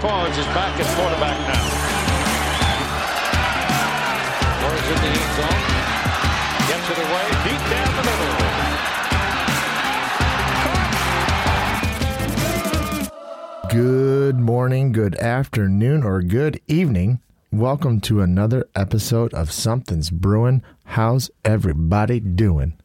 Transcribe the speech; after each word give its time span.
Corey 0.00 0.30
is 0.30 0.46
back 0.54 0.78
at 0.78 0.86
quarterback 0.94 1.38
now. 1.48 1.64
Throws 4.60 4.86
in 4.94 4.98
the 5.02 5.10
end 5.10 5.32
zone. 5.34 5.62
Gets 6.68 6.86
it 6.92 6.98
away. 7.02 7.26
Deep 7.42 7.62
down 7.68 7.90
the 7.96 8.04
middle. 8.06 8.34
Good 13.70 14.38
morning, 14.38 14.92
good 14.92 15.16
afternoon, 15.16 16.04
or 16.04 16.22
good 16.22 16.60
evening. 16.68 17.18
Welcome 17.50 18.00
to 18.02 18.20
another 18.20 18.68
episode 18.76 19.34
of 19.34 19.50
Something's 19.50 20.10
Brewing. 20.10 20.62
How's 20.84 21.28
everybody 21.44 22.20
doing? 22.20 22.78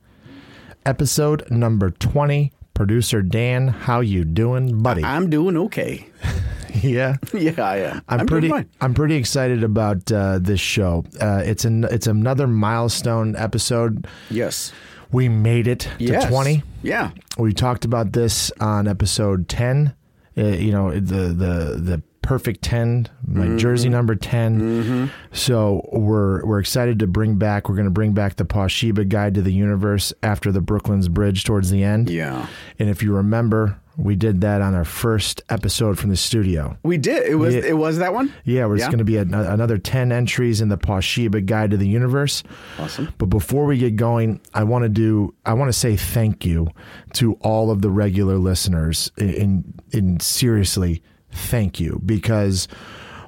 Episode 0.84 1.44
number 1.52 1.91
20. 1.91 2.52
Producer 2.73 3.22
Dan, 3.22 3.67
how 3.67 4.00
you 4.00 4.25
doing, 4.25 4.81
buddy? 4.81 5.03
I'm 5.03 5.30
doing 5.30 5.55
okay. 5.58 6.08
yeah. 6.82 7.18
Yeah, 7.34 7.62
I 7.62 7.77
am. 7.77 8.02
I'm, 8.09 8.26
doing 8.26 8.50
pretty. 8.50 8.70
I'm 8.81 8.94
pretty 8.94 9.16
excited 9.16 9.64
about 9.64 10.11
uh, 10.11 10.39
this 10.39 10.59
show. 10.59 11.06
Uh, 11.20 11.42
it's 11.45 11.66
an 11.66 11.84
it's 11.86 12.08
another 12.08 12.47
milestone 12.47 13.36
episode. 13.36 14.08
Yes. 14.30 14.72
We 15.12 15.30
made 15.30 15.67
it 15.67 15.88
Yes. 16.00 16.23
to 16.23 16.30
20. 16.30 16.64
Yeah. 16.81 17.12
We 17.38 17.53
talked 17.53 17.86
about 17.86 18.14
this 18.14 18.52
on 18.59 18.88
episode 18.88 19.47
10. 19.47 19.94
Uh, 20.36 20.42
you 20.45 20.72
know, 20.72 20.92
the 20.92 21.28
the 21.28 21.78
the 21.80 22.02
perfect 22.23 22.62
10, 22.64 23.09
my 23.28 23.45
Mm-hmm. 23.45 23.58
jersey 23.58 23.90
number 23.90 24.16
10. 24.16 25.12
So 25.31 25.88
we're 25.92 26.44
we're 26.45 26.59
excited 26.59 26.97
to 27.00 27.08
bring 27.08 27.36
back 27.36 27.69
we're 27.69 27.75
going 27.75 27.86
to 27.86 27.92
bring 27.92 28.14
back 28.14 28.38
the 28.38 28.45
Poshiba 28.45 29.08
guide 29.08 29.36
to 29.36 29.42
the 29.42 29.53
universe 29.53 30.14
after 30.23 30.52
the 30.52 30.62
Brooklyn's 30.62 31.09
Bridge 31.09 31.44
towards 31.44 31.69
the 31.69 31.84
end. 31.84 32.09
Yeah. 32.09 32.47
And 32.80 32.90
if 32.90 33.03
you 33.03 33.14
remember, 33.14 33.78
we 33.95 34.16
did 34.16 34.41
that 34.41 34.61
on 34.61 34.73
our 34.73 34.86
first 34.86 35.41
episode 35.49 35.99
from 35.99 36.09
the 36.09 36.16
studio. 36.16 36.77
We 36.83 36.97
did. 36.97 37.27
It 37.27 37.36
was 37.36 37.53
Yeah. 37.53 37.61
it 37.61 37.77
was 37.77 38.00
that 38.00 38.13
one? 38.13 38.33
Yeah, 38.44 38.72
it's 38.72 38.80
Yeah. 38.81 38.88
going 38.88 38.97
to 38.97 39.03
be 39.03 39.17
an 39.17 39.33
another 39.33 39.77
10 39.77 40.11
entries 40.11 40.61
in 40.61 40.69
the 40.69 40.77
Poshiba 40.77 41.45
Guide 41.45 41.72
to 41.72 41.77
the 41.77 41.88
Universe. 41.88 42.41
Awesome. 42.80 43.09
But 43.17 43.27
before 43.27 43.66
we 43.66 43.77
get 43.77 43.95
going, 43.95 44.39
I 44.53 44.63
want 44.63 44.83
to 44.83 44.89
do 44.89 45.33
I 45.45 45.53
want 45.53 45.69
to 45.69 45.73
say 45.77 45.95
thank 45.95 46.45
you 46.45 46.69
to 47.13 47.33
all 47.41 47.69
of 47.69 47.81
the 47.81 47.89
regular 47.91 48.38
listeners 48.38 49.11
in 49.17 49.63
in 49.91 50.19
seriously 50.19 51.02
thank 51.31 51.80
you 51.80 52.02
because 52.05 52.67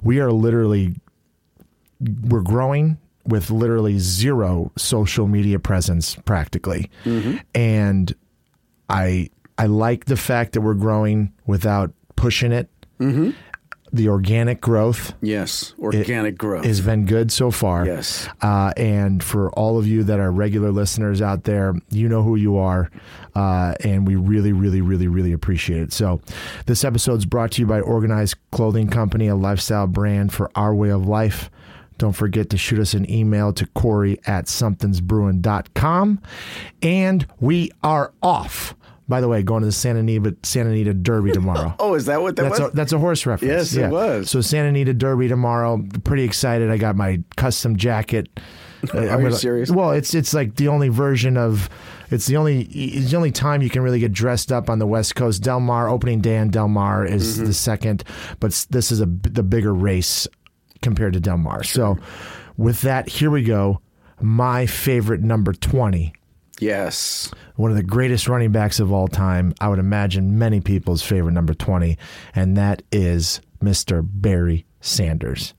we 0.03 0.19
are 0.19 0.31
literally 0.31 0.95
we're 2.23 2.41
growing 2.41 2.97
with 3.27 3.49
literally 3.49 3.97
zero 3.97 4.71
social 4.77 5.27
media 5.27 5.57
presence 5.59 6.15
practically. 6.25 6.89
Mm-hmm. 7.05 7.37
And 7.55 8.13
I 8.89 9.29
I 9.57 9.67
like 9.67 10.05
the 10.05 10.17
fact 10.17 10.53
that 10.53 10.61
we're 10.61 10.73
growing 10.73 11.31
without 11.45 11.93
pushing 12.15 12.51
it. 12.51 12.69
The 13.93 14.09
organic 14.09 14.59
growth 14.59 15.13
Yes. 15.21 15.73
Organic 15.79 16.37
growth. 16.37 16.65
has 16.65 16.81
been 16.81 17.05
good 17.05 17.31
so 17.31 17.49
far. 17.49 17.85
Yes. 17.85 18.27
Uh, 18.41 18.73
and 18.75 19.23
for 19.23 19.49
all 19.51 19.77
of 19.77 19.87
you 19.87 20.03
that 20.03 20.19
are 20.19 20.31
regular 20.31 20.71
listeners 20.71 21.21
out 21.21 21.45
there, 21.45 21.73
you 21.91 22.09
know 22.09 22.21
who 22.21 22.35
you 22.35 22.57
are. 22.57 22.89
Uh, 23.35 23.73
and 23.85 24.05
we 24.05 24.15
really, 24.17 24.51
really, 24.51 24.81
really, 24.81 25.07
really 25.07 25.31
appreciate 25.31 25.81
it. 25.81 25.93
So, 25.93 26.19
this 26.65 26.83
episode 26.83 27.19
is 27.19 27.25
brought 27.25 27.51
to 27.51 27.61
you 27.61 27.67
by 27.67 27.79
Organized 27.79 28.35
Clothing 28.51 28.89
Company, 28.89 29.27
a 29.27 29.35
lifestyle 29.35 29.87
brand 29.87 30.33
for 30.33 30.51
our 30.55 30.75
way 30.75 30.89
of 30.89 31.05
life. 31.07 31.49
Don't 31.97 32.11
forget 32.13 32.49
to 32.49 32.57
shoot 32.57 32.79
us 32.79 32.93
an 32.95 33.09
email 33.09 33.53
to 33.53 33.65
Corey 33.67 34.19
at 34.25 34.45
somethingsbrewing.com. 34.47 36.21
And 36.81 37.25
we 37.39 37.71
are 37.83 38.11
off. 38.21 38.75
By 39.07 39.21
the 39.21 39.27
way, 39.27 39.43
going 39.43 39.61
to 39.61 39.67
the 39.67 39.71
Santa 39.71 39.99
Anita, 39.99 40.35
Santa 40.41 40.71
Anita 40.71 40.93
Derby 40.93 41.31
tomorrow. 41.31 41.75
oh, 41.79 41.93
is 41.93 42.05
that 42.07 42.21
what 42.23 42.35
that 42.37 42.43
That's 42.43 42.59
was? 42.59 42.71
a, 42.71 42.75
that's 42.75 42.91
a 42.93 42.97
horse 42.97 43.25
reference. 43.27 43.73
Yes, 43.73 43.75
it 43.75 43.91
was. 43.91 44.31
So 44.31 44.41
Santa 44.41 44.69
Anita 44.69 44.93
Derby 44.95 45.27
tomorrow. 45.27 45.83
Pretty 46.03 46.23
excited. 46.23 46.71
I 46.71 46.77
got 46.77 46.95
my 46.95 47.21
custom 47.35 47.75
jacket. 47.75 48.27
Uh, 48.93 48.99
I'm 48.99 49.21
you 49.23 49.31
serious? 49.31 49.71
Well, 49.71 49.91
it's 49.91 50.13
it's 50.13 50.31
like 50.31 50.57
the 50.57 50.67
only 50.67 50.89
version 50.89 51.37
of. 51.37 51.71
It's 52.11 52.27
the 52.27 52.37
only 52.37 52.61
it's 52.65 53.09
the 53.09 53.17
only 53.17 53.31
time 53.31 53.63
you 53.63 53.69
can 53.69 53.81
really 53.81 53.97
get 53.99 54.11
dressed 54.11 54.51
up 54.51 54.69
on 54.69 54.77
the 54.77 54.85
West 54.85 55.15
Coast. 55.15 55.41
Del 55.41 55.59
Mar 55.59 55.89
opening 55.89 56.21
day 56.21 56.35
in 56.37 56.51
Del 56.51 56.67
Mar 56.67 57.03
is 57.03 57.37
Mm-hmm. 57.37 57.45
the 57.47 57.53
second, 57.55 58.03
but 58.39 58.51
this 58.69 58.91
is 58.91 59.01
a 59.01 59.07
the 59.07 59.41
bigger 59.41 59.73
race 59.73 60.27
compared 60.83 61.13
to 61.13 61.19
Del 61.19 61.37
Mar. 61.39 61.63
So, 61.63 61.97
with 62.57 62.81
that, 62.81 63.09
here 63.09 63.31
we 63.31 63.41
go. 63.41 63.81
My 64.21 64.67
favorite 64.67 65.21
number 65.21 65.53
twenty 65.53 66.13
yes. 66.59 67.31
one 67.55 67.71
of 67.71 67.77
the 67.77 67.83
greatest 67.83 68.27
running 68.27 68.51
backs 68.51 68.79
of 68.79 68.91
all 68.91 69.07
time. 69.07 69.53
I 69.59 69.67
would 69.67 69.79
imagine 69.79 70.37
many 70.37 70.61
people's 70.61 71.01
favorite 71.01 71.33
number 71.33 71.53
20, 71.53 71.97
and 72.35 72.57
that 72.57 72.81
is 72.91 73.41
Mr. 73.61 74.01
Barry 74.03 74.65
Sanders. 74.81 75.53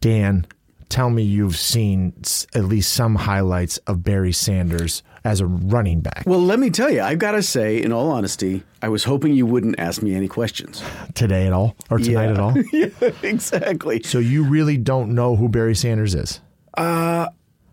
Dan, 0.00 0.46
tell 0.88 1.10
me 1.10 1.22
you've 1.22 1.56
seen 1.56 2.14
at 2.54 2.64
least 2.64 2.92
some 2.92 3.14
highlights 3.14 3.76
of 3.78 4.02
Barry 4.02 4.32
Sanders 4.32 5.02
as 5.24 5.40
a 5.40 5.46
running 5.46 6.00
back 6.00 6.22
Well, 6.26 6.40
let 6.40 6.58
me 6.58 6.70
tell 6.70 6.90
you, 6.90 7.02
I've 7.02 7.18
got 7.18 7.32
to 7.32 7.42
say, 7.42 7.82
in 7.82 7.92
all 7.92 8.10
honesty, 8.10 8.62
I 8.80 8.88
was 8.88 9.04
hoping 9.04 9.34
you 9.34 9.44
wouldn't 9.46 9.78
ask 9.78 10.00
me 10.00 10.14
any 10.14 10.28
questions. 10.28 10.82
today 11.14 11.46
at 11.46 11.52
all 11.52 11.76
or 11.90 11.98
tonight 11.98 12.26
Yeah. 12.26 12.30
at 12.30 12.38
all. 12.38 12.54
yeah, 12.72 13.10
exactly. 13.22 14.02
So 14.04 14.18
you 14.20 14.44
really 14.44 14.76
don't 14.78 15.14
know 15.14 15.36
who 15.36 15.48
Barry 15.48 15.74
Sanders 15.74 16.14
is? 16.14 16.40
Uh, 16.74 17.28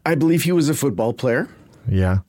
I 0.05 0.15
believe 0.15 0.43
he 0.43 0.51
was 0.51 0.67
a 0.69 0.73
football 0.73 1.13
player 1.13 1.47
Yeah. 1.87 2.19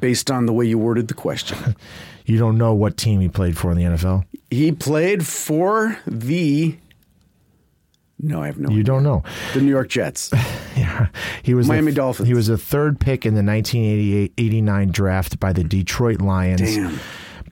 based 0.00 0.30
on 0.30 0.46
the 0.46 0.52
way 0.52 0.64
you 0.66 0.78
worded 0.78 1.08
the 1.08 1.14
question. 1.14 1.76
You 2.28 2.38
don't 2.38 2.58
know 2.58 2.74
what 2.74 2.96
team 2.96 3.20
he 3.20 3.28
played 3.28 3.56
for 3.56 3.70
in 3.70 3.76
the 3.78 3.84
NFL? 3.84 4.24
he 4.50 4.72
played 4.72 5.24
for 5.24 5.96
the. 6.08 6.76
No, 8.18 8.42
I 8.42 8.46
have 8.46 8.58
no 8.58 8.68
You 8.68 8.76
idea. 8.80 8.84
don't 8.84 9.04
know. 9.04 9.22
The 9.54 9.60
New 9.60 9.70
York 9.70 9.88
Jets. 9.88 10.32
Yeah, 10.76 11.06
he 11.44 11.54
was 11.54 11.68
Miami 11.68 11.92
the, 11.92 11.96
Dolphins. 11.96 12.26
He 12.28 12.34
was 12.34 12.48
a 12.48 12.58
third 12.58 12.98
pick 12.98 13.24
in 13.24 13.34
the 13.36 13.42
1988-89 13.42 14.90
draft 14.92 15.38
by 15.40 15.52
the 15.54 15.62
Detroit 15.64 16.20
Lions. 16.20 16.60
Damn. 16.60 16.98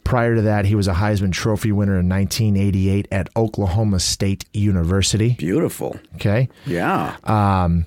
Prior 0.03 0.35
to 0.35 0.43
that, 0.43 0.67
he 0.67 0.75
was 0.75 0.89
a 0.89 0.93
Heisman 0.95 1.33
Trophy 1.33 1.71
winner 1.73 1.99
in 2.01 2.09
1988 2.09 3.09
at 3.13 3.29
Oklahoma 3.37 4.01
State 4.01 4.45
University. 4.53 5.35
Beautiful. 5.39 5.97
Okay, 6.17 6.49
Yeah. 6.67 7.17
Um, 7.25 7.87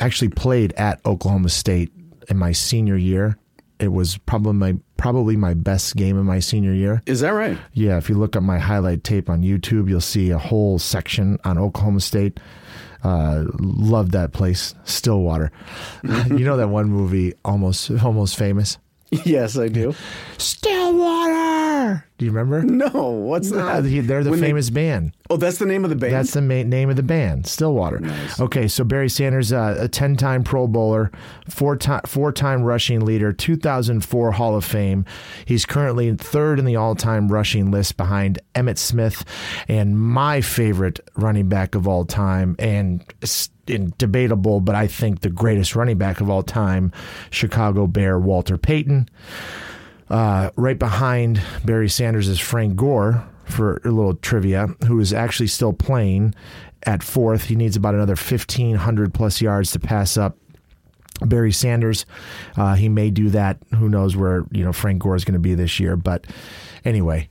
actually 0.00 0.30
played 0.30 0.72
at 0.72 1.00
Oklahoma 1.06 1.50
State 1.50 1.92
in 2.28 2.36
my 2.38 2.52
senior 2.52 2.96
year. 2.96 3.38
It 3.78 3.88
was 3.92 4.16
probably 4.18 4.52
my 4.52 4.76
probably 4.96 5.36
my 5.36 5.54
best 5.54 5.96
game 5.96 6.16
in 6.16 6.24
my 6.24 6.38
senior 6.38 6.72
year. 6.72 7.02
Is 7.06 7.20
that 7.20 7.30
right? 7.30 7.58
Yeah, 7.72 7.96
if 7.98 8.08
you 8.08 8.14
look 8.14 8.36
up 8.36 8.42
my 8.44 8.58
highlight 8.58 9.02
tape 9.02 9.28
on 9.28 9.42
YouTube, 9.42 9.88
you'll 9.88 10.00
see 10.00 10.30
a 10.30 10.38
whole 10.38 10.78
section 10.78 11.38
on 11.44 11.58
Oklahoma 11.58 12.00
State. 12.00 12.38
Uh, 13.02 13.44
love 13.58 14.12
that 14.12 14.32
place, 14.32 14.74
Stillwater. 14.84 15.50
you 16.04 16.44
know 16.44 16.56
that 16.56 16.68
one 16.68 16.88
movie, 16.88 17.34
almost 17.44 17.90
almost 18.02 18.36
famous. 18.36 18.78
yes, 19.10 19.58
I 19.58 19.68
do. 19.68 19.94
Stillwater. 20.38 21.61
Do 22.18 22.26
you 22.26 22.30
remember? 22.32 22.62
No, 22.62 23.10
what's 23.10 23.50
Uh, 23.52 23.80
that? 23.80 24.06
they're 24.06 24.22
the 24.24 24.30
When 24.30 24.40
they- 24.40 24.46
famous 24.46 24.70
band. 24.70 25.12
oh, 25.30 25.36
that's 25.36 25.58
the 25.58 25.66
name 25.66 25.82
of 25.84 25.90
the 25.90 25.96
band. 25.96 26.12
That's 26.12 26.32
the 26.32 26.40
main 26.42 26.68
name 26.68 26.88
of 26.90 26.96
the 26.96 27.02
band, 27.02 27.46
Stillwater. 27.46 28.00
Okay, 28.40 28.68
so 28.68 28.84
Barry 28.84 29.08
Sanders, 29.08 29.52
uh, 29.52 29.76
a 29.78 29.88
ten-time 29.88 30.42
Pro 30.44 30.66
Bowler, 30.66 31.10
four-time 31.48 32.00
four-time 32.06 32.62
rushing 32.62 33.00
leader, 33.04 33.32
2004 33.32 34.32
Hall 34.32 34.56
of 34.56 34.64
Fame. 34.64 35.04
He's 35.44 35.64
currently 35.66 36.12
third 36.14 36.58
in 36.58 36.64
the 36.64 36.76
all-time 36.76 37.28
rushing 37.28 37.70
list 37.70 37.96
behind 37.96 38.38
Emmitt 38.54 38.78
Smith 38.78 39.24
and 39.68 39.98
my 39.98 40.40
favorite 40.40 41.00
running 41.16 41.48
back 41.48 41.74
of 41.74 41.88
all 41.88 42.04
time, 42.04 42.54
and 42.58 43.02
in 43.68 43.92
debatable, 43.98 44.60
but 44.60 44.74
I 44.74 44.86
think 44.88 45.20
the 45.20 45.30
greatest 45.30 45.76
running 45.76 45.96
back 45.98 46.20
of 46.20 46.28
all 46.28 46.42
time, 46.42 46.90
Chicago 47.30 47.86
Bear 47.86 48.18
Walter 48.18 48.58
Payton. 48.58 49.08
Uh, 50.12 50.50
right 50.56 50.78
behind 50.78 51.42
Barry 51.64 51.88
Sanders 51.88 52.28
is 52.28 52.38
Frank 52.38 52.76
Gore 52.76 53.26
for 53.44 53.80
a 53.84 53.90
little 53.90 54.14
trivia, 54.14 54.68
who 54.86 55.00
is 55.00 55.12
actually 55.12 55.46
still 55.46 55.72
playing 55.72 56.34
at 56.84 57.02
fourth. 57.02 57.44
He 57.44 57.56
needs 57.56 57.76
about 57.76 57.94
another 57.94 58.14
1,500 58.14 59.14
plus 59.14 59.40
yards 59.40 59.72
to 59.72 59.80
pass 59.80 60.16
up 60.16 60.36
Barry 61.22 61.52
Sanders. 61.52 62.04
Uh, 62.56 62.74
he 62.74 62.88
may 62.88 63.10
do 63.10 63.30
that. 63.30 63.58
Who 63.78 63.88
knows 63.88 64.14
where 64.14 64.44
you 64.50 64.62
know 64.62 64.72
Frank 64.72 65.02
Gore 65.02 65.16
is 65.16 65.24
going 65.24 65.34
to 65.34 65.40
be 65.40 65.54
this 65.54 65.80
year? 65.80 65.96
But 65.96 66.26
anyway, 66.84 67.30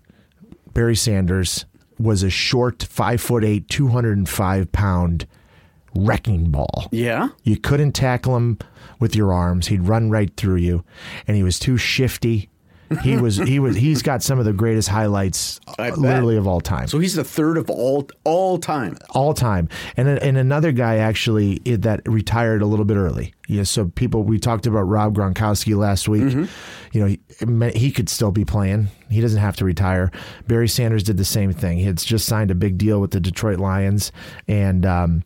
Barry 0.73 0.95
Sanders, 0.95 1.65
was 2.01 2.23
a 2.23 2.29
short, 2.29 2.83
five 2.83 3.21
foot 3.21 3.43
eight, 3.43 3.67
205 3.69 4.71
pound 4.71 5.27
wrecking 5.95 6.49
ball. 6.51 6.87
Yeah. 6.91 7.29
You 7.43 7.57
couldn't 7.57 7.93
tackle 7.93 8.35
him 8.35 8.57
with 8.99 9.15
your 9.15 9.33
arms. 9.33 9.67
He'd 9.67 9.83
run 9.83 10.09
right 10.09 10.35
through 10.35 10.57
you, 10.57 10.83
and 11.27 11.37
he 11.37 11.43
was 11.43 11.59
too 11.59 11.77
shifty. 11.77 12.49
He 13.03 13.17
was 13.17 13.37
he 13.37 13.59
was 13.59 13.75
he's 13.75 14.01
got 14.01 14.23
some 14.23 14.39
of 14.39 14.45
the 14.45 14.53
greatest 14.53 14.89
highlights 14.89 15.59
literally 15.77 16.37
of 16.37 16.47
all 16.47 16.61
time. 16.61 16.87
So 16.87 16.99
he's 16.99 17.15
the 17.15 17.23
third 17.23 17.57
of 17.57 17.69
all 17.69 18.07
all 18.23 18.57
time. 18.57 18.97
all 19.11 19.33
time. 19.33 19.69
And 19.97 20.07
and 20.07 20.37
another 20.37 20.71
guy 20.71 20.97
actually 20.97 21.59
that 21.65 22.01
retired 22.05 22.61
a 22.61 22.65
little 22.65 22.85
bit 22.85 22.97
early. 22.97 23.33
Yeah, 23.47 23.63
so 23.63 23.87
people 23.87 24.23
we 24.23 24.39
talked 24.39 24.65
about 24.65 24.83
Rob 24.83 25.15
Gronkowski 25.15 25.75
last 25.75 26.07
week. 26.07 26.23
Mm-hmm. 26.23 26.45
You 26.93 27.01
know, 27.01 27.07
he, 27.71 27.79
he 27.79 27.91
could 27.91 28.09
still 28.09 28.31
be 28.31 28.45
playing. 28.45 28.87
He 29.09 29.21
doesn't 29.21 29.39
have 29.39 29.57
to 29.57 29.65
retire. 29.65 30.11
Barry 30.47 30.67
Sanders 30.67 31.03
did 31.03 31.17
the 31.17 31.25
same 31.25 31.51
thing. 31.51 31.77
He 31.77 31.83
had 31.83 31.97
just 31.97 32.25
signed 32.25 32.51
a 32.51 32.55
big 32.55 32.77
deal 32.77 33.01
with 33.01 33.11
the 33.11 33.19
Detroit 33.19 33.59
Lions 33.59 34.11
and 34.47 34.85
um 34.85 35.23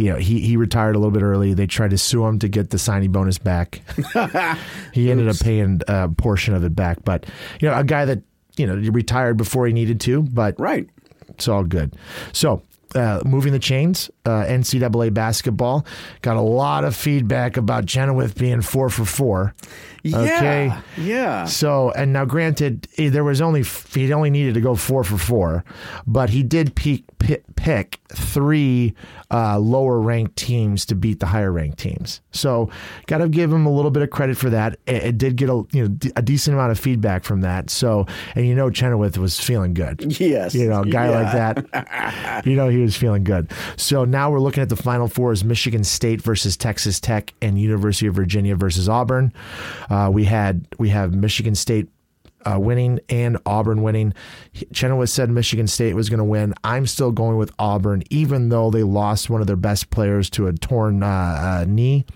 you 0.00 0.10
know, 0.10 0.16
he, 0.16 0.40
he 0.40 0.56
retired 0.56 0.96
a 0.96 0.98
little 0.98 1.10
bit 1.12 1.22
early. 1.22 1.52
They 1.52 1.66
tried 1.66 1.90
to 1.90 1.98
sue 1.98 2.24
him 2.24 2.38
to 2.38 2.48
get 2.48 2.70
the 2.70 2.78
signing 2.78 3.12
bonus 3.12 3.36
back. 3.38 3.82
he 4.92 5.10
ended 5.10 5.28
up 5.28 5.38
paying 5.38 5.82
a 5.88 6.08
portion 6.08 6.54
of 6.54 6.64
it 6.64 6.74
back. 6.74 7.04
But, 7.04 7.26
you 7.60 7.68
know, 7.68 7.78
a 7.78 7.84
guy 7.84 8.06
that, 8.06 8.22
you 8.56 8.66
know, 8.66 8.74
retired 8.90 9.36
before 9.36 9.66
he 9.66 9.72
needed 9.72 10.00
to, 10.02 10.22
but 10.22 10.58
Right. 10.58 10.88
it's 11.28 11.48
all 11.48 11.64
good. 11.64 11.94
So, 12.32 12.62
uh, 12.94 13.20
moving 13.24 13.52
the 13.52 13.58
chains, 13.60 14.10
uh, 14.24 14.44
NCAA 14.46 15.14
basketball 15.14 15.86
got 16.22 16.36
a 16.36 16.40
lot 16.40 16.82
of 16.84 16.96
feedback 16.96 17.56
about 17.56 17.86
Chenoweth 17.86 18.36
being 18.36 18.62
four 18.62 18.88
for 18.90 19.04
four. 19.04 19.54
Okay. 20.06 20.66
Yeah. 20.66 20.80
Yeah. 20.96 21.44
So, 21.44 21.90
and 21.92 22.12
now 22.12 22.24
granted, 22.24 22.88
eh, 22.98 23.10
there 23.10 23.24
was 23.24 23.40
only, 23.40 23.62
he 23.62 24.12
only 24.12 24.30
needed 24.30 24.54
to 24.54 24.60
go 24.60 24.74
four 24.74 25.04
for 25.04 25.18
four, 25.18 25.64
but 26.06 26.30
he 26.30 26.42
did 26.42 26.74
peak, 26.74 27.04
pick, 27.18 27.44
pick 27.56 28.00
three 28.08 28.94
uh, 29.30 29.58
lower 29.58 30.00
ranked 30.00 30.36
teams 30.36 30.84
to 30.86 30.94
beat 30.94 31.20
the 31.20 31.26
higher 31.26 31.52
ranked 31.52 31.78
teams. 31.78 32.20
So, 32.32 32.70
got 33.06 33.18
to 33.18 33.28
give 33.28 33.52
him 33.52 33.66
a 33.66 33.70
little 33.72 33.90
bit 33.90 34.02
of 34.02 34.10
credit 34.10 34.36
for 34.36 34.50
that. 34.50 34.78
It, 34.86 35.02
it 35.04 35.18
did 35.18 35.36
get 35.36 35.48
a, 35.50 35.64
you 35.72 35.88
know, 35.88 35.96
a 36.16 36.22
decent 36.22 36.54
amount 36.54 36.72
of 36.72 36.78
feedback 36.78 37.24
from 37.24 37.42
that. 37.42 37.70
So, 37.70 38.06
and 38.34 38.46
you 38.46 38.54
know, 38.54 38.70
Chenoweth 38.70 39.18
was 39.18 39.38
feeling 39.38 39.74
good. 39.74 40.18
Yes. 40.20 40.54
You 40.54 40.68
know, 40.68 40.82
a 40.82 40.86
guy 40.86 41.08
like 41.10 41.32
that, 41.32 42.42
you 42.46 42.54
know, 42.54 42.68
he 42.68 42.78
was 42.78 42.96
feeling 42.96 43.24
good. 43.24 43.50
So 43.76 44.04
now 44.04 44.30
we're 44.30 44.40
looking 44.40 44.62
at 44.62 44.68
the 44.68 44.76
final 44.76 45.08
four 45.08 45.32
is 45.32 45.44
Michigan 45.44 45.84
State 45.84 46.22
versus 46.22 46.56
Texas 46.56 47.00
Tech 47.00 47.32
and 47.40 47.60
University 47.60 48.06
of 48.06 48.14
Virginia 48.14 48.54
versus 48.56 48.88
Auburn. 48.88 49.32
Uh, 49.90 50.08
we 50.12 50.24
had 50.24 50.66
we 50.78 50.88
have 50.90 51.14
Michigan 51.14 51.54
State 51.54 51.88
uh, 52.44 52.58
winning 52.58 53.00
and 53.08 53.36
Auburn 53.44 53.82
winning. 53.82 54.14
Chenoweth 54.72 55.10
said 55.10 55.30
Michigan 55.30 55.66
State 55.66 55.94
was 55.94 56.08
going 56.08 56.18
to 56.18 56.24
win. 56.24 56.54
I'm 56.64 56.86
still 56.86 57.10
going 57.12 57.36
with 57.36 57.52
Auburn, 57.58 58.02
even 58.10 58.48
though 58.48 58.70
they 58.70 58.82
lost 58.82 59.28
one 59.28 59.40
of 59.40 59.46
their 59.46 59.56
best 59.56 59.90
players 59.90 60.30
to 60.30 60.46
a 60.46 60.52
torn 60.52 61.02
uh, 61.02 61.06
uh, 61.06 61.64
knee. 61.68 62.06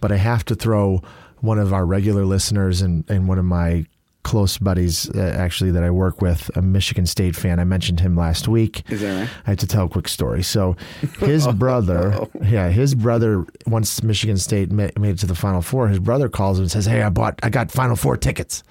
But 0.00 0.12
I 0.12 0.16
have 0.16 0.44
to 0.46 0.54
throw 0.54 1.02
one 1.38 1.58
of 1.58 1.72
our 1.72 1.86
regular 1.86 2.24
listeners 2.26 2.82
and, 2.82 3.08
and 3.08 3.26
one 3.26 3.38
of 3.38 3.44
my 3.44 3.86
close 4.22 4.58
buddies, 4.58 5.08
uh, 5.10 5.34
actually, 5.38 5.70
that 5.72 5.82
I 5.82 5.90
work 5.90 6.20
with, 6.20 6.50
a 6.56 6.62
Michigan 6.62 7.06
State 7.06 7.34
fan. 7.34 7.58
I 7.58 7.64
mentioned 7.64 8.00
him 8.00 8.16
last 8.16 8.48
week. 8.48 8.82
Is 8.90 9.00
that 9.00 9.20
right? 9.20 9.30
I 9.46 9.50
have 9.50 9.58
to 9.58 9.66
tell 9.66 9.86
a 9.86 9.88
quick 9.88 10.08
story. 10.08 10.42
So, 10.42 10.76
his 11.20 11.46
brother, 11.48 12.26
yeah, 12.42 12.68
his 12.68 12.94
brother, 12.94 13.46
once 13.66 14.02
Michigan 14.02 14.36
State 14.36 14.70
ma- 14.70 14.88
made 14.98 15.10
it 15.16 15.18
to 15.20 15.26
the 15.26 15.34
Final 15.34 15.62
Four, 15.62 15.88
his 15.88 15.98
brother 15.98 16.28
calls 16.28 16.58
him 16.58 16.64
and 16.64 16.70
says, 16.70 16.86
"Hey, 16.86 17.02
I 17.02 17.08
bought, 17.08 17.38
I 17.42 17.48
got 17.50 17.70
Final 17.70 17.96
Four 17.96 18.16
tickets 18.16 18.62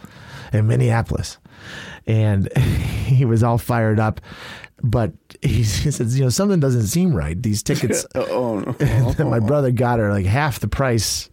in 0.53 0.67
Minneapolis," 0.67 1.37
and 2.07 2.51
he 2.57 3.25
was 3.25 3.43
all 3.43 3.57
fired 3.57 3.99
up. 3.99 4.21
But 4.81 5.11
he 5.41 5.63
says, 5.65 6.17
you 6.17 6.23
know, 6.23 6.29
something 6.29 6.59
doesn't 6.61 6.87
seem 6.87 7.13
right. 7.13 7.41
These 7.41 7.63
tickets, 7.63 8.05
Oh, 8.15 8.59
no. 8.79 9.29
my 9.29 9.39
brother 9.39 9.71
got 9.71 9.99
her 9.99 10.09
like 10.09 10.25
half 10.25 10.59
the 10.61 10.69
price 10.69 11.29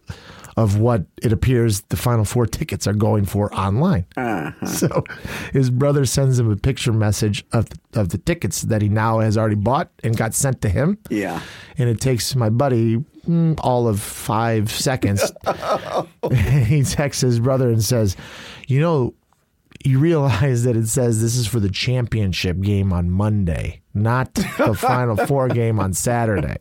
of 0.57 0.79
what 0.79 1.05
it 1.21 1.31
appears 1.31 1.81
the 1.81 1.95
Final 1.95 2.25
Four 2.25 2.47
tickets 2.47 2.87
are 2.87 2.93
going 2.93 3.25
for 3.25 3.53
online. 3.53 4.05
So 4.65 5.03
his 5.53 5.69
brother 5.69 6.05
sends 6.05 6.39
him 6.39 6.49
a 6.49 6.55
picture 6.55 6.91
message 6.91 7.45
of 7.53 7.67
of 7.93 8.09
the 8.09 8.17
tickets 8.17 8.63
that 8.63 8.81
he 8.81 8.89
now 8.89 9.19
has 9.19 9.37
already 9.37 9.55
bought 9.55 9.89
and 10.03 10.17
got 10.17 10.33
sent 10.33 10.61
to 10.61 10.69
him. 10.69 10.97
Yeah. 11.09 11.41
And 11.77 11.89
it 11.89 12.01
takes 12.01 12.35
my 12.35 12.49
buddy 12.49 12.97
mm, 13.27 13.59
all 13.61 13.87
of 13.87 13.99
five 14.01 14.71
seconds. 14.71 15.31
he 16.67 16.83
texts 16.83 17.21
his 17.21 17.39
brother 17.39 17.69
and 17.69 17.83
says, 17.83 18.17
"You 18.67 18.79
know." 18.79 19.13
You 19.85 19.99
realize 19.99 20.63
that 20.63 20.75
it 20.75 20.87
says 20.87 21.21
this 21.21 21.35
is 21.35 21.45
for 21.45 21.59
the 21.59 21.69
championship 21.69 22.59
game 22.61 22.91
on 22.91 23.11
Monday, 23.11 23.81
not 23.93 24.33
the 24.33 24.75
Final 24.75 25.15
Four 25.27 25.49
game 25.49 25.79
on 25.79 25.93
Saturday. 25.93 26.57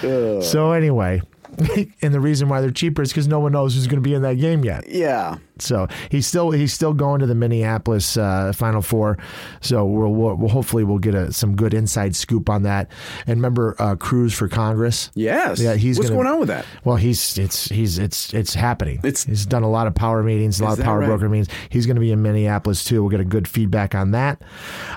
So 0.00 0.72
anyway, 0.72 1.20
and 2.02 2.14
the 2.14 2.20
reason 2.20 2.48
why 2.48 2.60
they're 2.60 2.70
cheaper 2.70 3.02
is 3.02 3.10
because 3.10 3.28
no 3.28 3.40
one 3.40 3.52
knows 3.52 3.74
who's 3.74 3.86
going 3.86 4.02
to 4.02 4.08
be 4.08 4.14
in 4.14 4.22
that 4.22 4.34
game 4.34 4.64
yet. 4.64 4.88
Yeah. 4.88 5.36
So 5.58 5.88
he's 6.10 6.26
still 6.26 6.50
he's 6.52 6.72
still 6.72 6.94
going 6.94 7.20
to 7.20 7.26
the 7.26 7.34
Minneapolis 7.34 8.16
uh, 8.16 8.52
Final 8.54 8.80
Four. 8.80 9.18
So 9.60 9.84
we'll, 9.84 10.10
we'll, 10.12 10.34
we'll 10.36 10.48
hopefully 10.48 10.84
we'll 10.84 10.98
get 10.98 11.14
a, 11.14 11.32
some 11.34 11.54
good 11.54 11.74
inside 11.74 12.16
scoop 12.16 12.48
on 12.48 12.62
that. 12.62 12.90
And 13.26 13.36
remember 13.38 13.76
uh, 13.78 13.96
Cruz 13.96 14.32
for 14.32 14.48
Congress. 14.48 15.10
Yes. 15.14 15.60
Yeah, 15.60 15.74
he's 15.74 15.98
What's 15.98 16.08
gonna- 16.08 16.22
going 16.22 16.32
on 16.34 16.40
with 16.40 16.48
that? 16.48 16.64
Well, 16.84 16.96
he's 16.96 17.36
it's 17.36 17.68
he's 17.68 17.98
it's 17.98 18.32
it's 18.32 18.54
happening. 18.54 18.98
It's- 18.98 19.24
he's 19.24 19.44
done 19.44 19.62
a 19.62 19.70
lot 19.70 19.86
of 19.86 19.94
power 19.94 20.22
meetings, 20.22 20.60
a 20.60 20.64
lot 20.64 20.78
of 20.78 20.84
power 20.84 21.00
right? 21.00 21.06
broker 21.06 21.28
meetings. 21.28 21.48
He's 21.68 21.84
going 21.84 21.96
to 21.96 22.00
be 22.00 22.10
in 22.12 22.22
Minneapolis 22.22 22.82
too. 22.84 23.02
We'll 23.02 23.10
get 23.10 23.20
a 23.20 23.24
good 23.24 23.46
feedback 23.46 23.94
on 23.94 24.12
that. 24.12 24.40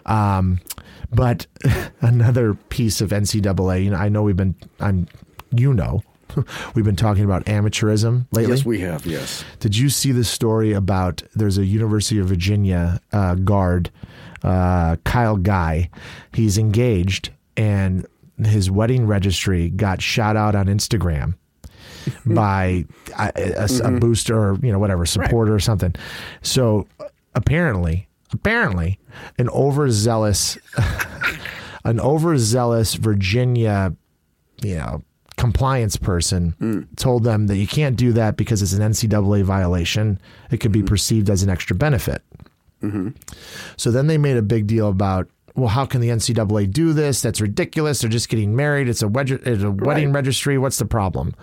Um, 0.05 0.59
but 1.11 1.45
another 2.01 2.53
piece 2.53 3.01
of 3.01 3.09
NCAA, 3.09 3.83
you 3.83 3.91
know, 3.91 3.97
I 3.97 4.09
know 4.09 4.23
we've 4.23 4.35
been, 4.37 4.55
I'm, 4.79 5.07
you 5.51 5.73
know, 5.73 6.01
we've 6.75 6.85
been 6.85 6.95
talking 6.95 7.23
about 7.23 7.45
amateurism 7.45 8.25
lately. 8.31 8.53
Yes, 8.55 8.65
we 8.65 8.79
have. 8.81 9.05
Yes. 9.05 9.43
Did 9.59 9.75
you 9.77 9.89
see 9.89 10.11
the 10.11 10.23
story 10.23 10.73
about 10.73 11.23
there's 11.35 11.57
a 11.57 11.65
University 11.65 12.19
of 12.19 12.27
Virginia 12.27 12.99
uh, 13.11 13.35
guard, 13.35 13.91
uh, 14.43 14.97
Kyle 15.03 15.37
Guy? 15.37 15.89
He's 16.33 16.57
engaged, 16.57 17.31
and 17.57 18.05
his 18.43 18.69
wedding 18.71 19.05
registry 19.07 19.69
got 19.69 20.01
shot 20.01 20.35
out 20.35 20.55
on 20.55 20.65
Instagram 20.65 21.35
by 22.25 22.85
a, 23.19 23.31
a- 23.35 23.87
a 23.87 23.91
booster 23.99 24.37
or 24.37 24.57
you 24.61 24.71
know 24.71 24.79
whatever 24.79 25.05
supporter 25.05 25.53
or 25.53 25.59
something. 25.59 25.93
So 26.41 26.87
apparently, 27.35 28.07
apparently, 28.33 28.99
an 29.37 29.49
overzealous, 29.49 30.57
an 31.85 31.99
overzealous 31.99 32.95
Virginia, 32.95 33.95
you 34.61 34.75
know, 34.75 35.03
compliance 35.43 35.97
person 35.97 36.87
told 36.95 37.25
them 37.25 37.47
that 37.47 37.57
you 37.57 37.67
can't 37.67 37.97
do 37.97 38.13
that 38.13 38.37
because 38.37 38.61
it's 38.61 38.71
an 38.71 38.79
NCAA 38.79 39.43
violation. 39.43 40.17
It 40.51 40.61
could 40.61 40.71
be 40.71 40.79
mm-hmm. 40.79 40.87
perceived 40.87 41.29
as 41.29 41.43
an 41.43 41.49
extra 41.49 41.75
benefit. 41.75 42.21
Mm-hmm. 42.81 43.09
So 43.75 43.91
then 43.91 44.07
they 44.07 44.17
made 44.17 44.37
a 44.37 44.41
big 44.41 44.67
deal 44.67 44.87
about, 44.87 45.27
well, 45.53 45.67
how 45.67 45.85
can 45.85 45.99
the 45.99 46.07
NCAA 46.07 46.71
do 46.71 46.93
this? 46.93 47.21
That's 47.21 47.41
ridiculous. 47.41 47.99
They're 47.99 48.09
just 48.09 48.29
getting 48.29 48.55
married. 48.55 48.87
It's 48.87 49.01
a, 49.01 49.09
wed- 49.09 49.31
it's 49.31 49.63
a 49.63 49.71
wedding 49.71 50.13
registry. 50.13 50.57
What's 50.57 50.77
the 50.77 50.85
problem? 50.85 51.35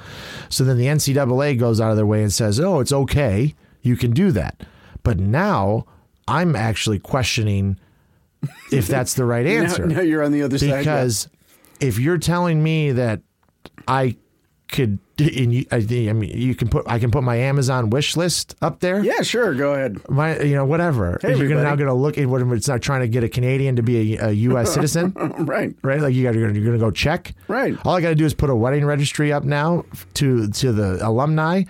So 0.48 0.64
then 0.64 0.78
the 0.78 0.86
NCAA 0.86 1.58
goes 1.58 1.78
out 1.78 1.90
of 1.90 1.98
their 1.98 2.06
way 2.06 2.22
and 2.22 2.32
says, 2.32 2.58
oh, 2.58 2.80
it's 2.80 2.94
okay. 2.94 3.54
You 3.82 3.98
can 3.98 4.12
do 4.12 4.32
that. 4.32 4.62
But 5.02 5.18
now 5.18 5.84
I'm 6.26 6.56
actually 6.56 7.00
questioning 7.00 7.78
if 8.72 8.86
that's 8.86 9.12
the 9.12 9.26
right 9.26 9.46
answer 9.58 9.84
now 9.84 10.00
you're 10.00 10.22
on 10.22 10.32
the 10.32 10.40
other 10.40 10.56
side. 10.56 10.78
because 10.78 11.28
if 11.80 11.98
you're 11.98 12.16
telling 12.16 12.62
me 12.62 12.92
that 12.92 13.20
I 13.88 14.16
could, 14.68 14.98
and 15.18 15.52
you, 15.52 15.66
I, 15.72 15.76
I 15.78 16.12
mean, 16.12 16.30
you 16.36 16.54
can 16.54 16.68
put, 16.68 16.88
I 16.88 17.00
can 17.00 17.10
put 17.10 17.24
my 17.24 17.34
Amazon 17.36 17.90
wish 17.90 18.16
list 18.16 18.54
up 18.62 18.78
there. 18.80 19.02
Yeah, 19.04 19.22
sure. 19.22 19.52
Go 19.54 19.72
ahead. 19.74 19.98
My, 20.08 20.38
you 20.40 20.54
know, 20.54 20.64
whatever. 20.64 21.18
Hey, 21.20 21.36
you're 21.36 21.48
gonna 21.48 21.64
now 21.64 21.74
going 21.74 21.88
to 21.88 21.94
look 21.94 22.18
at 22.18 22.26
what 22.26 22.40
it's 22.42 22.68
not 22.68 22.80
trying 22.80 23.00
to 23.00 23.08
get 23.08 23.24
a 23.24 23.28
Canadian 23.28 23.74
to 23.76 23.82
be 23.82 24.16
a, 24.16 24.28
a 24.28 24.30
U.S. 24.30 24.72
citizen, 24.74 25.12
Right. 25.14 25.74
right? 25.82 26.00
Like 26.00 26.14
you 26.14 26.22
got, 26.22 26.34
you're 26.34 26.52
going 26.52 26.72
to 26.72 26.78
go 26.78 26.90
check. 26.92 27.34
Right. 27.48 27.76
All 27.84 27.94
I 27.96 28.00
got 28.00 28.10
to 28.10 28.14
do 28.14 28.24
is 28.24 28.32
put 28.32 28.48
a 28.48 28.54
wedding 28.54 28.84
registry 28.84 29.32
up 29.32 29.42
now 29.44 29.84
to 30.14 30.48
to 30.48 30.70
the 30.72 31.04
alumni, 31.06 31.64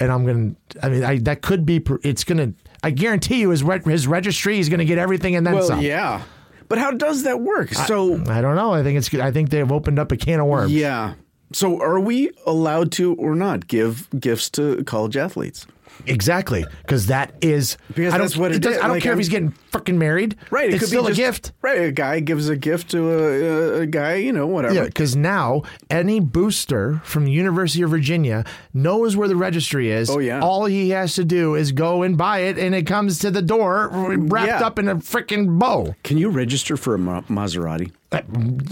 and 0.00 0.10
I'm 0.10 0.24
going 0.24 0.56
to. 0.70 0.84
I 0.84 0.88
mean, 0.88 1.04
I, 1.04 1.18
that 1.18 1.42
could 1.42 1.64
be. 1.64 1.80
It's 2.02 2.24
going 2.24 2.38
to. 2.38 2.54
I 2.82 2.90
guarantee 2.90 3.40
you, 3.42 3.50
his 3.50 3.62
re- 3.62 3.78
his 3.84 4.08
registry, 4.08 4.58
is 4.58 4.68
going 4.68 4.80
to 4.80 4.84
get 4.84 4.98
everything 4.98 5.36
and 5.36 5.46
then 5.46 5.54
Well, 5.54 5.62
some. 5.68 5.80
yeah. 5.80 6.22
But 6.68 6.78
how 6.78 6.90
does 6.90 7.22
that 7.24 7.40
work? 7.40 7.72
So, 7.74 8.14
I 8.28 8.40
don't 8.40 8.56
know. 8.56 8.72
I 8.72 8.82
think 8.82 8.98
it's. 8.98 9.14
I 9.14 9.30
think 9.30 9.50
they've 9.50 9.70
opened 9.70 10.00
up 10.00 10.10
a 10.10 10.16
can 10.16 10.40
of 10.40 10.46
worms. 10.46 10.72
yeah. 10.72 11.14
So, 11.52 11.80
are 11.82 12.00
we 12.00 12.30
allowed 12.46 12.92
to 12.92 13.14
or 13.14 13.34
not 13.34 13.68
give 13.68 14.08
gifts 14.18 14.50
to 14.50 14.82
college 14.84 15.16
athletes? 15.16 15.66
Exactly, 16.06 16.64
because 16.80 17.06
that 17.06 17.34
is 17.42 17.76
Because 17.94 18.14
I 18.14 18.18
don't, 18.18 18.26
that's 18.26 18.36
what 18.36 18.50
it 18.52 18.60
does- 18.62 18.78
I 18.78 18.82
don't 18.82 18.90
Like, 18.92 19.02
care 19.02 19.12
I'm- 19.12 19.18
if 19.18 19.24
he's 19.24 19.28
getting 19.28 19.50
fucking 19.70 19.98
married. 19.98 20.36
Right. 20.50 20.68
It 20.68 20.74
it's 20.74 20.80
could 20.80 20.88
still 20.88 21.04
be 21.06 21.12
a 21.12 21.14
gift. 21.14 21.52
Right. 21.60 21.80
A 21.82 21.92
guy 21.92 22.18
gives 22.20 22.48
a 22.48 22.56
gift 22.56 22.90
to 22.92 23.10
a, 23.10 23.42
a, 23.76 23.80
a 23.82 23.86
guy, 23.86 24.14
you 24.16 24.32
know, 24.32 24.46
whatever. 24.46 24.74
Yeah, 24.74 24.84
because 24.86 25.14
now 25.14 25.62
any 25.90 26.18
booster 26.18 27.00
from 27.04 27.26
the 27.26 27.30
University 27.30 27.82
of 27.82 27.90
Virginia 27.90 28.44
knows 28.72 29.16
where 29.16 29.28
the 29.28 29.36
registry 29.36 29.90
is. 29.92 30.08
Oh, 30.10 30.18
yeah. 30.18 30.40
All 30.40 30.64
he 30.64 30.90
has 30.90 31.14
to 31.16 31.24
do 31.24 31.54
is 31.54 31.72
go 31.72 32.02
and 32.02 32.16
buy 32.16 32.38
it, 32.40 32.58
and 32.58 32.74
it 32.74 32.86
comes 32.86 33.18
to 33.20 33.30
the 33.30 33.42
door 33.42 33.90
wrapped 33.92 34.48
Yeah. 34.48 34.66
up 34.66 34.78
in 34.78 34.88
a 34.88 34.96
freaking 34.96 35.58
bow. 35.58 35.94
Can 36.04 36.16
you 36.16 36.30
register 36.30 36.76
for 36.78 36.94
a 36.94 36.98
Maserati? 36.98 37.92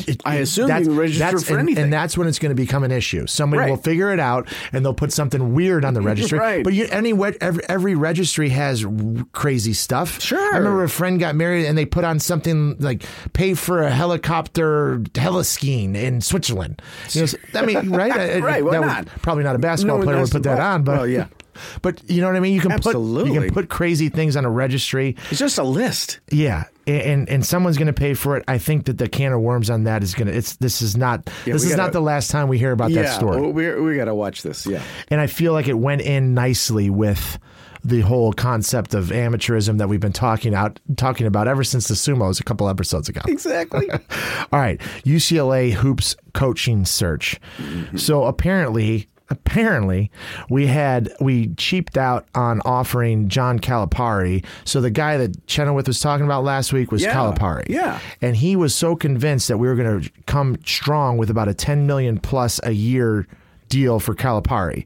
It- 0.06 0.20
I 0.24 0.36
assume 0.36 0.68
that's- 0.68 0.86
you 0.86 0.92
register 0.92 1.24
that's- 1.24 1.44
for 1.44 1.52
and, 1.54 1.60
anything. 1.68 1.84
and 1.84 1.92
that's 1.92 2.16
when 2.18 2.28
it's 2.28 2.38
going 2.38 2.50
to 2.50 2.54
become 2.60 2.84
an 2.84 2.90
issue. 2.92 3.26
Somebody 3.26 3.60
Right. 3.60 3.70
will 3.70 3.76
figure 3.78 4.12
it 4.12 4.20
out, 4.20 4.48
and 4.72 4.84
they'll 4.84 4.92
put 4.94 5.12
something 5.12 5.54
weird 5.54 5.84
on 5.84 5.94
the 5.94 6.00
registry. 6.10 6.38
Right. 6.38 6.62
But 6.64 6.74
you, 6.74 6.86
any 6.90 7.12
every, 7.40 7.62
every 7.68 7.94
registry 7.94 8.50
has 8.50 8.84
crazy 9.32 9.72
stuff. 9.72 10.20
Sure. 10.20 10.54
I 10.54 10.58
remember 10.58 10.84
a 10.84 10.88
friend 10.88 11.18
got 11.18 11.34
married, 11.36 11.66
and 11.66 11.76
they 11.78 11.84
put 11.86 12.04
on 12.04 12.18
something 12.18 12.76
like 12.78 13.04
pay 13.32 13.54
for 13.54 13.82
a 13.82 13.90
helicopter 13.90 14.98
heliskiing 15.14 15.94
in 15.96 16.20
Switzerland. 16.20 16.82
You 17.10 17.22
know, 17.22 17.28
I 17.60 17.64
mean, 17.66 17.90
right? 17.90 18.12
I- 18.12 18.38
Right, 18.40 18.64
why 18.64 18.72
that 18.72 18.80
would- 18.80 18.86
not? 18.86 19.06
probably 19.22 19.44
not 19.44 19.56
a 19.56 19.58
basketball 19.58 19.98
No 19.98 20.04
player 20.04 20.20
would 20.20 20.30
put 20.30 20.42
that 20.44 20.60
on, 20.60 20.82
but 20.82 20.98
well, 20.98 21.06
yeah. 21.06 21.26
But 21.82 22.00
you 22.08 22.22
know 22.22 22.26
what 22.28 22.36
I 22.36 22.40
mean. 22.40 22.54
You 22.54 22.60
can 22.60 22.78
put 22.80 22.94
you 22.96 23.32
can 23.34 23.50
put 23.52 23.68
crazy 23.68 24.08
things 24.08 24.34
on 24.34 24.44
a 24.46 24.50
registry. 24.50 25.16
It's 25.30 25.38
just 25.40 25.58
a 25.58 25.62
list. 25.62 26.20
Yeah, 26.30 26.64
and 26.90 27.28
and 27.28 27.44
someone's 27.44 27.76
going 27.76 27.86
to 27.86 27.92
pay 27.92 28.14
for 28.14 28.36
it. 28.36 28.44
I 28.48 28.58
think 28.58 28.86
that 28.86 28.98
the 28.98 29.08
can 29.08 29.32
of 29.32 29.40
worms 29.40 29.70
on 29.70 29.84
that 29.84 30.02
is 30.02 30.14
going 30.14 30.28
to. 30.28 30.36
It's 30.36 30.56
this 30.56 30.82
is 30.82 30.96
not 30.96 31.22
Yeah, 31.46 31.52
this 31.54 31.64
is 31.64 31.70
gotta- 31.70 31.82
not 31.82 31.92
the 31.92 32.00
last 32.00 32.30
time 32.30 32.48
we 32.48 32.58
hear 32.58 32.72
about 32.72 32.90
yeah. 32.90 33.02
that 33.02 33.14
story. 33.14 33.40
we 33.52 33.74
we 33.80 33.96
got 33.96 34.06
to 34.06 34.14
watch 34.14 34.42
this. 34.42 34.66
Yeah. 34.66 34.82
And 35.08 35.20
I 35.20 35.26
feel 35.26 35.52
like 35.52 35.68
it 35.68 35.78
went 35.78 36.00
in 36.02 36.34
nicely 36.34 36.90
with 36.90 37.38
the 37.82 38.00
whole 38.02 38.32
concept 38.34 38.92
of 38.92 39.06
amateurism 39.06 39.78
that 39.78 39.88
we've 39.88 40.00
been 40.00 40.12
talking 40.12 40.54
out 40.54 40.78
talking 40.96 41.26
about 41.26 41.48
ever 41.48 41.64
since 41.64 41.88
the 41.88 41.94
sumos 41.94 42.38
a 42.38 42.44
couple 42.44 42.68
episodes 42.68 43.08
ago. 43.08 43.22
Exactly. 43.26 43.90
All 44.52 44.60
right, 44.60 44.78
UCLA 45.04 45.72
hoops 45.72 46.14
coaching 46.34 46.84
search. 46.84 47.40
Mm-hmm. 47.56 47.96
So 47.96 48.24
apparently, 48.24 49.08
apparently, 49.30 50.10
we 50.48 50.66
had 50.66 51.12
we 51.20 51.54
cheaped 51.54 51.96
out 51.96 52.26
on 52.34 52.60
offering 52.64 53.28
John 53.28 53.58
Calipari. 53.58 54.44
So 54.64 54.80
the 54.80 54.90
guy 54.90 55.16
that 55.16 55.46
Chenoweth 55.46 55.86
was 55.86 56.00
talking 56.00 56.24
about 56.26 56.44
last 56.44 56.72
week 56.72 56.90
was 56.92 57.02
Yeah, 57.02 57.14
Calipari. 57.14 57.68
yeah. 57.68 58.00
and 58.20 58.36
he 58.36 58.56
was 58.56 58.74
so 58.74 58.96
convinced 58.96 59.48
that 59.48 59.58
we 59.58 59.68
were 59.68 59.74
going 59.76 60.02
to 60.02 60.10
come 60.26 60.56
strong 60.64 61.16
with 61.16 61.30
about 61.30 61.48
a 61.48 61.54
ten 61.54 61.86
million 61.86 62.18
plus 62.18 62.60
a 62.64 62.72
year 62.72 63.26
deal 63.70 63.98
for 63.98 64.14
Calipari. 64.14 64.84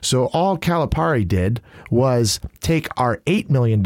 So 0.00 0.26
all 0.26 0.56
Calipari 0.56 1.26
did 1.26 1.60
was 1.90 2.38
take 2.60 2.86
our 2.96 3.16
$8 3.26 3.50
million 3.50 3.84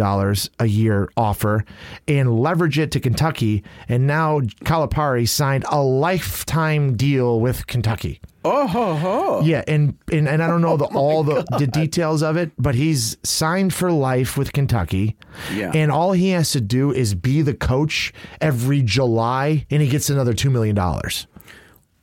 a 0.58 0.66
year 0.66 1.08
offer 1.16 1.64
and 2.06 2.38
leverage 2.38 2.78
it 2.78 2.90
to 2.90 3.00
Kentucky. 3.00 3.64
And 3.88 4.06
now 4.06 4.40
Calipari 4.40 5.26
signed 5.26 5.64
a 5.70 5.80
lifetime 5.80 6.96
deal 6.96 7.40
with 7.40 7.66
Kentucky. 7.66 8.20
oh 8.44 8.66
ho 8.66 8.94
ho. 8.96 9.40
Yeah, 9.44 9.62
and 9.68 9.96
and, 10.10 10.28
and 10.28 10.42
I 10.42 10.48
don't 10.48 10.60
know 10.60 10.76
the, 10.76 10.86
oh 10.92 10.98
all 10.98 11.22
the, 11.22 11.44
the 11.58 11.66
details 11.66 12.22
of 12.22 12.36
it, 12.36 12.50
but 12.58 12.74
he's 12.74 13.16
signed 13.22 13.72
for 13.72 13.90
life 13.92 14.36
with 14.36 14.52
Kentucky. 14.52 15.16
Yeah. 15.54 15.70
And 15.72 15.90
all 15.92 16.12
he 16.12 16.30
has 16.30 16.50
to 16.52 16.60
do 16.60 16.92
is 16.92 17.14
be 17.14 17.40
the 17.42 17.54
coach 17.54 18.12
every 18.40 18.82
July 18.82 19.64
and 19.70 19.80
he 19.80 19.88
gets 19.88 20.10
another 20.10 20.34
2 20.34 20.50
million 20.50 20.74
dollars. 20.74 21.26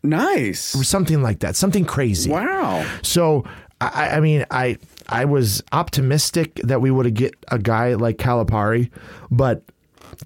Nice. 0.04 0.62
Something 0.88 1.22
like 1.22 1.40
that. 1.40 1.56
Something 1.56 1.86
crazy. 1.86 2.30
Wow. 2.30 2.86
So 3.02 3.44
I, 3.82 4.10
I 4.12 4.20
mean, 4.20 4.46
I 4.52 4.78
I 5.08 5.26
was 5.26 5.64
optimistic 5.72 6.56
that 6.64 6.82
we 6.82 6.92
would 6.92 7.14
get 7.14 7.36
a 7.50 7.60
guy 7.60 7.94
like 7.96 8.18
Calipari, 8.18 8.92
but 9.32 9.64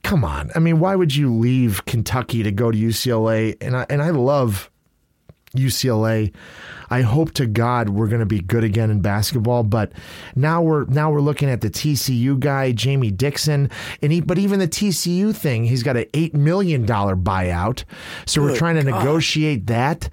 come 0.04 0.24
on. 0.24 0.52
I 0.56 0.60
mean, 0.60 0.80
why 0.80 0.96
would 0.96 1.16
you 1.16 1.34
leave 1.34 1.86
Kentucky 1.86 2.44
to 2.44 2.52
go 2.52 2.72
to 2.72 2.78
UCLA? 2.78 3.56
And 3.62 3.76
I 3.78 3.86
and 3.90 4.02
I 4.02 4.10
love 4.10 4.70
UCLA. 5.56 6.34
I 6.90 7.02
hope 7.02 7.32
to 7.34 7.46
God 7.46 7.90
we're 7.90 8.08
going 8.08 8.20
to 8.20 8.26
be 8.26 8.40
good 8.40 8.64
again 8.64 8.92
in 8.92 9.02
basketball, 9.02 9.64
but 9.64 9.92
now 10.36 10.62
we're 10.62 10.86
now 10.86 11.12
we're 11.12 11.22
looking 11.22 11.50
at 11.50 11.62
the 11.62 11.70
TCU 11.70 12.40
guy, 12.40 12.72
Jamie 12.72 13.12
Dixon, 13.12 13.70
and 14.02 14.12
he, 14.12 14.22
but 14.22 14.38
even 14.38 14.60
the 14.60 14.68
TCU 14.68 15.36
thing, 15.36 15.66
he's 15.66 15.84
got 15.84 15.98
an 15.98 16.06
eight 16.14 16.34
million 16.34 16.86
dollar 16.86 17.16
buyout, 17.16 17.84
so 18.26 18.42
we're 18.42 18.56
trying 18.56 18.76
to 18.76 18.84
God. 18.84 19.00
negotiate 19.00 19.68
that 19.68 20.10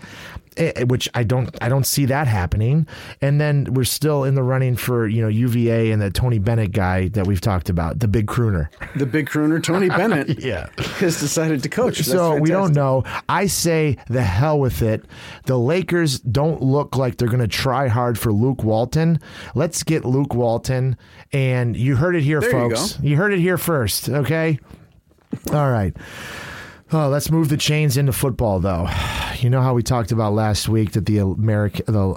Eh, 0.61 0.73
eh, 0.77 0.85
which 0.85 1.09
I 1.15 1.25
don't 1.25 1.57
I 1.63 1.69
don't 1.69 1.87
see 1.87 2.05
that 2.07 2.27
happening. 2.27 2.87
And 3.23 3.41
then 3.41 3.65
we're 3.73 3.85
still 3.85 4.25
in 4.25 4.35
the 4.35 4.43
running 4.43 4.77
for 4.77 5.09
you 5.09 5.23
know 5.23 5.29
UVA 5.29 5.91
and 5.91 6.01
the 6.03 6.11
Tony 6.11 6.39
Bennett 6.39 6.73
guy 6.73 7.09
that 7.09 7.27
we've 7.27 7.41
talked 7.41 7.71
about, 7.71 7.99
the 8.01 8.09
big 8.09 8.27
crooner. 8.27 8.69
The 8.97 9.07
big 9.07 9.29
crooner 9.29 9.63
Tony 9.63 9.89
Bennett 10.01 10.39
Yeah. 10.41 10.69
has 10.99 11.19
decided 11.19 11.63
to 11.63 11.69
coach. 11.69 11.97
That's 11.99 12.11
so 12.11 12.37
we 12.37 12.51
don't 12.51 12.75
know. 12.75 13.05
I 13.29 13.47
say 13.47 13.97
the 14.09 14.23
hell 14.23 14.61
with 14.61 14.83
it. 14.83 15.05
The 15.47 15.59
Lakers 15.59 16.21
don't 16.21 16.61
look 16.63 16.97
like 16.97 17.17
they're 17.17 17.29
going 17.29 17.41
to 17.41 17.49
try 17.49 17.89
hard 17.89 18.19
for 18.19 18.31
Luke 18.33 18.63
Walton. 18.63 19.19
Let's 19.55 19.83
get 19.83 20.05
Luke 20.05 20.35
Walton. 20.35 20.97
And 21.33 21.77
you 21.77 21.97
heard 21.97 22.17
it 22.17 22.23
here, 22.23 22.41
There 22.41 22.51
you 22.51 22.71
folks. 22.77 22.99
You, 23.01 23.17
heard 23.17 23.33
it 23.33 23.39
here 23.39 23.57
first. 23.57 24.09
Okay. 24.09 24.59
All 25.53 25.71
right. 25.71 25.97
Oh, 26.93 27.09
let's 27.09 27.31
move 27.31 27.49
the 27.49 27.57
chains 27.57 27.97
into 27.97 28.13
football, 28.13 28.61
though. 28.61 28.89
You 29.41 29.49
know 29.49 29.63
how 29.63 29.73
we 29.73 29.83
talked 29.83 30.13
about 30.13 30.35
last 30.35 30.69
week 30.69 30.93
that 30.93 31.07
the 31.07 31.17
American 31.17 31.87
the 31.87 32.15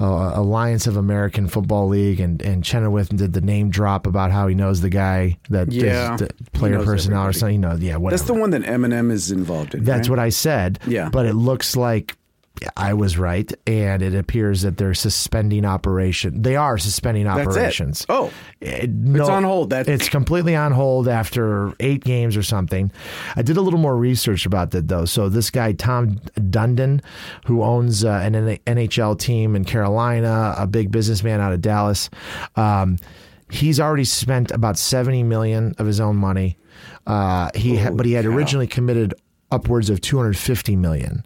uh, 0.00 0.32
Alliance 0.34 0.88
of 0.88 0.96
American 0.96 1.46
Football 1.46 1.86
League 1.86 2.18
and 2.18 2.42
and 2.42 2.64
Chenoweth 2.64 3.10
did 3.14 3.32
the 3.32 3.40
name 3.40 3.70
drop 3.70 4.08
about 4.08 4.32
how 4.32 4.48
he 4.48 4.56
knows 4.56 4.80
the 4.80 4.90
guy 4.90 5.38
that 5.50 5.70
Yeah. 5.70 6.16
the 6.16 6.28
He 6.36 6.44
player 6.58 6.82
personnel 6.82 7.28
or 7.28 7.32
something. 7.32 7.54
You 7.54 7.60
know, 7.60 7.74
yeah, 7.76 7.94
whatever. 7.94 8.18
That's 8.18 8.26
the 8.26 8.34
one 8.34 8.50
that 8.50 8.62
Eminem 8.62 9.12
is 9.12 9.30
involved 9.30 9.76
in. 9.76 9.84
That's 9.84 10.08
right? 10.08 10.16
what 10.16 10.18
I 10.18 10.30
said. 10.30 10.80
Yeah. 10.84 11.10
But 11.10 11.26
it 11.26 11.34
looks 11.34 11.76
like 11.76 12.16
I 12.76 12.94
was 12.94 13.18
right, 13.18 13.50
and 13.66 14.02
it 14.02 14.14
appears 14.14 14.62
that 14.62 14.76
they're 14.76 14.94
suspending 14.94 15.64
operation. 15.64 16.42
They 16.42 16.54
are 16.54 16.78
suspending 16.78 17.24
That's 17.24 17.40
it. 17.40 17.48
operations. 17.48 18.06
Oh. 18.08 18.30
It- 18.60 18.88
no- 18.90 19.20
It's 19.20 19.28
on 19.28 19.42
hold. 19.42 19.70
That- 19.70 19.88
it's 19.88 20.08
completely 20.08 20.54
on 20.54 20.70
hold 20.72 21.08
after 21.08 21.72
eight 21.80 22.04
games 22.04 22.36
or 22.36 22.42
something. 22.44 22.92
I 23.34 23.42
did 23.42 23.56
a 23.56 23.60
little 23.60 23.80
more 23.80 23.96
research 23.96 24.46
about 24.46 24.70
that 24.72 24.86
though. 24.86 25.06
So 25.06 25.28
this 25.28 25.50
guy 25.50 25.72
Tom 25.72 26.20
Dundon, 26.38 27.00
who 27.46 27.62
owns 27.62 28.04
uh, 28.04 28.10
an 28.22 28.34
NHL 28.66 29.18
team 29.18 29.56
in 29.56 29.64
Carolina, 29.64 30.54
a 30.56 30.66
big 30.66 30.92
businessman 30.92 31.40
out 31.40 31.52
of 31.52 31.60
Dallas. 31.62 32.10
Um, 32.54 32.98
he's 33.50 33.80
already 33.80 34.04
spent 34.04 34.50
about 34.52 34.78
seventy 34.78 35.22
million 35.24 35.74
of 35.78 35.86
his 35.86 35.98
own 36.00 36.16
money. 36.16 36.58
Uh, 37.06 37.50
he 37.56 37.76
ha- 37.78 37.90
but 37.90 38.06
he 38.06 38.12
had 38.12 38.24
cow. 38.24 38.30
originally 38.30 38.66
committed 38.68 39.14
upwards 39.50 39.90
of 39.90 40.00
two 40.00 40.16
hundred 40.18 40.36
fifty 40.36 40.76
million 40.76 41.24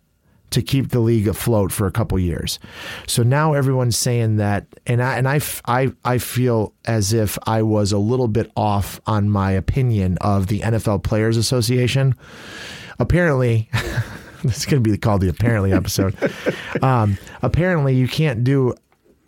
to 0.51 0.63
keep 0.63 0.91
the 0.91 1.01
league 1.01 1.29
afloat 1.29 1.73
for 1.73 1.87
a 1.87 1.91
couple 1.91 2.19
years. 2.19 2.59
So 3.07 3.23
now 3.23 3.53
everyone's 3.53 3.97
saying 3.97 4.37
that, 4.37 4.67
and 4.87 5.03
I 5.03 5.17
and 5.17 5.29
I, 5.29 5.41
I 5.67 5.93
I 6.05 6.19
feel 6.19 6.73
as 6.85 7.13
if 7.13 7.39
I 7.47 7.63
was 7.63 7.93
a 7.93 7.99
little 7.99 8.29
bit 8.29 8.51
off 8.57 9.01
on 9.07 9.29
my 9.29 9.53
opinion 9.53 10.19
of 10.21 10.47
the 10.47 10.61
NFL 10.61 11.03
Players 11.03 11.37
Association. 11.37 12.15
Apparently. 12.99 13.69
This 14.43 14.59
is 14.59 14.67
going 14.67 14.85
to 14.85 14.91
be 14.91 14.97
called 14.97 15.23
the 15.23 15.29
apparently 15.29 15.73
episode. 15.73 16.15
um, 16.83 17.19
apparently, 17.43 17.97
you 17.97 18.07
can't 18.07 18.45
do 18.45 18.75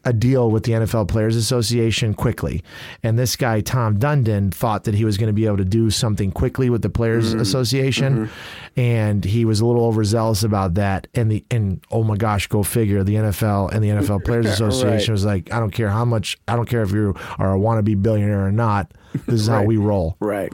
a 0.05 0.13
deal 0.13 0.51
with 0.51 0.65
the 0.65 0.73
NFL 0.73 1.09
Players 1.09 1.37
Association 1.37 2.15
quickly. 2.15 2.63
And 3.03 3.19
this 3.19 3.37
guy, 3.37 3.61
Tom 3.61 3.99
Dundon, 3.99 4.53
thought 4.53 4.85
that 4.85 4.95
he 4.95 5.05
was 5.05 5.17
going 5.17 5.29
to 5.29 5.33
be 5.33 5.47
able 5.47 5.57
to 5.59 5.65
do 5.65 5.91
something 5.91 6.31
quickly 6.31 6.71
with 6.71 6.83
the 6.83 6.91
Players 6.91 7.31
mm-hmm. 7.31 7.41
Association. 7.41 8.27
Mm-hmm. 8.27 8.81
And 8.81 9.25
he 9.25 9.45
was 9.45 9.61
a 9.61 9.67
little 9.67 9.85
overzealous 9.85 10.43
about 10.43 10.75
that. 10.75 11.07
And 11.15 11.31
the 11.31 11.45
and 11.51 11.81
oh 11.91 12.03
my 12.03 12.17
gosh, 12.17 12.47
go 12.47 12.63
figure, 12.63 13.03
the 13.03 13.15
NFL 13.15 13.73
and 13.73 13.83
the 13.83 13.89
NFL 13.89 14.25
Players 14.25 14.47
Association 14.59 14.99
Right. 14.99 15.11
was 15.11 15.25
like, 15.25 15.53
I 15.53 15.61
don't 15.61 15.71
care 15.71 15.91
how 15.91 16.05
much, 16.05 16.39
I 16.47 16.57
don't 16.57 16.69
care 16.69 16.83
if 16.83 16.93
you 16.93 17.15
are 17.39 17.55
a 17.55 17.59
wannabe 17.59 18.01
billionaire 18.03 18.45
or 18.45 18.53
not. 18.53 18.93
This 19.27 19.43
is 19.43 19.47
how 19.49 19.65
we 19.65 19.77
roll. 19.77 20.17
Right. 20.21 20.53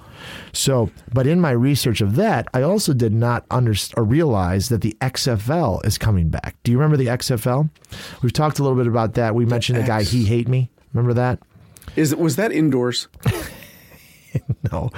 So, 0.52 0.90
but 1.12 1.26
in 1.26 1.40
my 1.40 1.50
research 1.50 2.00
of 2.00 2.16
that, 2.16 2.46
I 2.54 2.62
also 2.62 2.92
did 2.92 3.12
not 3.12 3.44
understand 3.50 3.98
or 3.98 4.04
realize 4.04 4.68
that 4.68 4.80
the 4.80 4.96
XFL 5.00 5.84
is 5.84 5.98
coming 5.98 6.28
back. 6.28 6.56
Do 6.62 6.72
you 6.72 6.78
remember 6.78 6.96
the 6.96 7.06
XFL? 7.06 7.68
We've 8.22 8.32
talked 8.32 8.58
a 8.58 8.62
little 8.62 8.78
bit 8.78 8.86
about 8.86 9.14
that. 9.14 9.34
We 9.34 9.44
mentioned 9.44 9.78
the 9.78 9.86
guy 9.86 10.02
He 10.02 10.24
Hate 10.24 10.48
Me. 10.48 10.70
Remember 10.92 11.14
that? 11.14 11.40
Is 11.96 12.12
it 12.12 12.18
was 12.18 12.36
that 12.36 12.52
indoors? 12.52 13.08
No. 14.72 14.90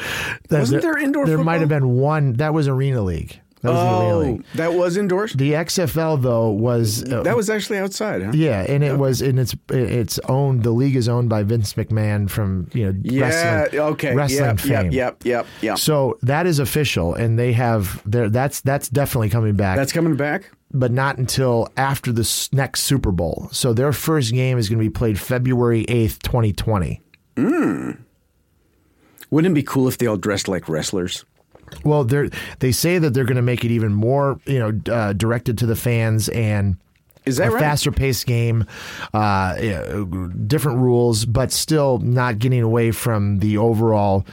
Wasn't 0.50 0.82
there 0.82 0.96
indoor 0.96 1.26
There 1.26 1.38
might 1.38 1.60
have 1.60 1.68
been 1.68 1.96
one. 1.96 2.34
That 2.34 2.54
was 2.54 2.68
Arena 2.68 3.02
League. 3.02 3.40
That 3.66 3.72
was 3.72 3.80
the 3.80 3.98
Arena 3.98 4.14
Oh, 4.14 4.18
League. 4.20 4.44
that 4.54 4.74
was 4.74 4.96
indoors. 4.96 5.32
The 5.34 5.52
XFL 5.52 6.22
though 6.22 6.50
was 6.50 7.04
uh, 7.10 7.22
That 7.22 7.36
was 7.36 7.50
actually 7.50 7.78
outside, 7.78 8.22
huh? 8.22 8.32
yeah, 8.34 8.62
and 8.68 8.82
it 8.82 8.96
was 8.98 9.20
and 9.22 9.38
it's 9.38 9.54
it's 9.70 10.18
owned. 10.28 10.62
The 10.62 10.70
league 10.70 10.96
is 10.96 11.08
owned 11.08 11.28
by 11.28 11.42
Vince 11.42 11.74
McMahon 11.74 12.30
from 12.30 12.68
you 12.72 12.86
know 12.92 12.98
Yeah. 13.02 13.20
wrestling, 13.22 13.80
okay. 13.80 14.14
wrestling 14.14 14.44
yep, 14.46 14.60
fame. 14.60 14.70
Yep. 14.92 14.92
Yep. 14.92 15.24
Yep. 15.24 15.46
Yep. 15.62 15.78
So 15.78 16.18
that 16.22 16.46
is 16.46 16.58
official, 16.58 17.14
and 17.14 17.38
they 17.38 17.52
have 17.52 18.00
there. 18.04 18.28
That's 18.30 18.60
that's 18.60 18.88
definitely 18.88 19.28
coming 19.30 19.54
back. 19.56 19.76
That's 19.76 19.92
coming 19.92 20.16
back. 20.16 20.50
but 20.72 20.90
not 20.92 21.16
until 21.18 21.68
after 21.76 22.12
the 22.12 22.48
next 22.52 22.82
Super 22.82 23.10
Bowl. 23.12 23.48
So 23.52 23.72
their 23.72 23.92
first 23.92 24.32
game 24.32 24.58
is 24.58 24.68
going 24.68 24.78
to 24.78 24.84
be 24.84 24.90
played 24.90 25.18
February 25.18 25.84
8th, 25.86 26.20
2020. 26.22 27.00
Mm. 27.36 27.98
Wouldn't 29.30 29.52
it 29.52 29.54
be 29.54 29.62
cool 29.62 29.88
if 29.88 29.96
they 29.98 30.06
all 30.06 30.16
dressed 30.16 30.48
like 30.48 30.68
wrestlers? 30.68 31.24
Well, 31.84 32.04
they 32.04 32.30
they 32.60 32.72
say 32.72 32.98
that 32.98 33.14
they're 33.14 33.24
going 33.24 33.36
to 33.36 33.42
make 33.42 33.64
it 33.64 33.70
even 33.70 33.92
more, 33.92 34.40
you 34.46 34.58
know, 34.58 34.92
uh, 34.92 35.12
directed 35.12 35.58
to 35.58 35.66
the 35.66 35.76
fans 35.76 36.28
and 36.28 36.76
Is 37.24 37.36
that 37.36 37.48
a 37.48 37.50
right? 37.52 37.60
faster 37.60 37.90
paced 37.92 38.26
game, 38.26 38.66
uh, 39.14 39.54
different 40.46 40.78
rules, 40.78 41.24
but 41.24 41.52
still 41.52 41.98
not 41.98 42.38
getting 42.38 42.62
away 42.62 42.90
from 42.92 43.38
the 43.38 43.58
overall, 43.58 44.24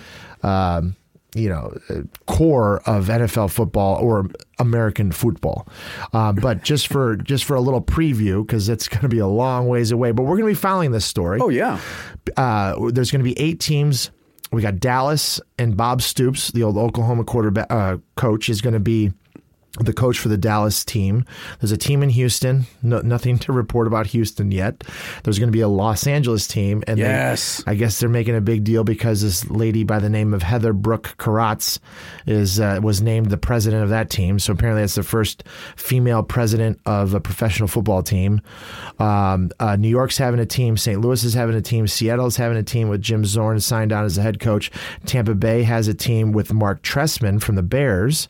um, 0.44 0.96
you 1.36 1.50
know, 1.50 1.75
core 2.28 2.82
of 2.86 3.08
NFL 3.08 3.50
football 3.52 3.96
or 3.96 4.30
American 4.60 5.12
football. 5.12 5.68
Uh, 6.13 6.32
but 6.32 6.63
just 6.63 6.88
for 6.88 7.16
just 7.16 7.44
for 7.46 7.56
a 7.56 7.62
little 7.62 7.82
preview, 7.82 8.46
because 8.46 8.70
it's 8.70 8.88
going 8.88 9.02
to 9.02 9.10
be 9.10 9.18
a 9.20 9.28
long 9.28 9.68
ways 9.68 9.92
away. 9.92 10.12
But 10.12 10.24
we're 10.24 10.38
going 10.38 10.54
to 10.54 10.60
be 10.60 10.62
following 10.62 10.92
this 10.92 11.06
story. 11.06 11.40
Oh 11.42 11.50
yeah. 11.50 11.80
Uh, 12.38 12.90
there's 12.92 13.10
going 13.12 13.20
to 13.20 13.24
be 13.24 13.40
eight 13.40 13.60
teams. 13.60 14.12
We 14.53 14.62
got 14.62 14.79
Dallas 14.79 15.41
and 15.57 15.75
Bob 15.75 16.03
Stoops, 16.03 16.51
the 16.51 16.62
old 16.62 16.77
Oklahoma 16.77 17.24
quarterback 17.24 17.65
uh, 17.72 17.98
coach, 18.15 18.50
is 18.50 18.62
going 18.62 18.75
to 18.75 18.79
be 18.79 19.12
the 19.80 19.94
coach 19.94 20.20
for 20.20 20.30
the 20.30 20.38
Dallas 20.38 20.86
team. 20.86 21.25
There's 21.60 21.72
a 21.72 21.77
team 21.77 22.03
in 22.03 22.10
Houston. 22.10 22.68
No, 22.84 23.00
nothing 23.01 23.39
to 23.39 23.51
report 23.51 23.88
about 23.88 24.06
Houston 24.08 24.51
yet. 24.51 24.84
There's 25.24 25.39
going 25.39 25.48
to 25.48 25.51
be 25.53 25.62
a 25.62 25.68
Los 25.68 26.06
Angeles 26.06 26.46
team, 26.48 26.84
and 26.86 27.00
they- 27.00 27.03
Yes. 27.03 27.63
I 27.65 27.74
guess 27.74 28.00
they're 28.00 28.08
making 28.10 28.36
a 28.36 28.42
big 28.42 28.63
deal 28.63 28.84
because 28.84 29.24
this 29.24 29.50
lady 29.50 29.84
by 29.84 29.98
the 29.98 30.10
name 30.10 30.34
of 30.34 30.44
Heather 30.44 30.74
Brooke 30.74 31.15
Karatz 31.18 31.80
is 32.27 32.60
uh, 32.60 32.80
was 32.84 33.01
named 33.01 33.32
the 33.32 33.38
president 33.38 33.82
of 33.84 33.89
that 33.89 34.12
team. 34.12 34.38
So 34.38 34.53
apparently, 34.53 34.84
that's 34.84 34.94
the 34.96 35.01
first 35.03 35.44
female 35.75 36.22
president 36.22 36.80
of 36.86 37.15
a 37.15 37.20
professional 37.20 37.68
football 37.68 38.03
team. 38.03 38.42
Um, 39.00 39.50
uh, 39.60 39.75
New 39.75 39.89
York's 39.89 40.18
having 40.20 40.39
a 40.39 40.46
team. 40.46 40.77
St. 40.77 41.01
Louis 41.01 41.24
is 41.24 41.34
having 41.34 41.56
a 41.56 41.62
team. 41.62 41.88
Seattle's 41.88 42.36
having 42.38 42.58
a 42.58 42.63
team 42.63 42.89
with 42.89 43.01
Jim 43.01 43.25
Zorn 43.25 43.60
signed 43.60 43.92
on 43.92 44.06
as 44.06 44.18
the 44.18 44.22
head 44.22 44.39
coach. 44.39 44.70
Tampa 45.06 45.34
Bay 45.34 45.63
has 45.63 45.88
a 45.88 45.94
team 45.96 46.32
with 46.32 46.53
Marc 46.53 46.84
Trestman 46.84 47.42
from 47.42 47.56
the 47.56 47.63
Bears 47.63 48.30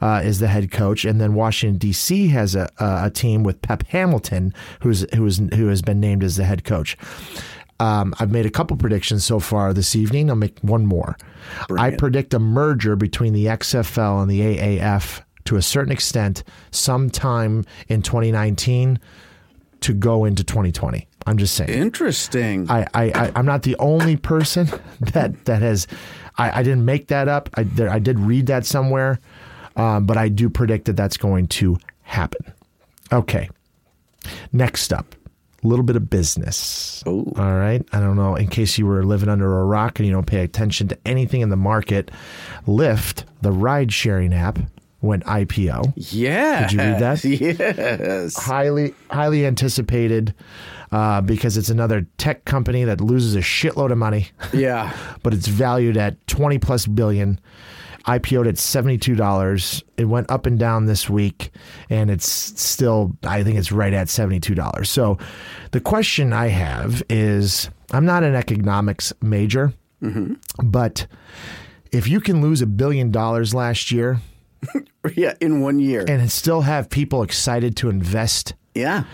uh, 0.00 0.20
is 0.24 0.38
the 0.38 0.48
head 0.48 0.70
coach, 0.70 1.04
and 1.04 1.20
then 1.20 1.34
Washington 1.34 1.78
D.C. 1.78 2.28
has 2.28 2.54
a, 2.54 2.68
a, 2.78 3.10
team 3.10 3.42
with 3.42 3.60
Pep 3.62 3.86
Hamilton, 3.88 4.54
who's 4.80 5.04
who 5.14 5.26
is 5.26 5.38
who 5.54 5.68
has 5.68 5.82
been 5.82 6.00
named 6.00 6.22
as 6.22 6.36
the 6.36 6.44
head 6.44 6.64
coach. 6.64 6.96
Um, 7.80 8.14
I've 8.20 8.30
made 8.30 8.44
a 8.44 8.50
couple 8.50 8.76
predictions 8.76 9.24
so 9.24 9.40
far 9.40 9.72
this 9.72 9.96
evening. 9.96 10.28
I'll 10.28 10.36
make 10.36 10.58
one 10.60 10.84
more. 10.84 11.16
I 11.76 11.90
predict 11.92 12.34
a 12.34 12.38
merger 12.38 12.94
between 12.94 13.32
the 13.32 13.46
XFL 13.46 14.20
and 14.20 14.30
the 14.30 14.40
AAF 14.40 15.22
to 15.46 15.56
a 15.56 15.62
certain 15.62 15.90
extent 15.90 16.44
sometime 16.70 17.64
in 17.88 18.02
2019 18.02 18.98
to 19.80 19.94
go 19.94 20.26
into 20.26 20.44
2020. 20.44 21.08
I'm 21.26 21.38
just 21.38 21.54
saying. 21.54 21.70
Interesting. 21.70 22.70
I, 22.70 22.86
I, 22.94 23.04
I 23.04 23.32
I'm 23.34 23.46
not 23.46 23.62
the 23.62 23.76
only 23.78 24.16
person 24.16 24.68
that 25.00 25.44
that 25.46 25.62
has. 25.62 25.86
I, 26.38 26.60
I 26.60 26.62
didn't 26.62 26.84
make 26.84 27.08
that 27.08 27.28
up. 27.28 27.50
I 27.54 27.64
there, 27.64 27.90
I 27.90 27.98
did 27.98 28.18
read 28.18 28.46
that 28.46 28.64
somewhere, 28.64 29.20
um, 29.80 30.04
but 30.06 30.16
I 30.16 30.28
do 30.28 30.48
predict 30.50 30.84
that 30.86 30.96
that's 30.96 31.16
going 31.16 31.46
to 31.48 31.76
happen. 32.02 32.52
Okay. 33.12 33.48
Next 34.52 34.92
up, 34.92 35.14
a 35.64 35.66
little 35.66 35.84
bit 35.84 35.96
of 35.96 36.10
business. 36.10 37.02
Oh. 37.06 37.32
All 37.36 37.54
right. 37.56 37.82
I 37.92 38.00
don't 38.00 38.16
know. 38.16 38.34
In 38.36 38.48
case 38.48 38.78
you 38.78 38.86
were 38.86 39.04
living 39.04 39.28
under 39.28 39.58
a 39.60 39.64
rock 39.64 39.98
and 39.98 40.06
you 40.06 40.12
don't 40.12 40.26
pay 40.26 40.42
attention 40.42 40.88
to 40.88 40.98
anything 41.06 41.40
in 41.40 41.48
the 41.48 41.56
market, 41.56 42.10
Lyft, 42.66 43.24
the 43.42 43.52
ride 43.52 43.92
sharing 43.92 44.34
app, 44.34 44.58
went 45.02 45.24
IPO. 45.24 45.92
yeah. 46.12 46.60
Did 46.68 46.72
you 46.72 46.78
read 46.78 46.98
that? 47.00 47.24
Yes. 47.24 48.36
highly 48.36 48.94
highly 49.10 49.46
anticipated 49.46 50.34
uh, 50.92 51.22
because 51.22 51.56
it's 51.56 51.70
another 51.70 52.06
tech 52.18 52.44
company 52.44 52.84
that 52.84 53.00
loses 53.00 53.34
a 53.34 53.38
shitload 53.40 53.92
of 53.92 53.98
money, 53.98 54.28
Yeah. 54.52 54.94
but 55.22 55.32
it's 55.32 55.46
valued 55.48 55.96
at 55.96 56.26
twenty 56.26 56.58
plus 56.58 56.86
billion. 56.86 57.40
IPO'd 58.06 58.46
at 58.46 58.58
seventy 58.58 58.98
two 58.98 59.14
dollars. 59.14 59.82
It 59.96 60.06
went 60.06 60.30
up 60.30 60.46
and 60.46 60.58
down 60.58 60.86
this 60.86 61.08
week, 61.10 61.50
and 61.88 62.10
it's 62.10 62.30
still 62.30 63.16
I 63.24 63.42
think 63.42 63.58
it's 63.58 63.72
right 63.72 63.92
at 63.92 64.08
seventy 64.08 64.40
two 64.40 64.54
dollars. 64.54 64.90
So, 64.90 65.18
the 65.72 65.80
question 65.80 66.32
I 66.32 66.48
have 66.48 67.02
is, 67.08 67.70
I'm 67.92 68.04
not 68.04 68.24
an 68.24 68.34
economics 68.34 69.12
major, 69.20 69.72
mm-hmm. 70.02 70.34
but 70.62 71.06
if 71.92 72.08
you 72.08 72.20
can 72.20 72.40
lose 72.40 72.62
a 72.62 72.66
billion 72.66 73.10
dollars 73.10 73.54
last 73.54 73.90
year 73.90 74.20
Yeah. 75.14 75.34
In 75.40 75.60
one 75.60 75.80
year. 75.80 76.04
and 76.06 76.30
still 76.30 76.60
have 76.62 76.90
people 76.90 77.22
excited 77.22 77.76
to 77.78 77.88
invest 77.88 78.54
yeah. 78.74 79.04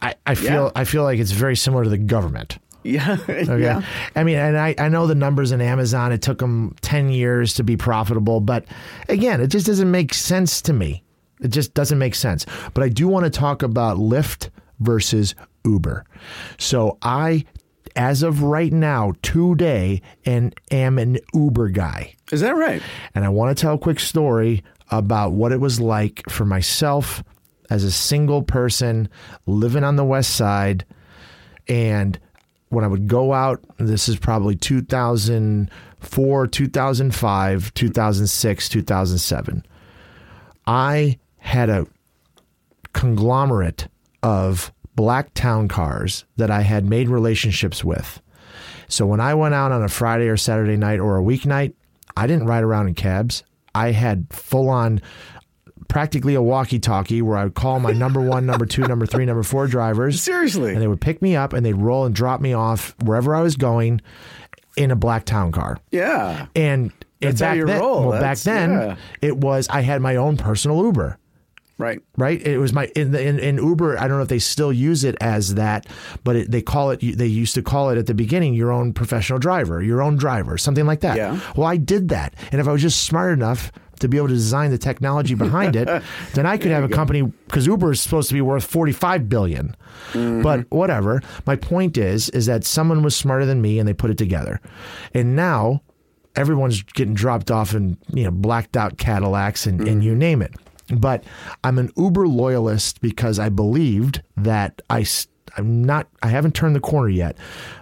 I, 0.00 0.14
I 0.24 0.34
feel 0.34 0.64
Yeah. 0.64 0.70
I 0.74 0.84
feel 0.84 1.02
like 1.02 1.18
it's 1.18 1.32
very 1.32 1.56
similar 1.56 1.84
to 1.84 1.90
the 1.90 1.98
government. 1.98 2.58
Yeah. 2.86 3.16
Okay. 3.26 3.62
Yeah. 3.62 3.82
I 4.14 4.24
mean, 4.24 4.36
and 4.36 4.56
I, 4.56 4.74
I 4.78 4.88
know 4.88 5.06
the 5.06 5.14
numbers 5.14 5.52
in 5.52 5.60
Amazon, 5.60 6.12
it 6.12 6.22
took 6.22 6.38
them 6.38 6.74
10 6.80 7.10
years 7.10 7.54
to 7.54 7.64
be 7.64 7.76
profitable, 7.76 8.40
but 8.40 8.64
again, 9.08 9.40
it 9.40 9.48
just 9.48 9.66
doesn't 9.66 9.90
make 9.90 10.14
sense 10.14 10.62
to 10.62 10.72
me. 10.72 11.02
It 11.40 11.48
just 11.48 11.74
doesn't 11.74 11.98
make 11.98 12.14
sense. 12.14 12.46
But 12.74 12.82
I 12.82 12.88
do 12.88 13.08
want 13.08 13.24
to 13.24 13.30
talk 13.30 13.62
about 13.62 13.98
Lyft 13.98 14.50
versus 14.80 15.34
Uber. 15.64 16.04
So 16.58 16.98
I, 17.02 17.44
as 17.94 18.22
of 18.22 18.42
right 18.42 18.72
now, 18.72 19.12
today, 19.22 20.02
and 20.24 20.58
am 20.70 20.98
an 20.98 21.18
Uber 21.34 21.68
guy. 21.68 22.14
Is 22.32 22.40
that 22.40 22.56
right? 22.56 22.82
And 23.14 23.24
I 23.24 23.28
want 23.28 23.56
to 23.56 23.60
tell 23.60 23.74
a 23.74 23.78
quick 23.78 24.00
story 24.00 24.64
about 24.90 25.32
what 25.32 25.52
it 25.52 25.60
was 25.60 25.80
like 25.80 26.22
for 26.28 26.44
myself 26.44 27.22
as 27.70 27.84
a 27.84 27.90
single 27.90 28.42
person 28.42 29.08
living 29.46 29.84
on 29.84 29.96
the 29.96 30.04
West 30.04 30.36
Side. 30.36 30.84
And 31.68 32.18
when 32.68 32.84
I 32.84 32.88
would 32.88 33.06
go 33.08 33.32
out, 33.32 33.62
this 33.78 34.08
is 34.08 34.16
probably 34.18 34.56
2004, 34.56 36.46
2005, 36.46 37.74
2006, 37.74 38.68
2007. 38.68 39.66
I 40.66 41.18
had 41.38 41.70
a 41.70 41.86
conglomerate 42.92 43.88
of 44.22 44.72
black 44.96 45.32
town 45.34 45.68
cars 45.68 46.24
that 46.36 46.50
I 46.50 46.62
had 46.62 46.84
made 46.84 47.08
relationships 47.08 47.84
with. 47.84 48.20
So 48.88 49.06
when 49.06 49.20
I 49.20 49.34
went 49.34 49.54
out 49.54 49.72
on 49.72 49.82
a 49.82 49.88
Friday 49.88 50.28
or 50.28 50.36
Saturday 50.36 50.76
night 50.76 50.98
or 50.98 51.18
a 51.18 51.22
weeknight, 51.22 51.74
I 52.16 52.26
didn't 52.26 52.46
ride 52.46 52.64
around 52.64 52.88
in 52.88 52.94
cabs. 52.94 53.44
I 53.74 53.92
had 53.92 54.26
full 54.30 54.70
on 54.70 55.02
practically 55.88 56.34
a 56.34 56.42
walkie 56.42 56.78
talkie 56.78 57.22
where 57.22 57.36
I 57.36 57.44
would 57.44 57.54
call 57.54 57.80
my 57.80 57.92
number 57.92 58.20
one, 58.20 58.46
number 58.46 58.66
two, 58.66 58.82
number 58.82 59.06
three, 59.06 59.24
number 59.24 59.42
four 59.42 59.66
drivers. 59.66 60.20
Seriously. 60.20 60.72
And 60.72 60.80
they 60.80 60.88
would 60.88 61.00
pick 61.00 61.22
me 61.22 61.36
up 61.36 61.52
and 61.52 61.64
they'd 61.64 61.74
roll 61.74 62.04
and 62.04 62.14
drop 62.14 62.40
me 62.40 62.52
off 62.52 62.94
wherever 63.02 63.34
I 63.34 63.40
was 63.42 63.56
going 63.56 64.00
in 64.76 64.90
a 64.90 64.96
black 64.96 65.24
town 65.24 65.52
car. 65.52 65.78
yeah. 65.90 66.46
And, 66.54 66.92
and 67.22 67.36
That's 67.36 67.40
back 67.40 67.56
then, 67.66 67.80
roll. 67.80 68.08
well, 68.08 68.20
back 68.20 68.36
then 68.38 68.70
yeah. 68.72 68.96
it 69.22 69.38
was 69.38 69.68
I 69.68 69.80
had 69.80 70.02
my 70.02 70.16
own 70.16 70.36
personal 70.36 70.82
Uber 70.84 71.18
Right. 71.78 72.00
right? 72.16 72.40
It 72.40 72.58
was 72.58 72.72
my 72.72 72.86
in, 72.96 73.10
the, 73.12 73.22
in 73.22 73.38
in 73.38 73.56
Uber. 73.58 73.98
I 73.98 74.08
don't 74.08 74.16
know 74.16 74.22
if 74.22 74.28
they 74.28 74.38
still 74.38 74.72
use 74.72 75.04
it 75.04 75.14
as 75.20 75.56
that, 75.56 75.86
but 76.24 76.36
it, 76.36 76.50
they 76.50 76.62
call 76.62 76.90
it. 76.90 77.00
They 77.00 77.26
used 77.26 77.54
to 77.54 77.62
call 77.62 77.90
it 77.90 77.98
at 77.98 78.06
the 78.06 78.14
beginning 78.14 78.54
your 78.54 78.72
own 78.72 78.94
professional 78.94 79.38
driver, 79.38 79.82
your 79.82 80.00
own 80.00 80.16
driver, 80.16 80.56
something 80.56 80.86
like 80.86 81.00
that. 81.00 81.16
Yeah. 81.18 81.38
Well, 81.54 81.66
I 81.66 81.76
did 81.76 82.08
that, 82.08 82.34
and 82.50 82.60
if 82.62 82.68
I 82.68 82.72
was 82.72 82.80
just 82.80 83.04
smart 83.04 83.32
enough 83.32 83.72
to 84.00 84.08
be 84.08 84.16
able 84.16 84.28
to 84.28 84.34
design 84.34 84.70
the 84.70 84.78
technology 84.78 85.34
behind 85.34 85.76
it, 85.76 85.86
then 86.34 86.46
I 86.46 86.56
could 86.56 86.70
have 86.70 86.84
a 86.84 86.88
company 86.88 87.22
because 87.22 87.66
Uber 87.66 87.92
is 87.92 88.00
supposed 88.00 88.28
to 88.28 88.34
be 88.34 88.40
worth 88.40 88.64
forty 88.64 88.92
five 88.92 89.28
billion. 89.28 89.76
But 90.14 90.70
whatever. 90.70 91.20
My 91.46 91.56
point 91.56 91.98
is, 91.98 92.30
is 92.30 92.46
that 92.46 92.64
someone 92.64 93.02
was 93.02 93.14
smarter 93.14 93.44
than 93.44 93.60
me, 93.60 93.78
and 93.78 93.86
they 93.86 93.94
put 93.94 94.10
it 94.10 94.16
together, 94.16 94.62
and 95.12 95.36
now 95.36 95.82
everyone's 96.34 96.82
getting 96.82 97.14
dropped 97.14 97.50
off 97.50 97.74
in 97.74 97.98
you 98.14 98.24
know 98.24 98.30
blacked 98.30 98.76
out 98.76 98.96
Cadillacs 98.98 99.66
and, 99.66 99.86
and 99.86 100.02
you 100.04 100.14
name 100.14 100.40
it. 100.40 100.54
But 100.88 101.24
I'm 101.64 101.78
an 101.78 101.90
Uber 101.96 102.28
loyalist 102.28 103.00
because 103.00 103.38
I 103.38 103.48
believed 103.48 104.22
that 104.36 104.82
I 104.88 105.04
I'm 105.56 105.82
not 105.84 106.08
I 106.22 106.28
haven't 106.28 106.54
turned 106.54 106.76
the 106.76 106.80
corner 106.80 107.08
yet, 107.08 107.36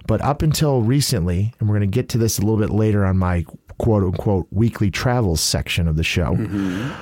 but 0.07 0.21
up 0.23 0.43
until 0.43 0.83
recently, 0.83 1.53
and 1.59 1.69
we're 1.69 1.77
going 1.79 1.91
to 1.91 1.95
get 1.95 2.09
to 2.11 2.19
this 2.19 2.39
a 2.39 2.43
little 2.43 2.59
bit 2.59 2.71
later 2.71 3.05
on 3.05 3.19
my 3.19 3.45
quote 3.79 4.03
unquote 4.03 4.47
weekly 4.51 4.91
travels 4.91 5.41
section 5.41 5.89
of 5.89 5.97
the 5.97 6.05
show. 6.05 6.35
Mm-hmm. 6.35 6.93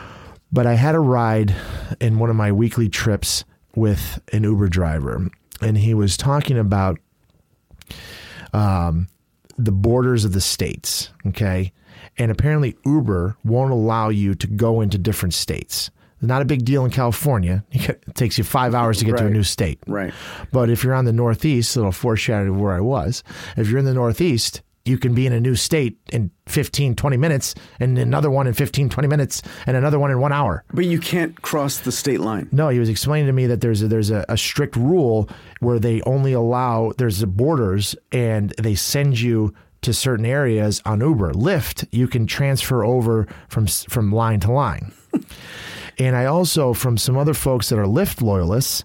But 0.51 0.67
I 0.67 0.75
had 0.75 0.95
a 0.95 1.01
ride 1.01 1.55
in 2.01 2.19
one 2.19 2.31
of 2.31 2.37
my 2.37 2.53
weekly 2.53 2.89
trips 2.89 3.45
with 3.75 4.21
an 4.33 4.45
Uber 4.45 4.69
driver, 4.69 5.29
and 5.61 5.79
he 5.79 5.95
was 5.95 6.17
talking 6.17 6.59
about 6.59 6.99
um, 8.53 9.09
the 9.57 9.73
borders 9.73 10.25
of 10.25 10.33
the 10.33 10.41
states. 10.41 11.11
Okay. 11.27 11.73
And 12.19 12.31
apparently, 12.31 12.77
Uber 12.85 13.37
won't 13.45 13.73
allow 13.73 14.09
you 14.09 14.35
to 14.35 14.47
go 14.47 14.81
into 14.81 14.99
different 14.99 15.35
states. 15.35 15.91
Not 16.21 16.41
a 16.41 16.45
big 16.45 16.65
deal 16.65 16.85
in 16.85 16.91
California. 16.91 17.65
It 17.73 18.15
takes 18.15 18.39
you 18.39 18.45
five 18.45 18.75
hours 18.75 18.99
to 18.99 19.05
get 19.05 19.17
to 19.17 19.27
a 19.27 19.31
new 19.31 19.43
state. 19.43 19.81
Right. 19.87 20.13
But 20.53 20.71
if 20.71 20.85
you're 20.85 20.95
on 20.95 21.05
the 21.05 21.13
Northeast, 21.13 21.75
a 21.77 21.81
little 21.81 21.93
foreshadow 21.93 22.53
of 22.53 22.61
where 22.61 22.73
I 22.73 22.81
was. 22.81 23.25
If 23.57 23.69
you're 23.69 23.79
in 23.79 23.85
the 23.85 23.95
Northeast, 23.95 24.63
you 24.85 24.99
can 24.99 25.15
be 25.15 25.27
in 25.27 25.33
a 25.33 25.41
new 25.41 25.55
state 25.55 25.99
in 26.13 26.31
15, 26.47 26.97
20 26.97 27.17
minutes, 27.17 27.55
and 27.79 27.97
another 27.99 28.31
one 28.31 28.47
in 28.47 28.55
15, 28.55 28.89
20 28.89 29.09
minutes, 29.09 29.43
and 29.67 29.77
another 29.77 29.99
one 29.99 30.11
in 30.11 30.21
one 30.21 30.33
hour. 30.33 30.65
But 30.73 30.87
you 30.87 30.99
can't 30.99 31.41
cross 31.41 31.79
the 31.79 31.93
state 31.93 32.21
line. 32.21 32.49
No, 32.53 32.69
he 32.69 32.79
was 32.79 32.89
explaining 32.89 33.27
to 33.27 33.33
me 33.33 33.47
that 33.47 33.61
there's 33.61 33.83
a, 33.83 33.89
there's 33.89 34.11
a, 34.11 34.25
a 34.29 34.37
strict 34.37 34.77
rule 34.77 35.29
where 35.61 35.79
they 35.79 36.03
only 36.03 36.33
allow 36.33 36.93
there's 36.99 37.21
the 37.21 37.27
borders 37.27 37.95
and 38.11 38.51
they 38.59 38.75
send 38.75 39.21
you 39.21 39.55
to 39.83 39.93
certain 39.93 40.25
areas 40.25 40.81
on 40.85 41.01
Uber. 41.01 41.33
Lyft, 41.33 41.87
you 41.91 42.09
can 42.09 42.27
transfer 42.27 42.85
over 42.85 43.27
from 43.49 43.67
from 43.67 44.13
line 44.13 44.41
to 44.41 44.53
line. 44.53 44.93
and 45.99 46.17
I 46.17 46.25
also 46.25 46.73
from 46.73 46.97
some 46.97 47.17
other 47.17 47.35
folks 47.35 47.69
that 47.69 47.79
are 47.79 47.85
Lyft 47.85 48.23
loyalists 48.23 48.85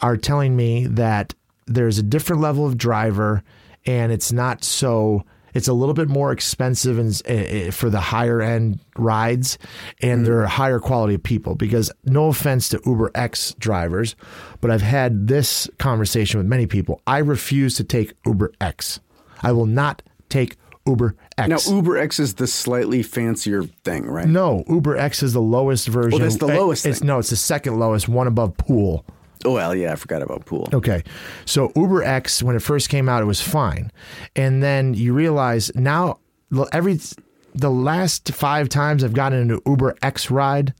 are 0.00 0.16
telling 0.16 0.56
me 0.56 0.86
that 0.86 1.34
there's 1.66 1.98
a 1.98 2.02
different 2.02 2.42
level 2.42 2.66
of 2.66 2.76
driver 2.76 3.42
and 3.86 4.12
it's 4.12 4.32
not 4.32 4.64
so 4.64 5.24
it's 5.54 5.68
a 5.68 5.72
little 5.72 5.94
bit 5.94 6.08
more 6.08 6.32
expensive 6.32 6.98
and 6.98 7.20
uh, 7.28 7.70
for 7.70 7.90
the 7.90 8.00
higher 8.00 8.40
end 8.40 8.80
rides 8.96 9.58
and 10.00 10.26
they're 10.26 10.42
a 10.42 10.48
higher 10.48 10.80
quality 10.80 11.14
of 11.14 11.22
people 11.22 11.54
because 11.54 11.92
no 12.04 12.28
offense 12.28 12.68
to 12.70 12.80
Uber 12.84 13.10
X 13.14 13.54
drivers 13.58 14.16
but 14.60 14.70
I've 14.70 14.82
had 14.82 15.28
this 15.28 15.68
conversation 15.78 16.38
with 16.38 16.46
many 16.46 16.66
people 16.66 17.00
I 17.06 17.18
refuse 17.18 17.76
to 17.76 17.84
take 17.84 18.14
Uber 18.26 18.52
X 18.60 19.00
I 19.42 19.52
will 19.52 19.66
not 19.66 20.02
take 20.32 20.56
Uber 20.86 21.14
X 21.38 21.48
Now, 21.48 21.74
Uber 21.76 21.96
X 21.96 22.18
is 22.18 22.34
the 22.34 22.46
slightly 22.48 23.02
fancier 23.04 23.62
thing, 23.84 24.04
right? 24.06 24.26
no 24.26 24.64
Uber 24.68 24.96
X 24.96 25.22
is 25.22 25.32
the 25.32 25.40
lowest 25.40 25.86
version 25.86 26.18
Well, 26.18 26.28
that's 26.28 26.36
the 26.40 26.46
Uh, 26.46 26.56
lowest 26.56 26.84
it's 26.86 26.98
thing. 26.98 27.06
no 27.06 27.18
it's 27.20 27.30
the 27.30 27.36
second 27.36 27.78
lowest 27.78 28.08
one 28.08 28.26
above 28.26 28.56
Pool 28.56 29.04
Oh, 29.44 29.54
well, 29.54 29.74
yeah, 29.74 29.90
I 29.92 29.96
forgot 29.96 30.22
about 30.22 30.44
Pool. 30.46 30.68
Okay. 30.72 31.02
So 31.46 31.72
Uber 31.74 32.04
X, 32.04 32.44
when 32.44 32.54
it 32.54 32.62
first 32.62 32.88
came 32.88 33.08
out, 33.08 33.22
it 33.22 33.26
was 33.26 33.40
fine. 33.40 33.90
And 34.36 34.62
then 34.62 34.94
you 34.94 35.12
realize 35.12 35.72
now, 35.74 36.18
every 36.70 37.00
the 37.52 37.68
last 37.70 38.32
five 38.32 38.68
times 38.68 39.02
I've 39.02 39.14
gotten 39.14 39.40
into 39.40 39.60
Uber 39.66 39.96
X 40.00 40.30
ride, 40.30 40.74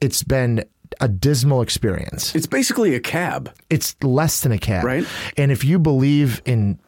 it's 0.00 0.22
been 0.22 0.64
a 1.00 1.08
dismal 1.08 1.62
experience. 1.62 2.34
It's 2.34 2.46
basically 2.46 2.94
a 2.94 3.00
cab. 3.00 3.50
It's 3.70 3.96
less 4.02 4.42
than 4.42 4.52
a 4.52 4.58
cab. 4.58 4.84
Right. 4.84 5.06
And 5.38 5.50
if 5.50 5.64
you 5.64 5.78
believe 5.78 6.42
in 6.44 6.78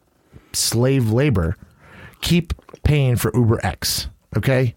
slave 0.57 1.11
labor, 1.11 1.57
keep 2.21 2.53
paying 2.83 3.16
for 3.16 3.31
Uber 3.35 3.64
X. 3.64 4.09
Okay. 4.37 4.75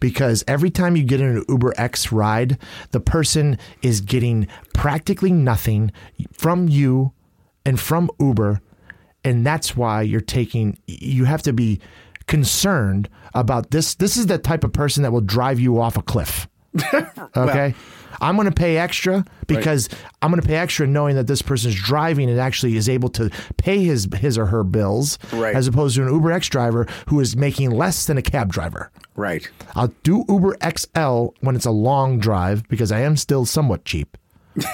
Because 0.00 0.42
every 0.48 0.70
time 0.70 0.96
you 0.96 1.04
get 1.04 1.20
in 1.20 1.36
an 1.36 1.44
Uber 1.48 1.74
X 1.76 2.10
ride, 2.10 2.58
the 2.90 2.98
person 2.98 3.56
is 3.82 4.00
getting 4.00 4.48
practically 4.74 5.30
nothing 5.30 5.92
from 6.32 6.68
you 6.68 7.12
and 7.64 7.78
from 7.78 8.10
Uber. 8.18 8.60
And 9.22 9.46
that's 9.46 9.76
why 9.76 10.02
you're 10.02 10.20
taking, 10.20 10.76
you 10.86 11.24
have 11.26 11.42
to 11.42 11.52
be 11.52 11.80
concerned 12.26 13.08
about 13.34 13.70
this. 13.70 13.94
This 13.94 14.16
is 14.16 14.26
the 14.26 14.38
type 14.38 14.64
of 14.64 14.72
person 14.72 15.04
that 15.04 15.12
will 15.12 15.20
drive 15.20 15.60
you 15.60 15.80
off 15.80 15.96
a 15.96 16.02
cliff. 16.02 16.48
Okay. 17.36 17.74
I'm 18.20 18.36
going 18.36 18.46
to 18.48 18.54
pay 18.54 18.76
extra 18.76 19.24
because 19.46 19.88
I'm 20.20 20.30
going 20.30 20.40
to 20.40 20.46
pay 20.46 20.56
extra 20.56 20.86
knowing 20.86 21.16
that 21.16 21.26
this 21.26 21.42
person's 21.42 21.74
driving 21.74 22.30
and 22.30 22.38
actually 22.38 22.76
is 22.76 22.88
able 22.88 23.08
to 23.10 23.30
pay 23.56 23.82
his 23.84 24.06
his 24.16 24.36
or 24.38 24.46
her 24.46 24.62
bills 24.62 25.18
Right. 25.32 25.56
as 25.56 25.66
opposed 25.66 25.96
to 25.96 26.02
an 26.06 26.12
Uber 26.12 26.30
X 26.30 26.48
driver 26.48 26.86
who 27.08 27.18
is 27.20 27.36
making 27.36 27.70
less 27.70 28.06
than 28.06 28.18
a 28.18 28.22
cab 28.22 28.52
driver. 28.52 28.90
Right. 29.16 29.48
I'll 29.74 29.92
do 30.02 30.24
Uber 30.28 30.56
XL 30.62 31.28
when 31.40 31.56
it's 31.56 31.66
a 31.66 31.70
long 31.70 32.18
drive 32.18 32.68
because 32.68 32.92
I 32.92 33.00
am 33.00 33.16
still 33.16 33.44
somewhat 33.46 33.84
cheap. 33.84 34.16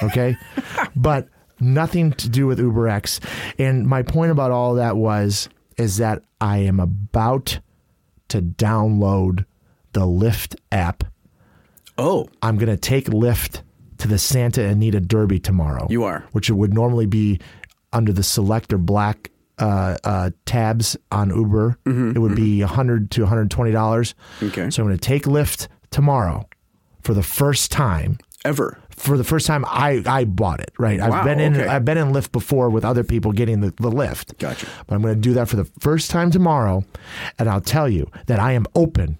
Okay. 0.02 0.36
but 0.96 1.28
nothing 1.60 2.12
to 2.14 2.28
do 2.28 2.46
with 2.46 2.58
Uber 2.58 2.88
X. 2.88 3.20
And 3.58 3.86
my 3.86 4.02
point 4.02 4.32
about 4.32 4.50
all 4.50 4.74
that 4.74 4.96
was 4.96 5.48
is 5.76 5.96
that 5.98 6.22
I 6.40 6.58
am 6.58 6.80
about 6.80 7.60
to 8.28 8.42
download 8.42 9.44
the 9.92 10.00
Lyft 10.02 10.56
app. 10.72 11.04
Oh, 11.98 12.28
I'm 12.42 12.56
going 12.56 12.68
to 12.68 12.76
take 12.76 13.06
Lyft 13.06 13.62
to 13.98 14.08
the 14.08 14.18
Santa 14.18 14.64
Anita 14.64 15.00
Derby 15.00 15.40
tomorrow. 15.40 15.86
You 15.90 16.04
are. 16.04 16.24
Which 16.32 16.48
would 16.50 16.72
normally 16.72 17.06
be 17.06 17.40
under 17.92 18.12
the 18.12 18.22
select 18.22 18.72
or 18.72 18.78
black 18.78 19.30
uh, 19.58 19.96
uh, 20.04 20.30
tabs 20.46 20.96
on 21.10 21.30
Uber. 21.30 21.76
it 21.84 22.18
would 22.18 22.36
be 22.36 22.60
100 22.60 23.10
to 23.12 23.26
$120. 23.26 23.48
Mm-hmm, 23.48 24.46
Okay. 24.46 24.70
So 24.70 24.82
I'm 24.82 24.88
going 24.88 24.96
to 24.98 25.04
take 25.04 25.24
Lyft 25.24 25.66
tomorrow 25.90 26.48
for 27.02 27.12
the 27.14 27.22
first 27.24 27.72
time. 27.72 28.18
ever. 28.44 28.78
For 28.90 29.16
the 29.16 29.24
first 29.24 29.46
time, 29.46 29.64
I, 29.68 30.02
I 30.06 30.24
bought 30.24 30.60
it. 30.60 30.72
Right, 30.78 30.98
Wow, 31.00 31.10
I've 31.12 31.24
been 31.24 31.38
in 31.40 31.54
okay. 31.56 31.66
I've 31.68 31.84
been 31.84 31.98
in 31.98 32.08
Lyft 32.12 32.30
before 32.32 32.68
with 32.70 32.84
other 32.84 33.04
people 33.04 33.30
getting 33.32 33.60
the, 33.60 33.72
the 33.76 33.90
lift. 33.90 34.36
Gotcha. 34.38 34.66
But 34.86 34.94
I'm 34.96 35.02
going 35.02 35.14
to 35.14 35.20
do 35.20 35.32
that 35.34 35.48
for 35.48 35.54
the 35.56 35.64
first 35.80 36.10
time 36.10 36.30
tomorrow, 36.32 36.84
and 37.38 37.48
I'll 37.48 37.60
tell 37.60 37.88
you 37.88 38.08
that 38.26 38.38
I 38.40 38.52
am 38.52 38.66
open 38.74 39.18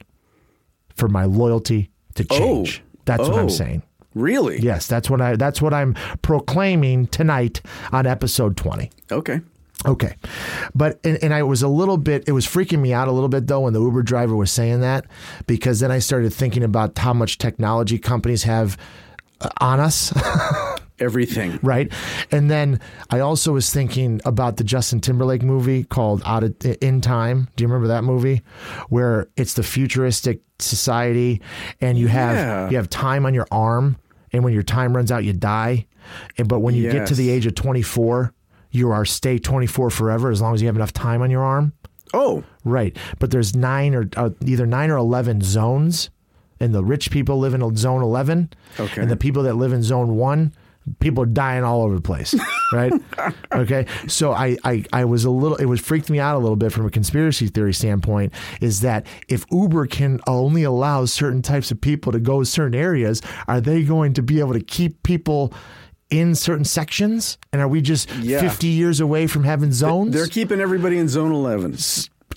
for 0.97 1.09
my 1.09 1.25
loyalty 1.25 1.91
to 2.19 2.25
change. 2.25 2.83
That's 3.05 3.23
what 3.23 3.33
Oh. 3.33 3.39
I'm 3.41 3.51
saying. 3.51 3.83
Really? 4.15 4.59
Yes, 4.61 4.87
that's 4.87 5.09
what 5.11 5.21
I 5.21 5.37
that's 5.37 5.61
what 5.63 5.73
I'm 5.75 5.95
proclaiming 6.23 7.07
tonight 7.09 7.61
on 7.93 8.07
episode 8.07 8.57
20. 8.57 8.91
Okay. 9.11 9.41
Okay. 9.87 10.17
But 10.75 10.99
and, 11.05 11.19
and 11.23 11.33
I 11.33 11.43
was 11.45 11.63
a 11.63 11.69
little 11.69 11.97
bit 11.99 12.25
it 12.27 12.33
was 12.33 12.47
freaking 12.47 12.81
me 12.81 12.93
out 12.93 13.07
a 13.09 13.13
little 13.13 13.29
bit 13.29 13.47
though 13.47 13.61
when 13.61 13.75
the 13.75 13.81
Uber 13.81 14.03
driver 14.03 14.35
was 14.35 14.51
saying 14.51 14.81
that 14.81 15.05
because 15.47 15.81
then 15.81 15.93
I 15.93 16.01
started 16.01 16.33
thinking 16.33 16.65
about 16.65 16.99
how 16.99 17.13
much 17.13 17.39
technology 17.39 17.99
companies 17.99 18.43
have 18.43 18.77
uh, 19.41 19.49
on 19.61 19.79
us, 19.79 20.13
Everything. 21.01 21.59
right? 21.63 21.93
And 22.31 22.51
then 22.51 22.81
I 23.11 23.21
also 23.21 23.53
was 23.53 23.73
thinking 23.73 24.21
about 24.25 24.57
the 24.57 24.65
Justin 24.65 25.01
Timberlake 25.01 25.43
movie 25.43 25.85
called 25.85 26.23
Out 26.25 26.43
of, 26.45 26.55
in 26.81 27.01
Time. 27.01 27.49
Do 27.57 27.63
you 27.65 27.69
remember 27.69 27.89
that 27.89 28.05
movie 28.05 28.43
where 28.89 29.29
it's 29.37 29.55
the 29.55 29.63
futuristic 29.63 30.41
society 30.59 31.41
and 31.81 31.97
you 31.99 32.09
have 32.09 32.35
Yeah. 32.37 32.71
you 32.71 32.77
have 32.77 32.91
time 32.91 33.25
on 33.27 33.33
your 33.35 33.47
arm 33.51 33.97
and 34.33 34.43
when 34.45 34.53
your 34.53 34.63
time 34.63 34.95
runs 34.97 35.11
out 35.13 35.25
you 35.25 35.33
die. 35.33 35.87
And 36.37 36.49
but 36.49 36.61
when 36.61 36.75
you 36.75 36.91
get 36.91 37.07
to 37.09 37.15
the 37.15 37.31
age 37.31 37.47
of 37.47 37.55
24, 37.55 38.33
you 38.71 38.91
are 38.91 39.05
stay 39.05 39.39
24 39.39 39.91
forever 39.91 40.31
as 40.31 40.41
long 40.43 40.55
as 40.55 40.61
you 40.63 40.67
have 40.69 40.77
enough 40.77 40.93
time 40.93 41.23
on 41.23 41.31
your 41.31 41.43
arm. 41.43 41.73
Oh, 42.15 42.43
Right. 42.65 42.97
But 43.19 43.31
there's 43.31 43.55
nine 43.55 43.95
or 43.95 44.09
uh, 44.17 44.31
either 44.45 44.67
nine 44.67 44.91
or 44.91 44.97
11 44.97 45.41
zones, 45.43 46.11
and 46.61 46.75
the 46.75 46.83
rich 46.85 47.11
people 47.11 47.39
live 47.39 47.55
in 47.55 47.77
zone 47.77 48.03
11. 48.03 48.51
Okay. 48.81 49.01
And 49.01 49.11
the 49.11 49.17
people 49.17 49.43
that 49.45 49.55
live 49.55 49.73
in 49.73 49.83
zone 49.83 50.17
one, 50.17 50.53
people 51.01 51.23
are 51.23 51.27
dying 51.27 51.65
all 51.65 51.83
over 51.83 51.95
the 51.95 52.01
place. 52.03 52.35
Right. 52.71 52.93
okay. 53.51 53.87
So 54.09 54.33
I, 54.33 54.59
I, 54.63 54.85
I 54.93 55.07
was 55.07 55.25
a 55.25 55.31
little, 55.31 55.57
it 55.57 55.65
was 55.65 55.81
freaked 55.81 56.11
me 56.11 56.21
out 56.21 56.37
a 56.37 56.39
little 56.39 56.55
bit 56.55 56.71
from 56.71 56.85
a 56.85 56.91
conspiracy 56.91 57.47
theory 57.49 57.73
standpoint 57.73 58.35
is 58.61 58.83
that 58.83 59.07
if 59.27 59.47
Uber 59.51 59.87
can 59.87 60.21
only 60.27 60.65
allow 60.65 61.07
certain 61.07 61.41
types 61.41 61.71
of 61.71 61.81
people 61.81 62.13
to 62.13 62.21
go 62.21 62.41
to 62.41 62.45
certain 62.45 62.75
areas, 62.79 63.23
are 63.47 63.63
they 63.63 63.85
going 63.85 64.13
to 64.13 64.23
be 64.23 64.39
able 64.41 64.53
to 64.53 64.61
keep 64.61 65.03
people? 65.03 65.55
In 66.11 66.35
certain 66.35 66.65
sections, 66.65 67.37
and 67.53 67.61
are 67.61 67.69
we 67.69 67.83
just 67.83 68.11
Yeah. 68.17 68.41
50 68.41 68.67
years 68.67 68.99
away 69.01 69.27
from 69.27 69.45
having 69.45 69.73
zones? 69.73 70.15
they're 70.15 70.27
keeping 70.27 70.59
everybody 70.59 70.97
in 70.99 71.07
zone 71.07 71.33
11. 71.33 71.77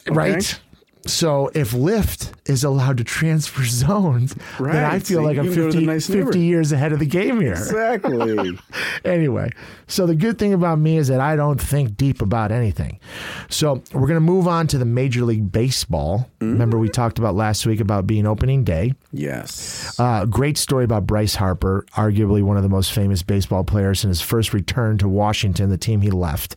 right? 0.09 0.59
So 1.07 1.49
if 1.53 1.71
Lyft 1.71 2.31
is 2.45 2.63
allowed 2.63 2.97
to 2.97 3.03
transfer 3.03 3.63
zones, 3.65 4.35
then 4.59 4.75
I 4.85 4.99
feel 4.99 5.19
So 5.19 5.23
like 5.23 5.37
I'm 5.37 5.45
can 5.45 5.55
go 5.55 5.71
to 5.71 5.79
the 5.79 5.85
50, 5.85 5.85
nice 5.85 6.07
50 6.07 6.39
years 6.39 6.71
ahead 6.71 6.91
of 6.91 6.99
the 6.99 7.05
game 7.05 7.41
here. 7.41 7.53
Exactly. 7.53 8.57
anyway, 9.05 9.51
so 9.87 10.05
the 10.05 10.15
good 10.15 10.37
thing 10.37 10.53
about 10.53 10.79
me 10.79 10.97
is 10.97 11.07
that 11.07 11.19
I 11.19 11.35
don't 11.35 11.59
think 11.59 11.97
deep 11.97 12.21
about 12.21 12.51
anything. 12.51 12.99
So 13.49 13.81
we're 13.93 14.07
going 14.07 14.13
to 14.15 14.19
move 14.19 14.47
on 14.47 14.67
to 14.67 14.77
the 14.77 14.85
Major 14.85 15.23
League 15.25 15.51
Baseball. 15.51 16.29
Remember, 16.39 16.77
we 16.77 16.89
talked 16.89 17.19
about 17.19 17.35
last 17.35 17.65
week 17.65 17.79
about 17.79 18.07
being 18.07 18.25
opening 18.25 18.63
day. 18.63 18.93
yes. 19.11 19.99
Uh, 19.99 20.25
great 20.25 20.57
story 20.57 20.83
about 20.83 21.05
Bryce 21.05 21.35
Harper, 21.35 21.85
arguably 21.95 22.41
one 22.41 22.57
of 22.57 22.63
the 22.63 22.69
most 22.69 22.91
famous 22.93 23.21
baseball 23.23 23.63
players 23.63 24.03
in 24.03 24.09
his 24.09 24.21
first 24.21 24.53
return 24.53 24.97
to 24.99 25.07
Washington, 25.07 25.69
the 25.69 25.77
team 25.77 26.01
he 26.01 26.09
left, 26.09 26.55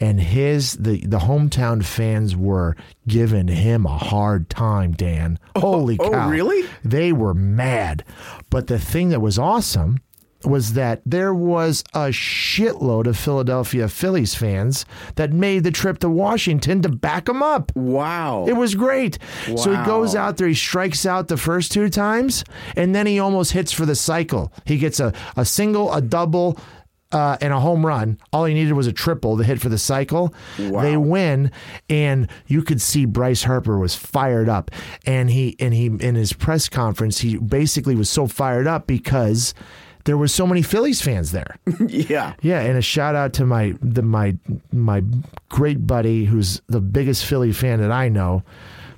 and 0.00 0.20
his 0.20 0.74
the 0.74 1.00
the 1.04 1.18
hometown 1.18 1.84
fans 1.84 2.36
were 2.36 2.76
given 3.06 3.48
him 3.48 3.67
a 3.86 3.98
hard 3.98 4.48
time. 4.48 4.92
Dan, 4.92 5.38
oh, 5.56 5.60
holy 5.60 5.96
oh, 5.98 6.10
cow! 6.10 6.28
really? 6.28 6.68
They 6.84 7.12
were 7.12 7.34
mad. 7.34 8.04
But 8.50 8.66
the 8.66 8.78
thing 8.78 9.10
that 9.10 9.20
was 9.20 9.38
awesome 9.38 10.00
was 10.44 10.74
that 10.74 11.02
there 11.04 11.34
was 11.34 11.82
a 11.94 12.08
shitload 12.08 13.06
of 13.06 13.18
Philadelphia 13.18 13.88
Phillies 13.88 14.34
fans 14.34 14.86
that 15.16 15.32
made 15.32 15.64
the 15.64 15.70
trip 15.70 15.98
to 15.98 16.08
Washington 16.08 16.80
to 16.82 16.88
back 16.88 17.28
him 17.28 17.42
up. 17.42 17.72
wow. 17.74 18.46
It 18.46 18.52
was 18.52 18.74
great. 18.74 19.18
So 19.56 19.74
he 19.74 19.84
goes 19.84 20.14
out 20.14 20.36
there, 20.36 20.48
he 20.48 20.54
strikes 20.54 21.04
out 21.04 21.28
the 21.28 21.36
first 21.36 21.72
two 21.72 21.88
times, 21.88 22.44
and 22.76 22.94
then 22.94 23.06
he 23.06 23.18
almost 23.18 23.52
hits 23.52 23.72
for 23.72 23.84
the 23.84 23.96
cycle. 23.96 24.52
He 24.64 24.78
gets 24.78 25.00
a, 25.00 25.12
a 25.36 25.44
single, 25.44 25.92
a 25.92 26.00
double, 26.00 26.58
uh, 27.12 27.38
and 27.40 27.52
a 27.52 27.60
home 27.60 27.84
run. 27.86 28.18
All 28.32 28.44
he 28.44 28.54
needed 28.54 28.72
was 28.72 28.86
a 28.86 28.92
triple 28.92 29.36
to 29.38 29.44
hit 29.44 29.60
for 29.60 29.68
the 29.68 29.78
cycle. 29.78 30.34
Wow. 30.58 30.82
They 30.82 30.96
win, 30.96 31.50
and 31.88 32.28
you 32.46 32.62
could 32.62 32.82
see 32.82 33.04
Bryce 33.06 33.44
Harper 33.44 33.78
was 33.78 33.94
fired 33.94 34.48
up, 34.48 34.70
and 35.06 35.30
he 35.30 35.56
and 35.58 35.72
he 35.72 35.86
in 35.86 36.14
his 36.14 36.32
press 36.32 36.68
conference 36.68 37.18
he 37.18 37.38
basically 37.38 37.94
was 37.94 38.10
so 38.10 38.26
fired 38.26 38.66
up 38.66 38.86
because 38.86 39.54
there 40.04 40.16
were 40.16 40.28
so 40.28 40.46
many 40.46 40.62
Phillies 40.62 41.00
fans 41.00 41.32
there. 41.32 41.56
yeah. 41.86 42.34
Yeah, 42.40 42.60
and 42.60 42.78
a 42.78 42.82
shout 42.82 43.14
out 43.14 43.32
to 43.34 43.46
my 43.46 43.74
the 43.80 44.02
my 44.02 44.36
my 44.72 45.02
great 45.48 45.86
buddy 45.86 46.24
who's 46.24 46.60
the 46.68 46.80
biggest 46.80 47.24
Philly 47.24 47.52
fan 47.52 47.80
that 47.80 47.92
I 47.92 48.08
know, 48.08 48.42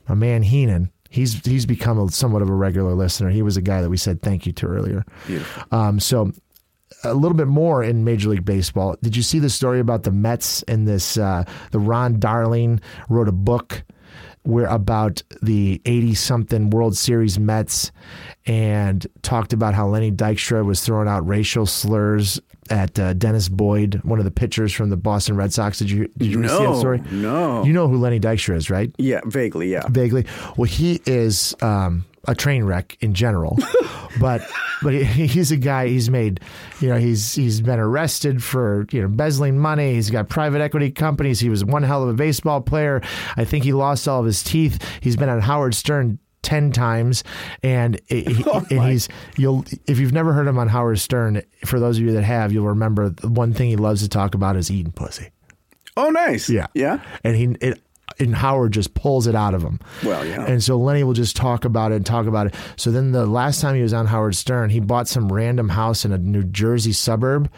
my 0.08 0.14
man 0.14 0.42
Heenan. 0.42 0.90
He's 1.12 1.44
he's 1.44 1.66
become 1.66 1.98
a, 1.98 2.08
somewhat 2.10 2.42
of 2.42 2.48
a 2.48 2.54
regular 2.54 2.94
listener. 2.94 3.30
He 3.30 3.42
was 3.42 3.56
a 3.56 3.62
guy 3.62 3.82
that 3.82 3.90
we 3.90 3.96
said 3.96 4.22
thank 4.22 4.46
you 4.46 4.52
to 4.52 4.66
earlier. 4.66 5.04
Um, 5.72 5.98
so 5.98 6.30
a 7.04 7.14
little 7.14 7.36
bit 7.36 7.46
more 7.46 7.82
in 7.82 8.04
Major 8.04 8.30
League 8.30 8.44
Baseball. 8.44 8.96
Did 9.02 9.16
you 9.16 9.22
see 9.22 9.38
the 9.38 9.50
story 9.50 9.80
about 9.80 10.02
the 10.02 10.12
Mets 10.12 10.62
and 10.64 10.86
this? 10.86 11.16
Uh, 11.16 11.44
the 11.70 11.78
Ron 11.78 12.18
Darling 12.18 12.80
wrote 13.08 13.28
a 13.28 13.32
book 13.32 13.82
where 14.42 14.66
about 14.66 15.22
the 15.42 15.80
80 15.84 16.14
something 16.14 16.70
World 16.70 16.96
Series 16.96 17.38
Mets 17.38 17.92
and 18.46 19.06
talked 19.22 19.52
about 19.52 19.74
how 19.74 19.86
Lenny 19.86 20.10
Dykstra 20.10 20.64
was 20.64 20.80
throwing 20.80 21.08
out 21.08 21.26
racial 21.26 21.66
slurs 21.66 22.40
at 22.70 22.98
uh, 22.98 23.12
Dennis 23.14 23.48
Boyd, 23.48 24.00
one 24.04 24.18
of 24.18 24.24
the 24.24 24.30
pitchers 24.30 24.72
from 24.72 24.88
the 24.90 24.96
Boston 24.96 25.36
Red 25.36 25.52
Sox. 25.52 25.78
Did 25.78 25.90
you 25.90 26.08
did 26.16 26.28
you 26.28 26.42
see 26.48 26.64
that 26.64 26.76
story? 26.76 27.02
no. 27.10 27.64
You 27.64 27.72
know 27.72 27.88
who 27.88 27.98
Lenny 27.98 28.20
Dykstra 28.20 28.56
is, 28.56 28.70
right? 28.70 28.94
Yeah, 28.96 29.20
vaguely, 29.26 29.70
yeah. 29.70 29.86
vaguely. 29.88 30.24
Well, 30.56 30.70
he 30.70 31.00
is 31.04 31.54
um, 31.60 32.06
a 32.28 32.34
train 32.34 32.64
wreck 32.64 32.96
in 33.00 33.14
general, 33.14 33.56
but 34.20 34.42
but 34.82 34.92
he, 34.94 35.26
he's 35.26 35.50
a 35.50 35.56
guy. 35.56 35.88
He's 35.88 36.10
made, 36.10 36.40
you 36.80 36.88
know, 36.88 36.96
he's 36.96 37.34
he's 37.34 37.60
been 37.60 37.78
arrested 37.78 38.42
for 38.42 38.86
you 38.92 39.00
know 39.00 39.06
embezzling 39.06 39.58
money. 39.58 39.94
He's 39.94 40.10
got 40.10 40.28
private 40.28 40.60
equity 40.60 40.90
companies. 40.90 41.40
He 41.40 41.48
was 41.48 41.64
one 41.64 41.82
hell 41.82 42.02
of 42.02 42.08
a 42.08 42.14
baseball 42.14 42.60
player. 42.60 43.00
I 43.36 43.44
think 43.44 43.64
he 43.64 43.72
lost 43.72 44.06
all 44.08 44.20
of 44.20 44.26
his 44.26 44.42
teeth. 44.42 44.82
He's 45.00 45.16
been 45.16 45.28
on 45.28 45.40
Howard 45.40 45.74
Stern. 45.74 46.18
10 46.42 46.72
times 46.72 47.22
and, 47.62 48.00
he, 48.06 48.24
oh 48.46 48.64
and 48.70 48.84
he's 48.84 49.10
you'll 49.36 49.62
if 49.86 49.98
you've 49.98 50.14
never 50.14 50.32
heard 50.32 50.46
him 50.46 50.58
on 50.58 50.68
Howard 50.68 50.98
Stern 50.98 51.42
for 51.66 51.78
those 51.78 51.98
of 51.98 52.02
you 52.02 52.12
that 52.12 52.22
have 52.24 52.50
you'll 52.50 52.68
remember 52.68 53.10
the 53.10 53.28
one 53.28 53.52
thing 53.52 53.68
he 53.68 53.76
loves 53.76 54.00
to 54.00 54.08
talk 54.08 54.34
about 54.34 54.56
is 54.56 54.70
eating 54.70 54.90
pussy 54.90 55.28
Oh, 55.98 56.08
nice. 56.08 56.48
yeah. 56.48 56.66
Yeah. 56.72 57.02
And 57.24 57.36
he 57.36 57.44
it, 57.60 57.82
and 58.20 58.34
Howard 58.34 58.72
just 58.72 58.94
pulls 58.94 59.26
it 59.26 59.34
out 59.34 59.54
of 59.54 59.62
him. 59.62 59.80
Well, 60.04 60.24
yeah. 60.26 60.44
And 60.44 60.62
so 60.62 60.76
Lenny 60.78 61.02
will 61.04 61.14
just 61.14 61.36
talk 61.36 61.64
about 61.64 61.92
it 61.92 61.96
and 61.96 62.06
talk 62.06 62.26
about 62.26 62.46
it. 62.48 62.54
So 62.76 62.90
then 62.90 63.12
the 63.12 63.26
last 63.26 63.60
time 63.60 63.74
he 63.74 63.82
was 63.82 63.94
on 63.94 64.06
Howard 64.06 64.36
Stern, 64.36 64.70
he 64.70 64.80
bought 64.80 65.08
some 65.08 65.32
random 65.32 65.70
house 65.70 66.04
in 66.04 66.12
a 66.12 66.18
New 66.18 66.44
Jersey 66.44 66.92
suburb, 66.92 67.50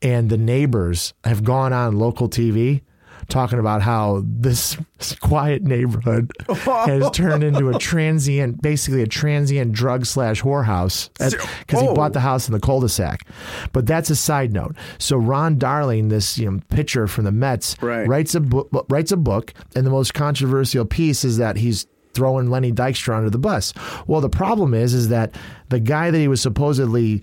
and 0.00 0.30
the 0.30 0.38
neighbors 0.38 1.14
have 1.24 1.44
gone 1.44 1.72
on 1.72 1.98
local 1.98 2.28
TV 2.28 2.82
talking 3.28 3.58
about 3.58 3.82
how 3.82 4.22
this 4.24 4.76
quiet 5.20 5.62
neighborhood 5.62 6.30
has 6.66 7.10
turned 7.12 7.42
into 7.44 7.68
a 7.70 7.78
transient, 7.78 8.60
basically 8.62 9.02
a 9.02 9.06
transient 9.06 9.72
drug 9.72 10.06
slash 10.06 10.42
whorehouse 10.42 11.08
because 11.18 11.80
he 11.80 11.88
Oh. 11.88 11.94
bought 11.94 12.12
the 12.12 12.20
house 12.20 12.48
in 12.48 12.52
the 12.52 12.60
cul-de-sac. 12.60 13.26
But 13.72 13.86
that's 13.86 14.10
a 14.10 14.16
side 14.16 14.52
note. 14.52 14.74
So 14.98 15.16
Ron 15.16 15.58
Darling, 15.58 16.08
this 16.08 16.38
you 16.38 16.50
know 16.50 16.60
pitcher 16.70 17.06
from 17.06 17.24
the 17.24 17.32
Mets, 17.32 17.76
Right. 17.80 18.06
writes 18.08 18.34
a 18.34 18.40
book. 18.40 18.68
Writes 18.88 19.12
a 19.12 19.16
book, 19.16 19.52
and 19.74 19.86
the 19.86 19.90
most 19.90 20.14
controversial 20.14 20.84
piece 20.84 21.24
is 21.24 21.38
that 21.38 21.56
he's 21.56 21.86
throwing 22.14 22.48
Lenny 22.48 22.70
Dykstra 22.70 23.16
under 23.16 23.28
the 23.30 23.38
bus. 23.38 23.74
Well, 24.06 24.20
the 24.20 24.28
problem 24.28 24.72
is, 24.72 24.94
is 24.94 25.08
that 25.08 25.34
the 25.70 25.80
guy 25.80 26.12
that 26.12 26.18
he 26.18 26.28
was 26.28 26.40
supposedly 26.40 27.22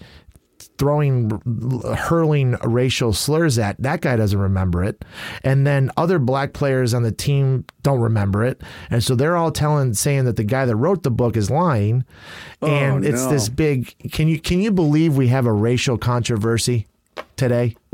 throwing 0.78 1.30
hurling 1.98 2.56
racial 2.64 3.14
slurs 3.14 3.58
at 3.58 3.82
that 3.82 4.02
guy 4.02 4.16
doesn't 4.16 4.40
remember 4.40 4.84
it. 4.84 5.04
And 5.44 5.66
then 5.66 5.92
other 5.98 6.20
black 6.20 6.54
players 6.54 6.94
on 6.94 7.04
the 7.04 7.12
team 7.12 7.66
don't 7.84 8.00
remember 8.00 8.44
it. 8.44 8.62
And 8.90 9.04
so 9.04 9.16
they're 9.16 9.36
all 9.36 9.52
telling 9.52 9.94
saying 9.94 10.26
that 10.26 10.36
the 10.36 10.44
guy 10.44 10.66
that 10.66 10.76
wrote 10.76 11.04
the 11.04 11.12
book 11.12 11.36
is 11.36 11.50
lying. 11.50 12.06
Oh, 12.62 12.68
and 12.68 13.06
it's 13.06 13.24
no. 13.24 13.32
this 13.32 13.50
big 13.50 13.96
can 14.12 14.28
you 14.28 14.40
can 14.40 14.62
you 14.62 14.72
believe 14.72 15.18
we 15.18 15.28
have 15.28 15.46
a 15.46 15.54
racial 15.54 15.98
controversy 15.98 16.88
today 17.36 17.76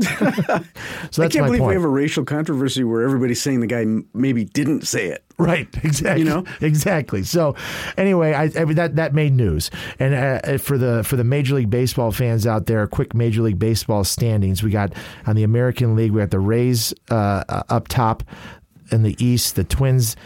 so 1.10 1.24
I 1.24 1.28
can't 1.28 1.46
believe 1.46 1.58
point 1.58 1.62
we 1.62 1.74
have 1.74 1.82
a 1.82 1.88
racial 1.88 2.24
controversy 2.24 2.84
where 2.84 3.02
everybody's 3.02 3.42
saying 3.42 3.58
the 3.60 3.66
guy 3.66 3.84
maybe 4.14 4.44
didn't 4.44 4.86
say 4.86 5.06
it. 5.06 5.24
Right, 5.38 5.68
exactly. 5.82 6.22
You 6.22 6.28
know? 6.28 6.44
exactly. 6.60 7.24
So, 7.24 7.56
anyway, 7.96 8.32
I, 8.32 8.44
I 8.44 8.64
that 8.74 8.94
that 8.94 9.12
made 9.12 9.32
news, 9.32 9.72
and 9.98 10.14
uh, 10.14 10.58
for 10.58 10.78
the 10.78 11.02
for 11.02 11.16
the 11.16 11.24
Major 11.24 11.56
League 11.56 11.70
Baseball 11.70 12.12
fans 12.12 12.46
out 12.46 12.66
there, 12.66 12.86
quick 12.86 13.12
Major 13.12 13.42
League 13.42 13.58
Baseball 13.58 14.04
standings. 14.04 14.62
We 14.62 14.70
got 14.70 14.94
on 15.26 15.34
the 15.34 15.42
American 15.42 15.96
League, 15.96 16.12
we 16.12 16.20
got 16.20 16.30
the 16.30 16.38
Rays 16.38 16.94
uh, 17.10 17.42
uh, 17.48 17.62
up 17.68 17.88
top 17.88 18.22
in 18.92 19.02
the 19.02 19.16
East, 19.24 19.56
the 19.56 19.64
Twins. 19.64 20.16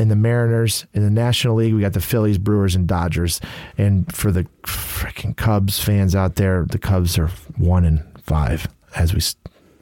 And 0.00 0.08
the 0.08 0.16
Mariners 0.16 0.86
in 0.94 1.02
the 1.02 1.10
National 1.10 1.56
League, 1.56 1.74
we 1.74 1.80
got 1.80 1.92
the 1.92 2.00
Phillies, 2.00 2.38
Brewers, 2.38 2.76
and 2.76 2.86
Dodgers. 2.86 3.40
And 3.76 4.14
for 4.14 4.30
the 4.30 4.44
freaking 4.62 5.36
Cubs 5.36 5.80
fans 5.80 6.14
out 6.14 6.36
there, 6.36 6.64
the 6.70 6.78
Cubs 6.78 7.18
are 7.18 7.26
one 7.56 7.84
and 7.84 8.07
five 8.28 8.68
as 8.94 9.14
we 9.14 9.20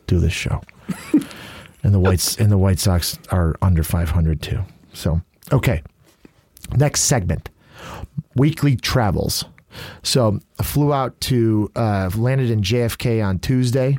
do 0.06 0.18
this 0.20 0.32
show 0.32 0.62
and 1.82 1.92
the 1.92 1.98
Whites 1.98 2.36
and 2.36 2.50
the 2.50 2.58
White 2.58 2.78
Sox 2.78 3.18
are 3.30 3.56
under 3.60 3.82
500 3.82 4.40
too. 4.40 4.60
So, 4.92 5.20
okay. 5.52 5.82
Next 6.76 7.02
segment. 7.02 7.50
Weekly 8.36 8.76
travels. 8.76 9.44
So, 10.02 10.40
I 10.58 10.62
flew 10.62 10.92
out 10.92 11.20
to 11.22 11.70
uh 11.76 12.10
landed 12.16 12.50
in 12.50 12.62
JFK 12.62 13.24
on 13.24 13.38
Tuesday, 13.40 13.98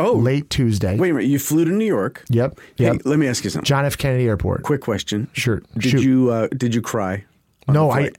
Oh, 0.00 0.12
late 0.12 0.48
Tuesday. 0.50 0.96
Wait 0.96 1.10
a 1.10 1.14
minute. 1.14 1.28
You 1.28 1.38
flew 1.40 1.64
to 1.64 1.72
New 1.72 1.84
York. 1.84 2.24
Yep. 2.28 2.60
Hey, 2.76 2.84
Yep. 2.84 3.02
let 3.04 3.18
me 3.18 3.26
ask 3.26 3.42
you 3.42 3.50
something. 3.50 3.64
John 3.64 3.84
F 3.84 3.96
Kennedy 3.98 4.26
Airport. 4.28 4.62
Quick 4.62 4.80
question. 4.80 5.28
Sure. 5.32 5.62
Did 5.76 5.90
Shoot. 5.90 6.02
you 6.02 6.30
uh, 6.30 6.48
did 6.56 6.74
you 6.74 6.82
cry? 6.82 7.24
No, 7.68 7.90
I 7.90 8.10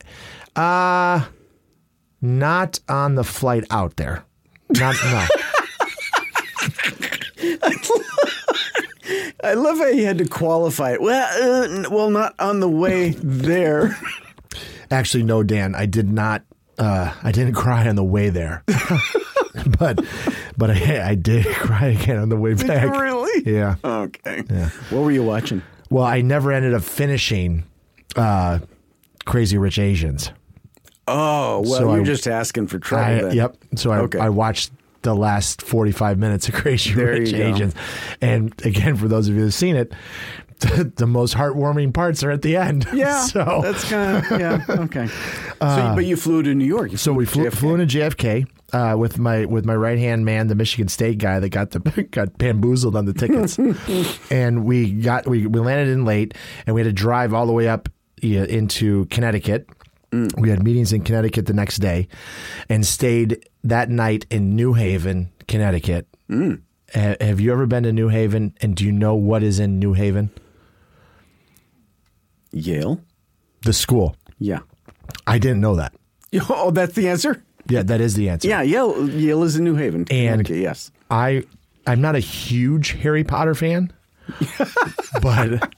uh 0.56 1.26
not 2.22 2.80
on 2.89 3.15
the 3.15 3.24
flight 3.24 3.63
out 3.72 3.95
there. 3.95 4.24
Not 4.77 4.95
no. 5.03 5.25
I 9.43 9.53
love 9.53 9.77
how 9.77 9.88
you 9.88 10.05
had 10.05 10.17
to 10.19 10.27
qualify 10.27 10.93
it. 10.93 11.01
Well, 11.01 11.86
uh, 11.86 11.89
well, 11.89 12.10
not 12.12 12.36
on 12.39 12.60
the 12.60 12.69
way 12.69 13.12
there. 13.12 13.97
Actually, 14.91 15.23
no, 15.23 15.43
Dan. 15.43 15.75
I 15.75 15.86
did 15.86 16.12
not. 16.12 16.43
Uh, 16.77 17.13
I 17.23 17.32
didn't 17.32 17.53
cry 17.55 17.88
on 17.88 17.95
the 17.95 18.03
way 18.03 18.29
there, 18.29 18.63
but 19.79 19.99
but 20.58 20.69
I, 20.71 21.10
I 21.10 21.15
did 21.15 21.45
cry 21.55 21.88
again 21.88 22.17
on 22.17 22.29
the 22.29 22.38
way 22.38 22.53
back. 22.53 22.95
really? 22.95 23.43
Yeah. 23.51 23.75
Okay. 23.84 24.43
Yeah. 24.49 24.69
What 24.89 25.01
were 25.03 25.12
you 25.12 25.23
watching? 25.23 25.62
Well, 25.89 26.05
I 26.05 26.21
never 26.21 26.51
ended 26.53 26.73
up 26.73 26.84
finishing 26.84 27.63
uh, 28.15 28.60
Crazy 29.25 29.58
Rich 29.58 29.79
Asians. 29.79 30.32
Oh, 31.10 31.62
well, 31.62 31.80
So 31.80 31.93
you're 31.93 32.02
I- 32.02 32.06
just 32.06 32.28
asking 32.28 32.67
for 32.67 32.80
trouble. 32.80 33.30
I, 33.30 33.32
yep. 33.32 33.58
So 33.76 33.91
I, 33.91 34.00
Okay. 34.00 34.19
I 34.19 34.30
watched 34.30 34.72
the 35.02 35.15
last 35.15 35.62
45 35.62 36.17
minutes 36.17 36.48
of 36.50 36.54
Crazy 36.62 36.93
There 36.93 37.08
Rich. 37.13 37.34
Asians. 37.34 37.74
And 38.22 38.54
again, 38.65 38.95
for 38.98 39.08
those 39.08 39.28
of 39.30 39.36
you 39.36 39.41
who've 39.41 39.54
seen 39.54 39.76
it, 39.76 39.93
the, 40.60 40.91
the 40.98 41.08
most 41.08 41.36
heartwarming 41.36 41.93
parts 41.93 42.22
are 42.22 42.32
at 42.32 42.41
the 42.41 42.58
end. 42.58 42.86
Yeah. 42.93 43.22
So, 43.26 43.62
that's 43.63 43.89
kind 43.89 44.17
of 44.26 44.39
yeah. 44.39 44.65
Okay. 44.69 45.08
so, 45.08 45.91
but 45.95 46.06
you 46.06 46.17
flew 46.17 46.43
to 46.43 46.54
New 46.54 46.65
York. 46.65 46.98
So 46.98 47.13
we 47.13 47.26
flew, 47.26 47.45
JFK. 47.45 47.54
flew 47.54 47.76
into 47.76 47.98
JFK. 47.98 48.45
Uh, 48.72 48.95
with 48.95 49.17
my 49.17 49.45
with 49.45 49.65
my 49.65 49.74
right 49.76 49.98
hand 49.98 50.26
man, 50.26 50.45
the 50.48 50.54
Michigan 50.54 50.88
State 50.89 51.17
guy 51.17 51.39
that 51.39 51.50
got 51.50 51.72
the 51.72 51.80
got 52.12 52.38
bamboozled 52.38 52.95
on 52.95 53.06
the 53.06 53.13
tickets, 53.13 53.58
and 54.30 54.63
we 54.63 54.91
got 54.91 55.26
we, 55.28 55.48
we 55.48 55.60
landed 55.60 55.91
in 55.91 56.06
late, 56.06 56.36
and 56.67 56.76
we 56.76 56.82
had 56.82 56.86
to 56.88 56.93
drive 56.93 57.34
all 57.34 57.48
the 57.48 57.52
way 57.52 57.67
up 57.67 57.89
into 58.22 59.06
Connecticut. 59.06 59.67
We 60.12 60.50
had 60.50 60.63
meetings 60.63 60.91
in 60.93 61.04
Connecticut 61.04 61.45
the 61.45 61.54
next 61.54 61.78
day, 61.78 62.08
and 62.67 62.86
stayed 62.86 63.48
that 63.63 63.89
night 63.89 64.26
in 64.32 64.56
New 64.56 64.74
Haven, 64.74 65.32
Connecticut. 65.48 66.08
Ha- 66.32 67.15
Have 67.22 67.39
you 67.39 67.52
ever 67.52 67.65
been 67.67 67.84
to 67.84 67.93
New 67.93 68.08
Haven? 68.10 68.54
And 68.62 68.76
do 68.76 68.84
you 68.86 68.91
know 68.91 69.13
what 69.15 69.43
is 69.43 69.60
in 69.60 69.78
New 69.80 69.93
Haven? 69.93 70.32
Yale. 72.52 73.02
The 73.63 73.74
school. 73.74 74.15
Yeah. 74.39 74.60
I 75.28 75.38
didn't 75.38 75.62
know 75.62 75.76
that. 75.76 75.93
Oh, 76.50 76.69
that's 76.72 76.93
the 76.93 77.08
answer. 77.08 77.43
Yeah, 77.67 77.82
that 77.84 78.02
is 78.02 78.13
the 78.15 78.30
answer. 78.30 78.48
Yeah, 78.48 78.62
Yale. 78.62 79.10
Yale 79.10 79.43
is 79.43 79.56
in 79.56 79.63
New 79.63 79.76
Haven, 79.76 80.06
And- 80.12 80.48
yes. 80.50 80.91
I 81.12 81.43
I'm 81.88 82.02
not 82.02 82.15
a 82.15 82.19
huge 82.19 82.91
Harry 83.02 83.24
Potter 83.24 83.56
fan, 83.56 83.91
but 85.24 85.72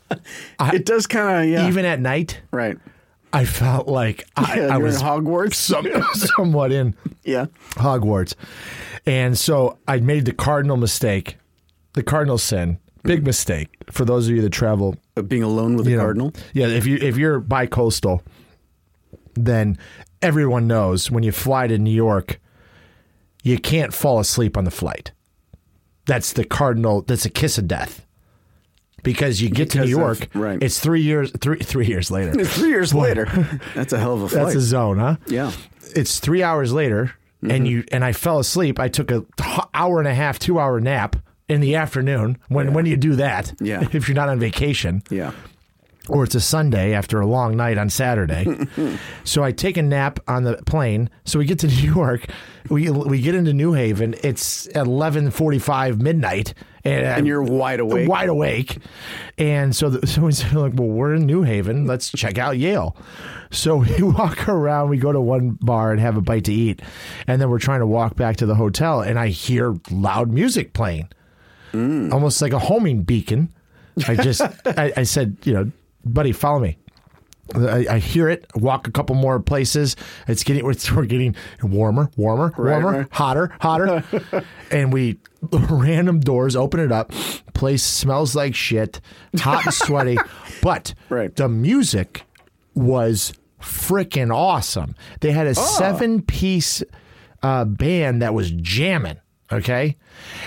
It 0.73 0.85
does 0.85 1.07
kind 1.07 1.45
of 1.45 1.49
yeah. 1.49 1.67
even 1.69 1.85
at 1.85 2.01
night, 2.01 2.41
right. 2.51 2.77
I 3.33 3.45
felt 3.45 3.87
like 3.87 4.27
I, 4.35 4.59
Yeah, 4.59 4.75
I 4.75 4.77
was 4.77 5.01
in 5.01 5.07
Hogwarts. 5.07 5.55
some, 5.55 5.87
somewhat 6.13 6.71
in 6.71 6.95
yeah. 7.23 7.45
Hogwarts, 7.71 8.35
and 9.05 9.37
so 9.37 9.77
I 9.87 9.99
made 9.99 10.25
the 10.25 10.33
cardinal 10.33 10.77
mistake, 10.77 11.37
the 11.93 12.03
cardinal 12.03 12.37
sin, 12.37 12.79
big 13.03 13.21
mm. 13.21 13.27
mistake 13.27 13.69
for 13.91 14.05
those 14.05 14.27
of 14.27 14.35
you 14.35 14.41
that 14.41 14.49
travel. 14.49 14.95
Being 15.27 15.43
alone 15.43 15.75
with 15.75 15.87
a 15.87 15.95
cardinal. 15.97 16.33
yeah. 16.53 16.67
If 16.67 16.85
you 16.85 16.97
if 16.97 17.17
you're 17.17 17.39
bi-coastal, 17.39 18.23
then 19.33 19.77
everyone 20.21 20.67
knows 20.67 21.09
when 21.09 21.23
you 21.23 21.31
fly 21.31 21.67
to 21.67 21.77
New 21.77 21.91
York, 21.93 22.39
you 23.43 23.57
can't 23.57 23.93
fall 23.93 24.19
asleep 24.19 24.57
on 24.57 24.63
the 24.63 24.71
flight. 24.71 25.11
That's 26.05 26.33
the 26.33 26.43
cardinal. 26.43 27.01
That's 27.01 27.25
a 27.25 27.29
kiss 27.29 27.57
of 27.57 27.67
death. 27.67 28.05
Because 29.03 29.41
you 29.41 29.49
get 29.49 29.71
to 29.71 29.81
New 29.81 29.89
York, 29.89 30.23
of- 30.23 30.35
right. 30.35 30.61
it's 30.61 30.79
three 30.79 31.01
years 31.01 31.31
three 31.39 31.59
three 31.59 31.87
years 31.87 32.11
later. 32.11 32.45
Three 32.45 32.69
years 32.69 32.93
later. 32.93 33.25
That's 33.75 33.93
a 33.93 33.99
hell 33.99 34.13
of 34.13 34.23
a 34.23 34.29
flight. 34.29 34.45
That's 34.45 34.55
a 34.55 34.61
zone, 34.61 34.99
huh? 34.99 35.17
yeah. 35.27 35.51
It's 35.95 36.19
three 36.19 36.41
hours 36.43 36.71
later 36.71 37.15
and 37.41 37.51
mm-hmm. 37.51 37.65
you 37.65 37.83
and 37.91 38.03
I 38.03 38.13
fell 38.13 38.39
asleep. 38.39 38.79
I 38.79 38.87
took 38.87 39.11
a 39.11 39.25
hour 39.73 39.99
and 39.99 40.07
a 40.07 40.13
half, 40.13 40.39
two 40.39 40.59
hour 40.59 40.79
nap 40.79 41.15
in 41.47 41.61
the 41.61 41.75
afternoon. 41.75 42.37
When 42.49 42.73
when 42.73 42.85
do 42.85 42.91
you 42.91 42.97
do 42.97 43.15
that? 43.15 43.53
Yeah. 43.59 43.87
if 43.93 44.07
you're 44.07 44.15
not 44.15 44.29
on 44.29 44.39
vacation 44.39 45.03
Yeah. 45.09 45.31
Or 46.11 46.23
it's 46.23 46.35
a 46.35 46.41
Sunday 46.41 46.93
after 46.93 47.21
a 47.21 47.25
long 47.25 47.55
night 47.55 47.77
on 47.77 47.89
Saturday. 47.89 48.67
so 49.23 49.43
I 49.43 49.51
take 49.51 49.77
a 49.77 49.81
nap 49.81 50.19
on 50.27 50.43
the 50.43 50.57
plane. 50.65 51.09
So 51.25 51.39
we 51.39 51.45
get 51.45 51.59
to 51.59 51.67
New 51.81 51.93
York. 51.93 52.27
We 52.69 52.89
we 52.89 53.21
get 53.21 53.35
into 53.35 53.53
New 53.53 53.73
Haven. 53.73 54.15
It's 54.23 54.67
eleven 54.67 55.31
forty 55.31 55.59
five 55.59 56.01
midnight, 56.01 56.53
and, 56.83 57.05
And 57.05 57.27
you're 57.27 57.43
wide 57.43 57.79
awake. 57.79 58.07
wide 58.07 58.29
awake. 58.29 58.77
And 59.37 59.75
so, 59.75 59.89
the, 59.89 60.05
so 60.07 60.21
we 60.21 60.31
say 60.31 60.49
like, 60.51 60.73
well, 60.75 60.87
we're 60.87 61.15
in 61.15 61.25
New 61.25 61.43
Haven. 61.43 61.85
Let's 61.85 62.11
check 62.11 62.37
out 62.37 62.57
Yale. 62.57 62.95
So 63.51 63.77
we 63.77 64.01
walk 64.01 64.47
around. 64.47 64.89
We 64.89 64.97
go 64.97 65.11
to 65.11 65.21
one 65.21 65.57
bar 65.61 65.91
and 65.91 65.99
have 65.99 66.17
a 66.17 66.21
bite 66.21 66.45
to 66.45 66.53
eat, 66.53 66.81
and 67.27 67.41
then 67.41 67.49
we're 67.49 67.59
trying 67.59 67.79
to 67.79 67.87
walk 67.87 68.15
back 68.15 68.37
to 68.37 68.45
the 68.45 68.55
hotel. 68.55 69.01
And 69.01 69.19
I 69.19 69.29
hear 69.29 69.75
loud 69.89 70.29
music 70.31 70.73
playing, 70.73 71.09
mm. 71.71 72.11
almost 72.11 72.41
like 72.41 72.53
a 72.53 72.59
homing 72.59 73.03
beacon. 73.03 73.53
I 74.07 74.15
just, 74.15 74.41
I, 74.65 74.93
I 74.95 75.03
said, 75.03 75.37
you 75.43 75.53
know, 75.53 75.71
buddy, 76.05 76.31
follow 76.31 76.59
me. 76.59 76.77
I, 77.53 77.85
I 77.89 77.99
hear 77.99 78.29
it. 78.29 78.45
Walk 78.55 78.87
a 78.87 78.91
couple 78.91 79.15
more 79.15 79.39
places. 79.41 79.95
It's 80.27 80.43
getting 80.43 80.63
we're, 80.63 80.73
we're 80.95 81.05
getting 81.05 81.35
warmer, 81.61 82.09
warmer, 82.15 82.53
warmer, 82.57 82.91
right. 82.99 83.07
hotter, 83.11 83.53
hotter, 83.59 84.03
and 84.71 84.93
we 84.93 85.19
random 85.51 86.21
doors 86.21 86.55
open 86.55 86.79
it 86.79 86.91
up. 86.93 87.11
Place 87.53 87.83
smells 87.83 88.35
like 88.35 88.55
shit, 88.55 89.01
hot 89.37 89.65
and 89.65 89.73
sweaty, 89.73 90.17
but 90.61 90.93
Right. 91.09 91.35
the 91.35 91.49
music 91.49 92.23
was 92.73 93.33
freaking 93.61 94.33
awesome. 94.33 94.95
They 95.19 95.31
had 95.31 95.45
a 95.47 95.53
seven 95.55 96.21
piece 96.21 96.81
uh, 97.43 97.65
band 97.65 98.21
that 98.21 98.33
was 98.33 98.51
jamming. 98.51 99.17
Okay, 99.51 99.97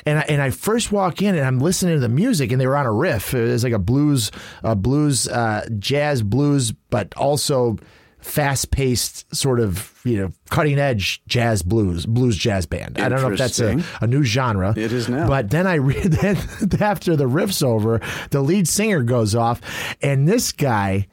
and 0.06 0.18
I, 0.18 0.22
and 0.22 0.40
I 0.40 0.50
first 0.50 0.90
walk 0.92 1.20
in 1.20 1.34
and 1.34 1.44
I'm 1.44 1.58
listening 1.60 1.94
to 1.94 2.00
the 2.00 2.08
music 2.08 2.52
and 2.52 2.60
they 2.60 2.66
were 2.66 2.76
on 2.76 2.86
a 2.86 2.92
riff. 2.92 3.34
It 3.34 3.42
was 3.50 3.62
like 3.64 3.72
a 3.74 3.78
blues, 3.78 4.30
a 4.62 4.74
blues, 4.74 5.28
uh, 5.28 5.66
jazz 5.78 6.22
blues, 6.22 6.72
but 6.90 7.12
also 7.16 7.76
fast 8.20 8.70
paced 8.70 9.36
sort 9.36 9.60
of 9.60 10.00
you 10.04 10.16
know 10.16 10.32
cutting 10.48 10.78
edge 10.78 11.22
jazz 11.26 11.62
blues, 11.62 12.06
blues 12.06 12.38
jazz 12.38 12.64
band. 12.64 12.98
I 12.98 13.10
don't 13.10 13.20
know 13.20 13.30
if 13.32 13.38
that's 13.38 13.60
a, 13.60 13.82
a 14.00 14.06
new 14.06 14.22
genre. 14.22 14.72
It 14.74 14.92
is 14.92 15.08
now. 15.10 15.28
But 15.28 15.50
then 15.50 15.66
I 15.66 15.74
read 15.74 16.04
then 16.12 16.38
after 16.80 17.16
the 17.16 17.26
riff's 17.26 17.62
over, 17.62 18.00
the 18.30 18.40
lead 18.40 18.66
singer 18.66 19.02
goes 19.02 19.34
off, 19.34 19.60
and 20.00 20.26
this 20.26 20.52
guy 20.52 21.08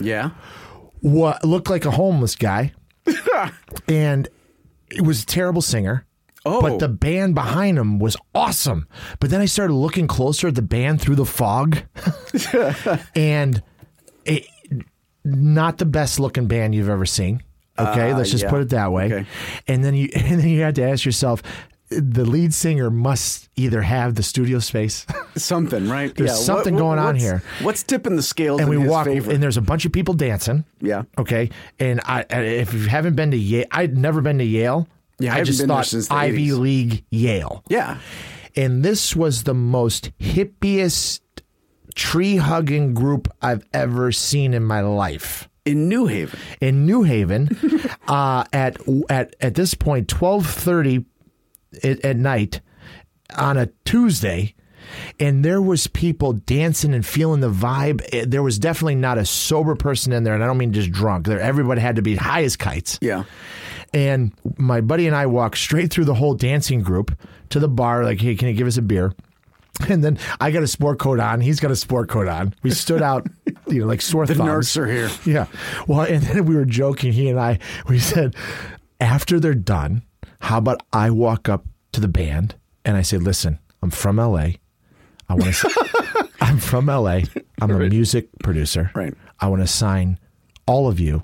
Yeah. 0.00 0.30
what 1.00 1.44
looked 1.44 1.68
like 1.70 1.84
a 1.86 1.90
homeless 1.90 2.36
guy, 2.36 2.72
and 3.88 4.28
it 4.92 5.00
was 5.02 5.24
a 5.24 5.26
terrible 5.26 5.62
singer. 5.62 6.06
Oh. 6.44 6.60
But 6.60 6.78
the 6.78 6.88
band 6.88 7.34
behind 7.34 7.78
him 7.78 7.98
was 7.98 8.16
awesome. 8.34 8.88
But 9.20 9.30
then 9.30 9.40
I 9.40 9.44
started 9.44 9.74
looking 9.74 10.06
closer 10.08 10.48
at 10.48 10.54
the 10.56 10.62
band 10.62 11.00
through 11.00 11.14
the 11.16 11.24
fog, 11.26 11.78
and 13.14 13.62
it, 14.24 14.46
not 15.24 15.78
the 15.78 15.84
best 15.86 16.18
looking 16.20 16.46
band 16.46 16.74
you've 16.74 16.88
ever 16.88 17.06
seen. 17.06 17.42
Okay, 17.78 18.10
Uh, 18.10 18.18
let's 18.18 18.30
just 18.30 18.44
yeah. 18.44 18.50
put 18.50 18.60
it 18.60 18.68
that 18.70 18.92
way. 18.92 19.04
Okay. 19.06 19.26
And 19.68 19.84
then 19.84 19.94
you 19.94 20.08
and 20.16 20.40
then 20.40 20.48
you 20.48 20.60
had 20.62 20.74
to 20.76 20.82
ask 20.82 21.04
yourself, 21.04 21.42
the 21.88 22.24
lead 22.24 22.52
singer 22.54 22.90
must 22.90 23.48
either 23.56 23.82
have 23.82 24.14
the 24.14 24.22
studio 24.22 24.58
space. 24.58 25.06
Something, 25.36 25.88
right? 25.88 26.14
There's 26.14 26.30
yeah. 26.30 26.36
something 26.36 26.76
going 26.76 26.98
on 26.98 27.16
here. 27.16 27.42
What's 27.62 27.82
tipping 27.82 28.16
the 28.16 28.22
scales 28.22 28.60
and 28.60 28.68
in 28.72 28.76
we 28.78 28.82
his 28.82 28.90
walk 28.90 29.06
favor? 29.06 29.30
and 29.30 29.42
there's 29.42 29.56
a 29.56 29.62
bunch 29.62 29.84
of 29.84 29.92
people 29.92 30.14
dancing. 30.14 30.64
Yeah. 30.80 31.02
Okay. 31.18 31.50
And 31.78 32.00
I, 32.04 32.24
if 32.30 32.72
you 32.74 32.86
haven't 32.88 33.14
been 33.14 33.30
to 33.30 33.36
Yale, 33.36 33.66
I'd 33.70 33.96
never 33.96 34.20
been 34.20 34.38
to 34.38 34.44
Yale. 34.44 34.88
Yeah, 35.22 35.34
I 35.34 35.38
I 35.38 35.42
just 35.44 35.64
thought 35.66 35.86
since 35.86 36.08
the 36.08 36.14
Ivy 36.14 36.48
80s. 36.48 36.58
League 36.58 37.04
Yale. 37.10 37.64
yeah. 37.68 37.98
And 38.54 38.82
this 38.84 39.16
was 39.16 39.44
the 39.44 39.54
most 39.54 40.10
hippiest 40.18 41.20
tree 41.94 42.36
hugging 42.36 42.92
group 42.94 43.28
I've 43.40 43.64
ever 43.72 44.12
seen 44.12 44.52
in 44.54 44.62
my 44.64 44.80
life. 44.82 45.48
In 45.64 45.88
New 45.88 46.06
Haven. 46.06 46.38
In 46.60 46.84
New 46.84 47.02
Haven, 47.04 47.48
uh, 48.08 48.44
at 48.52 48.76
at 49.08 49.34
at 49.40 49.54
this 49.54 49.74
point, 49.74 50.08
twelve 50.08 50.44
thirty 50.46 51.04
at, 51.84 52.04
at 52.04 52.16
night 52.16 52.60
on 53.38 53.56
a 53.56 53.66
Tuesday, 53.84 54.54
and 55.20 55.44
there 55.44 55.62
was 55.62 55.86
people 55.86 56.32
dancing 56.32 56.92
and 56.92 57.06
feeling 57.06 57.40
the 57.40 57.50
vibe. 57.50 58.02
Eh, 58.12 58.24
There 58.26 58.42
was 58.42 58.58
definitely 58.58 58.96
not 58.96 59.16
a 59.18 59.24
sober 59.24 59.76
person 59.76 60.12
in 60.12 60.24
there, 60.24 60.34
and 60.34 60.42
I 60.42 60.46
don't 60.46 60.58
mean 60.58 60.72
just 60.72 60.90
drunk. 60.90 61.26
There, 61.26 61.40
everybody 61.40 61.80
had 61.80 61.96
to 61.96 62.02
be 62.02 62.16
high 62.16 62.42
as 62.42 62.56
kites. 62.56 62.98
Yeah. 63.00 63.22
And 63.94 64.32
my 64.56 64.80
buddy 64.80 65.06
and 65.06 65.14
I 65.14 65.26
walked 65.26 65.58
straight 65.58 65.92
through 65.92 66.06
the 66.06 66.14
whole 66.14 66.34
dancing 66.34 66.80
group 66.80 67.16
to 67.50 67.60
the 67.60 67.68
bar, 67.68 68.04
like, 68.04 68.20
hey, 68.20 68.34
can 68.34 68.48
you 68.48 68.54
give 68.54 68.66
us 68.66 68.76
a 68.76 68.82
beer? 68.82 69.12
And 69.88 70.04
then 70.04 70.18
I 70.38 70.50
got 70.50 70.62
a 70.62 70.66
sport 70.68 70.98
coat 70.98 71.18
on. 71.18 71.40
He's 71.40 71.58
got 71.58 71.70
a 71.70 71.76
sport 71.76 72.08
coat 72.10 72.28
on. 72.28 72.54
We 72.62 72.70
stood 72.70 73.00
out, 73.02 73.26
you 73.66 73.80
know, 73.80 73.86
like 73.86 74.02
sore 74.02 74.26
The 74.26 74.34
thumbs. 74.34 74.48
nerds 74.48 74.76
are 74.76 74.86
here. 74.86 75.10
Yeah. 75.24 75.46
Well, 75.88 76.02
and 76.02 76.22
then 76.22 76.44
we 76.44 76.54
were 76.54 76.66
joking, 76.66 77.12
he 77.12 77.28
and 77.30 77.40
I, 77.40 77.58
we 77.88 77.98
said, 77.98 78.36
after 79.00 79.40
they're 79.40 79.54
done, 79.54 80.02
how 80.40 80.58
about 80.58 80.82
I 80.92 81.10
walk 81.10 81.48
up 81.48 81.64
to 81.92 82.00
the 82.02 82.06
band 82.06 82.54
and 82.84 82.96
I 82.98 83.02
say, 83.02 83.16
listen, 83.16 83.58
I'm 83.82 83.90
from 83.90 84.16
LA. 84.18 84.50
I 85.28 85.34
want 85.34 85.54
to, 85.54 86.28
I'm 86.42 86.58
from 86.58 86.86
LA. 86.86 87.20
I'm 87.60 87.70
a 87.70 87.88
music 87.88 88.28
producer. 88.42 88.90
Right. 88.94 89.14
I 89.40 89.48
want 89.48 89.62
to 89.62 89.66
sign 89.66 90.20
all 90.66 90.86
of 90.86 91.00
you 91.00 91.22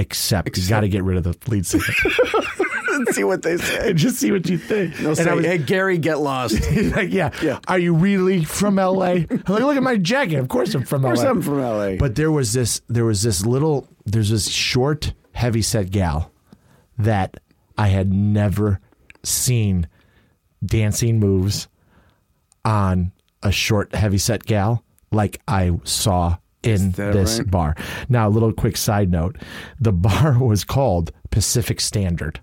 except, 0.00 0.56
you 0.56 0.68
got 0.68 0.80
to 0.80 0.88
get 0.88 1.04
rid 1.04 1.18
of 1.18 1.24
the 1.24 1.50
lead 1.50 1.66
singer. 1.66 1.84
Let's 2.98 3.14
see 3.14 3.24
what 3.24 3.42
they 3.42 3.56
say. 3.58 3.90
and 3.90 3.98
just 3.98 4.16
see 4.16 4.32
what 4.32 4.48
you 4.48 4.58
think. 4.58 4.96
They'll 4.96 5.08
and 5.08 5.16
say, 5.18 5.30
I 5.30 5.34
was, 5.34 5.44
hey, 5.44 5.58
Gary, 5.58 5.98
get 5.98 6.18
lost. 6.18 6.58
Like, 6.90 7.12
yeah, 7.12 7.30
Yeah. 7.42 7.60
Are 7.68 7.78
you 7.78 7.94
really 7.94 8.44
from 8.44 8.76
LA? 8.76 9.04
I'm 9.04 9.26
like, 9.28 9.48
look 9.48 9.76
at 9.76 9.82
my 9.82 9.96
jacket. 9.96 10.36
Of 10.36 10.48
course 10.48 10.74
I'm 10.74 10.84
from 10.84 11.02
course 11.02 11.22
LA. 11.22 11.30
I'm 11.30 11.42
from 11.42 11.60
LA. 11.60 11.96
But 11.96 12.16
there 12.16 12.32
was 12.32 12.52
this 12.52 12.80
there 12.88 13.04
was 13.04 13.22
this 13.22 13.44
little 13.46 13.86
there's 14.06 14.30
this 14.30 14.48
short, 14.48 15.12
heavy 15.32 15.62
set 15.62 15.90
gal 15.90 16.32
that 16.98 17.38
I 17.78 17.88
had 17.88 18.12
never 18.12 18.80
seen 19.22 19.86
dancing 20.64 21.20
moves 21.20 21.68
on 22.64 23.12
a 23.42 23.52
short, 23.52 23.94
heavy 23.94 24.18
set 24.18 24.44
gal 24.44 24.82
like 25.12 25.40
I 25.46 25.78
saw 25.84 26.38
in 26.62 26.92
this 26.92 27.38
right? 27.38 27.50
bar. 27.50 27.76
Now, 28.08 28.28
a 28.28 28.30
little 28.30 28.52
quick 28.52 28.76
side 28.76 29.10
note: 29.10 29.36
the 29.80 29.92
bar 29.92 30.38
was 30.42 30.64
called 30.64 31.12
Pacific 31.30 31.80
Standard. 31.80 32.40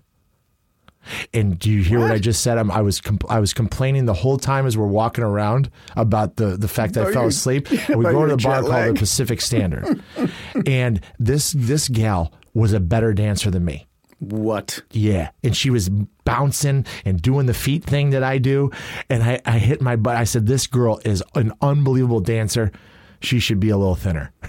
And 1.32 1.58
do 1.58 1.70
you 1.70 1.82
hear 1.82 2.00
what, 2.00 2.10
I 2.10 2.18
just 2.18 2.42
said? 2.42 2.58
I'm, 2.58 2.70
I 2.70 2.82
was 2.82 3.00
compl- 3.00 3.30
I 3.30 3.40
was 3.40 3.54
complaining 3.54 4.04
the 4.04 4.12
whole 4.12 4.36
time 4.36 4.66
as 4.66 4.76
we're 4.76 4.86
walking 4.86 5.24
around 5.24 5.70
about 5.96 6.36
the 6.36 6.56
the 6.58 6.68
fact 6.68 6.94
that 6.94 7.06
I 7.06 7.12
fell 7.12 7.22
your- 7.22 7.28
asleep. 7.30 7.68
And 7.88 7.96
we 7.98 8.04
go 8.04 8.26
to 8.26 8.36
the 8.36 8.42
bar 8.42 8.60
jet 8.62 8.68
called 8.68 8.94
the 8.94 8.98
Pacific 8.98 9.40
Standard, 9.40 10.02
and 10.66 11.00
this 11.18 11.52
this 11.56 11.88
gal 11.88 12.32
was 12.52 12.74
a 12.74 12.80
better 12.80 13.14
dancer 13.14 13.50
than 13.50 13.64
me. 13.64 13.86
what? 14.18 14.82
Yeah. 14.90 15.30
And 15.42 15.56
she 15.56 15.70
was 15.70 15.88
bouncing 15.88 16.84
and 17.06 17.22
doing 17.22 17.46
the 17.46 17.54
feet 17.54 17.84
thing 17.84 18.10
that 18.10 18.22
I 18.24 18.36
do. 18.38 18.70
And 19.08 19.22
I, 19.22 19.40
I 19.46 19.58
hit 19.58 19.80
my 19.80 19.96
butt. 19.96 20.16
I 20.16 20.24
said, 20.24 20.46
This 20.46 20.66
girl 20.66 21.00
is 21.04 21.22
an 21.36 21.52
unbelievable 21.62 22.20
dancer. 22.20 22.72
She 23.20 23.38
should 23.38 23.60
be 23.60 23.70
a 23.70 23.76
little 23.76 23.94
thinner. 23.94 24.32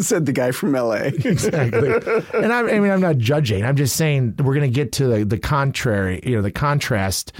Said 0.00 0.26
the 0.26 0.32
guy 0.32 0.50
from 0.50 0.72
LA. 0.72 0.94
Exactly. 1.24 1.90
and 2.34 2.52
I, 2.52 2.60
I 2.60 2.80
mean, 2.80 2.90
I'm 2.90 3.00
not 3.00 3.18
judging. 3.18 3.64
I'm 3.64 3.76
just 3.76 3.96
saying 3.96 4.34
we're 4.38 4.54
going 4.54 4.70
to 4.70 4.74
get 4.74 4.92
to 4.92 5.06
the, 5.06 5.24
the 5.24 5.38
contrary, 5.38 6.20
you 6.24 6.36
know, 6.36 6.42
the 6.42 6.50
contrast 6.50 7.32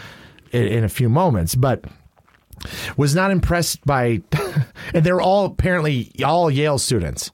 in, 0.52 0.66
in 0.66 0.84
a 0.84 0.88
few 0.88 1.08
moments. 1.08 1.54
But 1.54 1.84
was 2.96 3.14
not 3.14 3.30
impressed 3.30 3.84
by, 3.84 4.22
and 4.94 5.04
they're 5.04 5.20
all 5.20 5.46
apparently 5.46 6.12
all 6.24 6.50
Yale 6.50 6.78
students. 6.78 7.30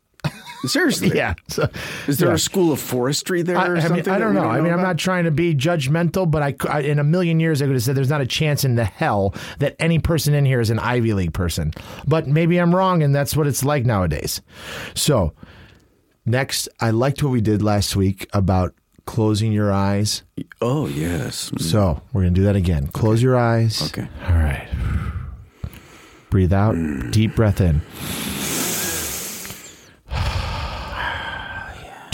Seriously. 0.67 1.13
Yeah. 1.17 1.35
So, 1.49 1.69
Is 2.07 2.19
there 2.19 2.29
yeah. 2.29 2.35
a 2.35 2.39
school 2.39 2.73
of 2.73 2.81
forestry 2.81 3.43
there 3.43 3.57
I, 3.57 3.67
or 3.69 3.77
I 3.77 3.81
something? 3.81 4.05
mean, 4.05 4.15
I 4.15 4.19
don't 4.19 4.35
know. 4.35 4.45
I 4.45 4.61
mean, 4.61 4.73
I'm 4.73 4.83
not 4.83 4.99
trying 4.99 5.25
to 5.25 5.31
be 5.31 5.55
judgmental, 5.55 6.31
but 6.31 6.43
I, 6.43 6.55
I- 6.69 6.81
in 6.81 6.99
a 6.99 7.05
million 7.05 7.41
years, 7.41 7.63
I 7.63 7.67
could 7.67 7.75
have 7.75 7.83
said 7.83 7.95
there's 7.97 8.11
not 8.11 8.21
a 8.21 8.27
chance 8.27 8.65
in 8.65 8.75
the 8.75 8.85
hell 8.85 9.35
that 9.59 9.77
any 9.79 9.99
person 9.99 10.35
in 10.35 10.45
here 10.45 10.61
is 10.61 10.69
an 10.71 10.79
Ivy 10.79 11.15
League 11.15 11.33
person. 11.33 11.73
But 12.07 12.27
maybe 12.27 12.59
I'm 12.59 12.75
wrong, 12.75 13.03
and 13.03 13.15
that's 13.15 13.37
what 13.37 13.47
it's 13.47 13.65
like 13.65 13.87
nowadays. 13.87 14.43
So, 14.95 15.33
next, 16.27 16.69
I 16.81 16.91
liked 16.91 17.23
what 17.23 17.31
we 17.31 17.41
did 17.41 17.63
last 17.63 17.97
week 17.97 18.29
about 18.33 18.75
closing 19.07 19.53
your 19.53 19.73
eyes. 19.73 20.25
Oh, 20.61 20.87
yes. 20.89 21.51
Mm. 21.51 21.61
So, 21.63 22.03
we're 22.13 22.23
going 22.23 22.35
to 22.35 22.41
do 22.41 22.45
that 22.45 22.57
again. 22.57 22.89
Close 22.89 23.23
your 23.23 23.37
eyes. 23.39 23.81
Okay. 23.83 24.09
All 24.27 24.35
right. 24.35 24.69
Breathe 26.31 26.53
out. 26.53 26.75
Mm. 26.75 27.13
Deep 27.13 27.35
breath 27.37 27.61
in. 27.61 27.81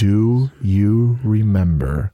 Do 0.02 0.50
you 0.60 1.20
remember 1.22 2.10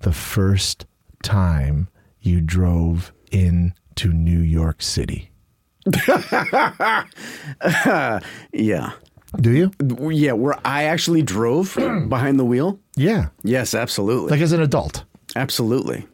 the 0.00 0.12
first 0.12 0.84
time 1.22 1.88
you 2.20 2.42
drove 2.42 3.14
into 3.32 4.08
New 4.12 4.40
York 4.40 4.82
City? 4.82 5.30
Yeah. 8.52 8.92
Do 9.40 9.50
you? 9.52 9.72
Yeah, 10.10 10.32
where 10.32 10.58
I 10.66 10.84
actually 10.84 11.22
drove 11.22 11.74
behind 12.10 12.38
the 12.38 12.44
wheel. 12.44 12.78
Yeah. 12.94 13.28
Yes, 13.42 13.72
absolutely. 13.72 14.32
Like 14.32 14.42
as 14.42 14.52
an 14.52 14.60
adult. 14.60 15.04
Absolutely. 15.34 16.06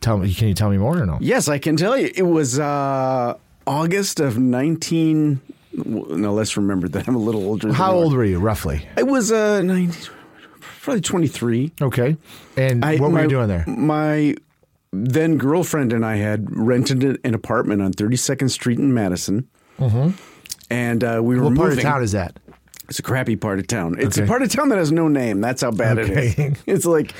Tell 0.00 0.16
me, 0.16 0.32
can 0.32 0.48
you 0.48 0.54
tell 0.54 0.70
me 0.70 0.78
more 0.78 0.96
or 0.96 1.04
no? 1.04 1.18
Yes, 1.20 1.48
I 1.48 1.58
can 1.58 1.76
tell 1.76 1.94
you. 1.98 2.10
It 2.14 2.22
was 2.22 2.58
uh, 2.58 3.36
August 3.66 4.18
of 4.18 4.38
19. 4.38 5.42
Now, 5.74 6.30
let's 6.30 6.56
remember 6.56 6.88
that 6.88 7.06
I'm 7.06 7.14
a 7.16 7.18
little 7.18 7.44
older. 7.44 7.70
How 7.70 7.92
old 7.92 8.14
were 8.14 8.24
you 8.24 8.38
roughly? 8.38 8.88
I 8.96 9.02
was 9.02 9.30
uh, 9.30 9.60
19, 9.62 10.10
probably 10.88 11.00
23. 11.02 11.72
Okay. 11.82 12.16
And 12.56 12.84
I, 12.84 12.96
what 12.96 13.10
were 13.10 13.16
my- 13.16 13.22
you 13.22 13.28
doing 13.28 13.48
there? 13.48 13.64
My 13.66 14.34
then 14.92 15.36
girlfriend 15.36 15.92
and 15.92 16.04
I 16.04 16.16
had 16.16 16.46
rented 16.50 17.20
an 17.22 17.34
apartment 17.34 17.82
on 17.82 17.92
32nd 17.92 18.50
Street 18.50 18.78
in 18.78 18.94
Madison. 18.94 19.46
Mm-hmm. 19.78 20.10
And 20.70 21.04
uh, 21.04 21.20
we 21.22 21.36
were 21.36 21.44
What 21.44 21.56
part 21.56 21.72
of 21.74 21.80
town 21.80 22.02
is 22.02 22.12
that? 22.12 22.38
It's 22.88 22.98
a 22.98 23.02
crappy 23.02 23.36
part 23.36 23.58
of 23.58 23.66
town. 23.66 23.96
It's 23.98 24.16
Okay. 24.16 24.24
a 24.24 24.26
part 24.26 24.40
of 24.40 24.48
town 24.50 24.70
that 24.70 24.78
has 24.78 24.90
no 24.90 25.08
name. 25.08 25.42
That's 25.42 25.60
how 25.60 25.70
bad 25.70 25.98
Okay. 25.98 26.28
it 26.28 26.38
is. 26.38 26.58
It's 26.66 26.84
like 26.86 27.12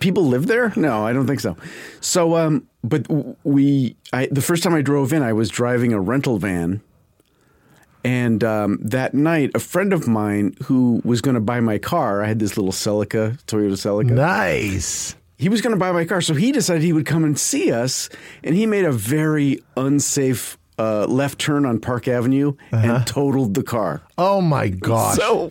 people 0.00 0.24
live 0.24 0.46
there. 0.48 0.72
No, 0.74 1.06
I 1.06 1.12
don't 1.12 1.28
think 1.28 1.38
so. 1.38 1.56
So, 2.00 2.34
um, 2.36 2.66
but 2.82 3.06
we, 3.44 3.94
I, 4.12 4.26
the 4.32 4.42
first 4.42 4.64
time 4.64 4.74
I 4.74 4.82
drove 4.82 5.12
in, 5.12 5.22
I 5.22 5.32
was 5.32 5.48
driving 5.48 5.92
a 5.92 6.00
rental 6.00 6.38
van, 6.38 6.80
and 8.06 8.44
um, 8.44 8.78
that 8.82 9.14
night, 9.14 9.50
a 9.56 9.58
friend 9.58 9.92
of 9.92 10.06
mine 10.06 10.54
who 10.62 11.02
was 11.04 11.20
going 11.20 11.34
to 11.34 11.40
buy 11.40 11.58
my 11.58 11.78
car, 11.78 12.22
I 12.22 12.28
had 12.28 12.38
this 12.38 12.56
little 12.56 12.70
Celica, 12.70 13.36
Toyota 13.46 13.72
Celica. 13.72 14.10
Nice. 14.10 15.16
He 15.38 15.48
was 15.48 15.60
going 15.60 15.74
to 15.74 15.78
buy 15.78 15.90
my 15.90 16.04
car, 16.04 16.20
so 16.20 16.32
he 16.32 16.52
decided 16.52 16.82
he 16.82 16.92
would 16.92 17.04
come 17.04 17.24
and 17.24 17.36
see 17.36 17.72
us, 17.72 18.08
and 18.44 18.54
he 18.54 18.64
made 18.64 18.84
a 18.84 18.92
very 18.92 19.58
unsafe 19.76 20.56
uh, 20.78 21.06
left 21.06 21.40
turn 21.40 21.66
on 21.66 21.80
Park 21.80 22.06
Avenue 22.06 22.54
and 22.70 23.04
totaled 23.08 23.54
the 23.54 23.64
car. 23.64 24.02
Oh 24.16 24.40
my 24.40 24.68
gosh. 24.68 25.16
So, 25.16 25.50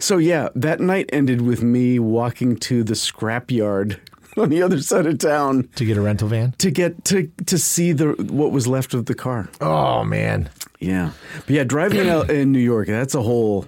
so 0.00 0.18
yeah, 0.18 0.48
that 0.56 0.80
night 0.80 1.08
ended 1.12 1.42
with 1.42 1.62
me 1.62 2.00
walking 2.00 2.56
to 2.56 2.82
the 2.82 2.94
scrapyard 2.94 4.00
on 4.36 4.48
the 4.48 4.62
other 4.62 4.80
side 4.80 5.06
of 5.06 5.18
town 5.18 5.68
to 5.76 5.84
get 5.84 5.96
a 5.96 6.00
rental 6.00 6.28
van? 6.28 6.52
to 6.58 6.70
get 6.70 7.04
to 7.06 7.30
to 7.46 7.58
see 7.58 7.92
the 7.92 8.08
what 8.30 8.52
was 8.52 8.66
left 8.66 8.94
of 8.94 9.06
the 9.06 9.14
car. 9.14 9.48
Oh 9.60 10.04
man. 10.04 10.50
Yeah, 10.80 11.12
but 11.46 11.50
yeah, 11.50 11.64
driving 11.64 12.00
in, 12.00 12.08
L- 12.08 12.28
in 12.30 12.50
New 12.50 12.58
York, 12.58 12.88
that's 12.88 13.14
a 13.14 13.22
whole 13.22 13.66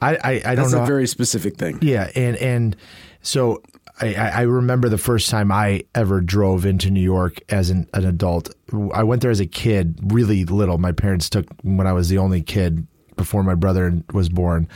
I 0.00 0.16
I, 0.16 0.30
I 0.30 0.40
don't 0.40 0.56
that's 0.56 0.72
know. 0.72 0.82
a 0.82 0.86
very 0.86 1.06
specific 1.06 1.56
thing. 1.56 1.78
Yeah, 1.80 2.10
and 2.16 2.36
and 2.38 2.76
so 3.22 3.62
I, 4.00 4.14
I 4.14 4.28
I 4.28 4.40
remember 4.42 4.88
the 4.88 4.98
first 4.98 5.30
time 5.30 5.52
I 5.52 5.84
ever 5.94 6.20
drove 6.20 6.66
into 6.66 6.90
New 6.90 7.02
York 7.02 7.38
as 7.50 7.70
an, 7.70 7.86
an 7.94 8.04
adult. 8.04 8.50
I 8.92 9.04
went 9.04 9.22
there 9.22 9.30
as 9.30 9.38
a 9.40 9.46
kid, 9.46 9.98
really 10.12 10.44
little. 10.44 10.78
My 10.78 10.92
parents 10.92 11.30
took 11.30 11.46
when 11.62 11.86
I 11.86 11.92
was 11.92 12.08
the 12.08 12.18
only 12.18 12.42
kid 12.42 12.86
before 13.20 13.42
my 13.42 13.54
brother 13.54 14.02
was 14.14 14.30
born, 14.30 14.66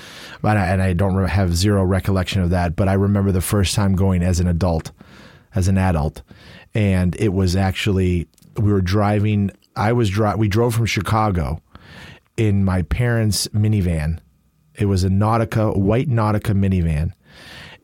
but 0.43 0.59
I, 0.59 0.67
and 0.67 0.83
I 0.83 0.93
don't 0.93 1.17
have 1.27 1.57
zero 1.57 1.83
recollection 1.83 2.43
of 2.43 2.51
that. 2.51 2.77
But 2.77 2.89
I 2.89 2.93
remember 2.93 3.33
the 3.33 3.41
first 3.41 3.75
time 3.75 3.97
going 3.97 4.23
as 4.23 4.39
an 4.39 4.47
adult, 4.47 4.93
as 5.55 5.67
an 5.67 5.79
adult, 5.79 6.21
and 6.75 7.17
it 7.19 7.33
was 7.33 7.57
actually 7.57 8.29
we 8.59 8.71
were 8.71 8.83
driving. 8.83 9.51
I 9.75 9.93
was 9.93 10.11
dri- 10.11 10.35
We 10.37 10.49
drove 10.49 10.75
from 10.75 10.85
Chicago 10.85 11.63
in 12.37 12.65
my 12.65 12.83
parents' 12.83 13.49
minivan. 13.49 14.19
It 14.75 14.87
was 14.87 15.05
a 15.05 15.09
Nautica, 15.09 15.75
white 15.75 16.09
Nautica 16.09 16.55
minivan. 16.55 17.13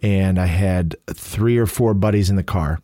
And 0.02 0.38
I 0.38 0.46
had 0.46 0.96
three 1.12 1.56
or 1.56 1.66
four 1.66 1.94
buddies 1.94 2.30
in 2.30 2.36
the 2.36 2.42
car. 2.42 2.80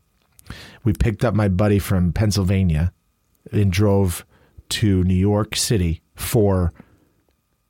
We 0.83 0.93
picked 0.93 1.25
up 1.25 1.35
my 1.35 1.49
buddy 1.49 1.79
from 1.79 2.13
Pennsylvania 2.13 2.93
and 3.53 3.73
drove 3.73 4.25
to 4.69 5.05
New 5.05 5.15
York 5.15 5.57
City 5.57 6.03
for 6.15 6.73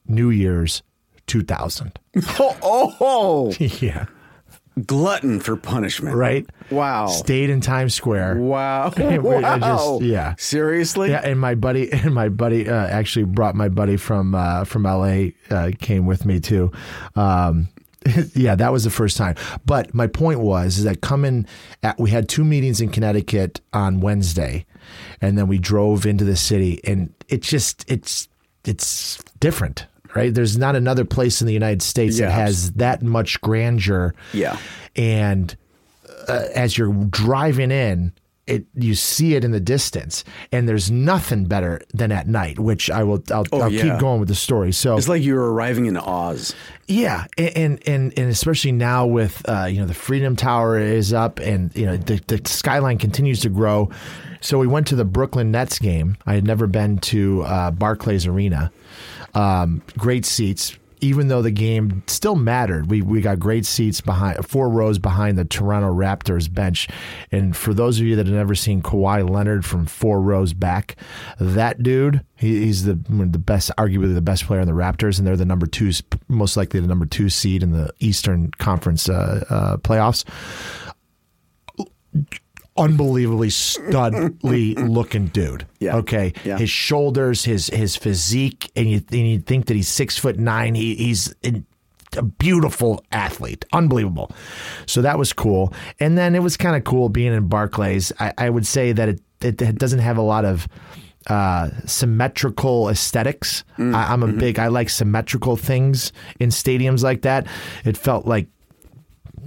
New 0.08 0.30
Year's 0.30 0.82
2000. 1.26 1.98
Oh, 2.38 2.56
oh, 2.62 2.96
oh, 3.00 3.54
yeah. 3.58 4.06
glutton 4.86 5.40
for 5.40 5.56
punishment. 5.56 6.16
Right? 6.16 6.46
Wow. 6.70 7.08
Stayed 7.08 7.50
in 7.50 7.60
Times 7.60 7.94
Square. 7.94 8.36
Wow. 8.36 8.92
Wow. 8.98 9.58
just- 9.58 10.02
yeah. 10.02 10.34
Seriously? 10.38 11.10
Yeah, 11.10 11.20
and 11.24 11.38
my 11.38 11.54
buddy, 11.54 11.92
and 11.92 12.14
my 12.14 12.28
buddy 12.28 12.68
uh, 12.68 12.86
actually 12.86 13.24
brought 13.26 13.54
my 13.54 13.68
buddy 13.68 13.96
from 13.96 14.34
uh, 14.34 14.64
from 14.64 14.84
LA 14.84 15.28
uh, 15.50 15.70
came 15.78 16.06
with 16.06 16.24
me 16.24 16.40
too. 16.40 16.70
Um, 17.16 17.68
yeah, 18.34 18.54
that 18.54 18.72
was 18.72 18.84
the 18.84 18.90
first 18.90 19.16
time. 19.16 19.34
But 19.64 19.92
my 19.92 20.06
point 20.06 20.40
was 20.40 20.78
is 20.78 20.84
that 20.84 21.00
coming, 21.00 21.46
at, 21.82 21.98
we 21.98 22.10
had 22.10 22.28
two 22.28 22.44
meetings 22.44 22.80
in 22.80 22.90
Connecticut 22.90 23.60
on 23.72 24.00
Wednesday, 24.00 24.64
and 25.20 25.36
then 25.36 25.48
we 25.48 25.58
drove 25.58 26.06
into 26.06 26.24
the 26.24 26.36
city, 26.36 26.80
and 26.84 27.12
it 27.28 27.42
just 27.42 27.84
it's 27.90 28.28
it's 28.64 29.18
different. 29.40 29.86
Right, 30.16 30.34
there's 30.34 30.56
not 30.58 30.74
another 30.76 31.04
place 31.04 31.40
in 31.40 31.46
the 31.46 31.52
United 31.54 31.82
States 31.82 32.18
that 32.18 32.24
Yeah. 32.24 32.30
has 32.30 32.72
that 32.72 33.02
much 33.02 33.40
grandeur. 33.40 34.14
Yeah. 34.32 34.56
and 34.96 35.54
uh, 36.28 36.46
as 36.54 36.76
you're 36.76 36.92
driving 37.10 37.70
in, 37.70 38.12
it 38.46 38.64
you 38.74 38.94
see 38.94 39.34
it 39.34 39.44
in 39.44 39.50
the 39.50 39.58
distance, 39.60 40.22
and 40.52 40.68
there's 40.68 40.88
nothing 40.90 41.46
better 41.46 41.80
than 41.92 42.12
at 42.12 42.28
night. 42.28 42.60
Which 42.60 42.88
I 42.90 43.02
will 43.02 43.22
I'll, 43.32 43.44
I'll 43.52 43.62
Oh, 43.64 43.66
yeah. 43.66 43.82
keep 43.82 43.98
going 43.98 44.20
with 44.20 44.28
the 44.28 44.36
story. 44.36 44.70
So 44.72 44.96
It's 44.96 45.08
like 45.08 45.22
you're 45.24 45.52
arriving 45.52 45.86
in 45.86 45.96
Oz. 45.96 46.54
yeah, 46.86 47.24
and 47.36 47.56
and 47.56 47.88
and, 47.88 48.12
and 48.16 48.30
especially 48.30 48.70
now 48.72 49.04
with 49.06 49.42
uh, 49.48 49.64
you 49.68 49.80
know 49.80 49.86
the 49.86 49.94
Freedom 49.94 50.36
Tower 50.36 50.78
is 50.78 51.12
up, 51.12 51.40
and 51.40 51.74
you 51.74 51.86
know 51.86 51.96
the, 51.96 52.20
the 52.28 52.40
skyline 52.48 52.98
continues 52.98 53.40
to 53.40 53.48
grow. 53.48 53.90
So 54.40 54.58
we 54.58 54.68
went 54.68 54.86
to 54.88 54.96
the 54.96 55.04
Brooklyn 55.04 55.50
Nets 55.50 55.80
game. 55.80 56.16
I 56.24 56.34
had 56.34 56.44
never 56.46 56.68
been 56.68 56.98
to 56.98 57.42
uh, 57.42 57.70
Barclays 57.72 58.26
Arena. 58.28 58.70
Um, 59.36 59.82
great 59.98 60.24
seats, 60.24 60.78
even 61.02 61.28
though 61.28 61.42
the 61.42 61.50
game 61.50 62.02
still 62.06 62.36
mattered. 62.36 62.90
We 62.90 63.02
we 63.02 63.20
got 63.20 63.38
great 63.38 63.66
seats 63.66 64.00
behind 64.00 64.46
four 64.46 64.70
rows 64.70 64.98
behind 64.98 65.36
the 65.36 65.44
Toronto 65.44 65.92
Raptors 65.92 66.52
bench. 66.52 66.88
And 67.30 67.54
for 67.54 67.74
those 67.74 68.00
of 68.00 68.06
you 68.06 68.16
that 68.16 68.26
have 68.26 68.34
never 68.34 68.54
seen 68.54 68.80
Kawhi 68.80 69.28
Leonard 69.28 69.66
from 69.66 69.84
four 69.84 70.22
rows 70.22 70.54
back, 70.54 70.96
that 71.38 71.82
dude, 71.82 72.24
he, 72.34 72.64
he's 72.64 72.84
the 72.84 72.94
the 72.94 73.38
best, 73.38 73.70
arguably 73.76 74.14
the 74.14 74.22
best 74.22 74.46
player 74.46 74.60
in 74.60 74.66
the 74.66 74.72
Raptors, 74.72 75.18
and 75.18 75.26
they're 75.26 75.36
the 75.36 75.44
number 75.44 75.66
two, 75.66 75.92
most 76.28 76.56
likely 76.56 76.80
the 76.80 76.88
number 76.88 77.04
two 77.04 77.28
seed 77.28 77.62
in 77.62 77.72
the 77.72 77.92
Eastern 78.00 78.50
Conference 78.52 79.06
uh, 79.06 79.44
uh, 79.50 79.76
playoffs 79.76 80.24
unbelievably 82.78 83.48
studly 83.48 84.76
looking 84.88 85.26
dude. 85.26 85.66
Yeah. 85.78 85.96
Okay. 85.96 86.32
Yeah. 86.44 86.58
His 86.58 86.70
shoulders, 86.70 87.44
his 87.44 87.68
his 87.68 87.96
physique, 87.96 88.70
and 88.76 88.90
you 88.90 89.02
and 89.10 89.28
you 89.28 89.38
think 89.40 89.66
that 89.66 89.74
he's 89.74 89.88
six 89.88 90.18
foot 90.18 90.38
nine. 90.38 90.74
He, 90.74 90.94
he's 90.94 91.34
in, 91.42 91.66
a 92.16 92.22
beautiful 92.22 93.04
athlete, 93.12 93.64
unbelievable. 93.72 94.30
So 94.86 95.02
that 95.02 95.18
was 95.18 95.32
cool. 95.32 95.72
And 96.00 96.16
then 96.16 96.34
it 96.34 96.42
was 96.42 96.56
kind 96.56 96.76
of 96.76 96.84
cool 96.84 97.08
being 97.08 97.32
in 97.32 97.48
Barclays. 97.48 98.12
I, 98.18 98.32
I 98.38 98.50
would 98.50 98.66
say 98.66 98.92
that 98.92 99.08
it, 99.08 99.20
it, 99.42 99.60
it 99.60 99.78
doesn't 99.78 99.98
have 99.98 100.16
a 100.16 100.22
lot 100.22 100.44
of 100.44 100.66
uh, 101.26 101.70
symmetrical 101.84 102.88
aesthetics. 102.88 103.64
I, 103.94 104.12
I'm 104.12 104.22
a 104.22 104.28
big. 104.28 104.58
I 104.58 104.68
like 104.68 104.88
symmetrical 104.88 105.56
things 105.56 106.12
in 106.38 106.50
stadiums 106.50 107.02
like 107.02 107.22
that. 107.22 107.46
It 107.84 107.96
felt 107.96 108.26
like 108.26 108.46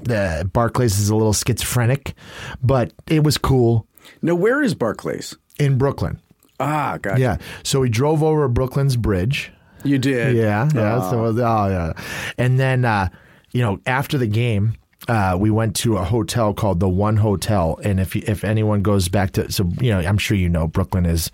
the 0.03 0.49
Barclays 0.51 0.99
is 0.99 1.09
a 1.09 1.15
little 1.15 1.33
schizophrenic, 1.33 2.13
but 2.63 2.93
it 3.07 3.23
was 3.23 3.37
cool 3.37 3.87
Now, 4.21 4.35
where 4.35 4.61
is 4.61 4.73
Barclays? 4.75 5.35
in 5.59 5.77
Brooklyn. 5.77 6.19
Ah, 6.59 6.97
gotcha. 7.01 7.19
Yeah. 7.21 7.37
So 7.63 7.81
we 7.81 7.89
drove 7.89 8.21
over 8.23 8.47
Brooklyn's 8.47 8.95
bridge. 8.95 9.51
You 9.83 9.97
did. 9.97 10.35
Yeah. 10.35 10.69
Yeah. 10.73 11.09
So, 11.09 11.25
oh, 11.25 11.35
yeah. 11.69 11.93
And 12.37 12.59
then, 12.59 12.83
uh, 12.85 13.09
you 13.51 13.61
know, 13.61 13.79
after 13.85 14.17
the 14.17 14.27
game, 14.27 14.73
uh, 15.09 15.35
we 15.37 15.49
went 15.49 15.75
to 15.75 15.97
a 15.97 16.03
hotel 16.03 16.53
called 16.53 16.79
the 16.79 16.87
One 16.87 17.17
Hotel, 17.17 17.79
and 17.83 17.99
if 17.99 18.15
if 18.15 18.43
anyone 18.43 18.83
goes 18.83 19.09
back 19.09 19.31
to 19.31 19.51
so 19.51 19.67
you 19.81 19.89
know 19.89 19.99
I'm 19.99 20.19
sure 20.19 20.37
you 20.37 20.47
know 20.49 20.67
Brooklyn 20.67 21.05
is 21.07 21.31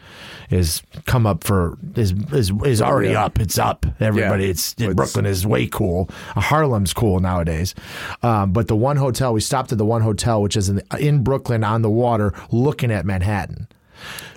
is 0.50 0.82
come 1.06 1.28
up 1.28 1.44
for 1.44 1.78
is 1.96 2.14
is 2.32 2.52
is 2.64 2.82
already 2.82 3.10
yeah. 3.10 3.26
up. 3.26 3.38
It's 3.38 3.58
up. 3.60 3.86
Everybody, 4.00 4.46
Yeah. 4.46 4.50
it's, 4.52 4.74
It's- 4.80 4.94
Brooklyn 4.96 5.26
is 5.26 5.46
way 5.46 5.68
cool. 5.68 6.10
Harlem's 6.36 6.94
cool 6.94 7.20
nowadays, 7.20 7.76
um, 8.24 8.54
but 8.54 8.70
the 8.70 8.78
One 8.78 8.96
Hotel 8.96 9.34
we 9.34 9.42
stopped 9.42 9.74
at 9.74 9.78
the 9.78 9.86
One 9.86 10.02
Hotel, 10.02 10.42
which 10.42 10.56
is 10.56 10.70
in, 10.70 10.82
in 10.98 11.22
Brooklyn 11.24 11.64
on 11.66 11.82
the 11.82 11.90
water, 11.90 12.34
looking 12.52 12.92
at 12.92 13.06
Manhattan. 13.06 13.68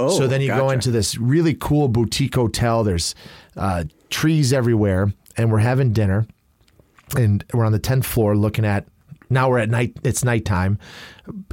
Oh, 0.01 0.11
so 0.18 0.26
then 0.26 0.41
you 0.41 0.49
go 0.49 0.70
into 0.70 0.91
this 0.91 1.16
really 1.16 1.55
cool 1.55 1.89
boutique 1.89 2.34
hotel. 2.34 2.82
There's 2.82 3.14
uh, 3.57 3.84
trees 4.11 4.53
everywhere, 4.53 5.12
and 5.36 5.53
we're 5.53 5.59
having 5.59 5.93
dinner, 5.93 6.26
and 7.16 7.45
we're 7.53 7.64
on 7.64 7.72
the 7.72 7.78
tenth 7.78 8.05
floor 8.07 8.36
looking 8.36 8.64
at. 8.64 8.84
Now 9.31 9.49
we're 9.51 9.59
at 9.59 9.68
night. 9.70 9.97
It's 10.05 10.24
nighttime. 10.24 10.79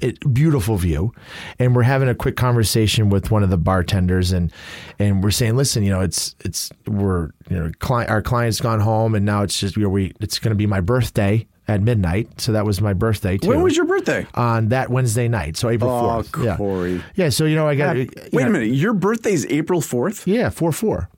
It, 0.02 0.34
beautiful 0.34 0.78
view, 0.78 1.12
and 1.60 1.76
we're 1.76 1.84
having 1.84 2.08
a 2.08 2.16
quick 2.16 2.38
conversation 2.38 3.10
with 3.10 3.30
one 3.32 3.44
of 3.44 3.50
the 3.50 3.58
bartenders, 3.58 4.32
and 4.32 4.52
and 5.00 5.22
we're 5.24 5.32
saying, 5.32 5.58
listen, 5.58 5.84
you 5.84 5.90
know, 5.90 6.00
it's 6.02 6.36
it's 6.46 6.72
we're 6.88 7.32
you 7.50 7.58
know, 7.58 7.72
our 7.90 8.22
client's 8.22 8.62
gone 8.62 8.80
home, 8.80 9.16
and 9.16 9.26
now 9.26 9.44
it's 9.44 9.60
just 9.60 9.76
you 9.76 9.84
know, 9.84 9.90
we 9.90 10.14
it's 10.22 10.40
going 10.40 10.52
to 10.52 10.56
be 10.56 10.66
my 10.66 10.80
birthday 10.80 11.46
at 11.68 11.82
midnight. 11.82 12.40
So 12.40 12.54
that 12.54 12.66
was 12.66 12.80
my 12.80 12.94
birthday 12.94 13.38
too. 13.38 13.50
When 13.50 13.62
was 13.64 13.76
your 13.76 13.86
birthday? 13.86 14.26
on 14.36 14.70
that 14.70 14.90
Wednesday 14.90 15.28
night? 15.28 15.58
So 15.58 15.70
April 15.70 15.90
Oh, 15.92 16.24
fourth. 16.24 16.46
yeah. 16.46 16.56
Corey. 16.56 17.04
Yeah. 17.16 17.30
So 17.30 17.44
you 17.46 17.56
know, 17.58 17.68
I 17.68 17.76
got. 17.76 17.98
Wait 17.98 18.10
a 18.34 18.50
minute. 18.50 18.68
Your 18.68 18.94
birthday's 18.94 19.46
April 19.48 19.82
4th? 19.82 20.24
Yeah, 20.26 20.50
four 20.50 20.72
four. 20.72 21.10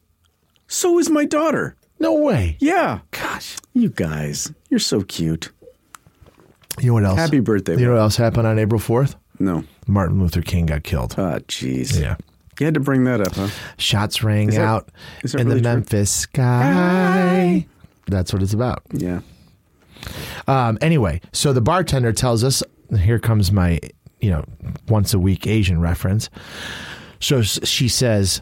So 0.67 0.97
is 0.97 1.09
my 1.09 1.25
daughter. 1.25 1.75
No 1.99 2.13
way. 2.13 2.57
Yeah. 2.59 2.99
Gosh. 3.11 3.57
You 3.73 3.89
guys, 3.89 4.51
you're 4.69 4.79
so 4.79 5.01
cute. 5.01 5.51
You 6.79 6.87
know 6.87 6.93
what 6.95 7.03
else? 7.05 7.17
Happy 7.19 7.39
birthday, 7.39 7.77
You 7.77 7.85
know 7.87 7.93
what 7.93 7.99
else 8.01 8.15
happened 8.17 8.47
on 8.47 8.59
April 8.59 8.79
fourth? 8.79 9.15
No. 9.39 9.63
Martin 9.87 10.19
Luther 10.19 10.41
King 10.41 10.65
got 10.67 10.83
killed. 10.83 11.15
Ah, 11.17 11.39
jeez. 11.47 11.99
Yeah. 11.99 12.15
You 12.59 12.65
had 12.65 12.73
to 12.73 12.79
bring 12.79 13.03
that 13.05 13.21
up, 13.21 13.35
huh? 13.35 13.49
Shots 13.77 14.23
rang 14.23 14.47
that- 14.49 14.59
out 14.61 14.89
is 15.23 15.31
that 15.33 15.41
in 15.41 15.47
really 15.47 15.59
the 15.61 15.69
true? 15.69 15.73
Memphis 15.75 16.11
sky. 16.11 17.67
That's 18.07 18.33
what 18.33 18.41
it's 18.41 18.53
about. 18.53 18.81
Yeah. 18.93 19.19
Um, 20.47 20.77
anyway, 20.81 21.21
so 21.33 21.53
the 21.53 21.61
bartender 21.61 22.13
tells 22.13 22.43
us, 22.43 22.63
here 22.97 23.19
comes 23.19 23.51
my, 23.51 23.79
you 24.21 24.29
know, 24.31 24.45
once 24.87 25.13
a 25.13 25.19
week 25.19 25.45
Asian 25.45 25.81
reference. 25.81 26.29
So 27.19 27.41
she 27.41 27.87
says, 27.89 28.41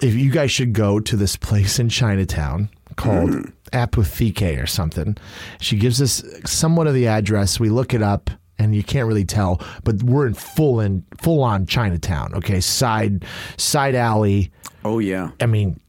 if 0.00 0.14
you 0.14 0.30
guys 0.30 0.50
should 0.50 0.72
go 0.72 0.98
to 1.00 1.16
this 1.16 1.36
place 1.36 1.78
in 1.78 1.88
Chinatown 1.88 2.68
called 2.96 3.30
Mm. 3.30 3.52
Apotheke 3.72 4.62
or 4.62 4.66
something. 4.66 5.16
She 5.60 5.76
gives 5.76 6.00
us 6.00 6.22
somewhat 6.44 6.86
of 6.86 6.94
the 6.94 7.06
address. 7.08 7.58
We 7.60 7.68
look 7.70 7.92
it 7.94 8.02
up 8.02 8.30
and 8.58 8.74
you 8.74 8.82
can't 8.82 9.08
really 9.08 9.24
tell, 9.24 9.60
but 9.84 10.02
we're 10.02 10.26
in 10.26 10.34
full 10.34 10.80
in 10.80 11.04
full 11.20 11.42
on 11.42 11.66
Chinatown. 11.66 12.34
Okay. 12.34 12.60
Side, 12.60 13.24
side 13.56 13.94
alley. 13.94 14.50
Oh 14.84 14.98
yeah. 14.98 15.30
I 15.40 15.46
mean, 15.46 15.80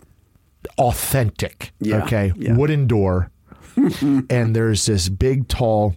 authentic. 0.78 1.72
Yeah, 1.80 2.04
Okay. 2.04 2.32
yeah. 2.36 2.56
Wooden 2.56 2.88
door. 2.88 3.30
and 4.30 4.56
there's 4.56 4.86
this 4.86 5.10
big, 5.10 5.48
tall, 5.48 5.96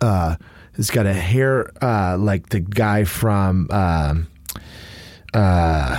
uh, 0.00 0.36
it's 0.76 0.90
got 0.90 1.06
a 1.06 1.12
hair, 1.14 1.70
uh, 1.82 2.16
like 2.18 2.48
the 2.48 2.58
guy 2.60 3.04
from, 3.04 3.68
um, 3.70 4.26
uh, 5.34 5.96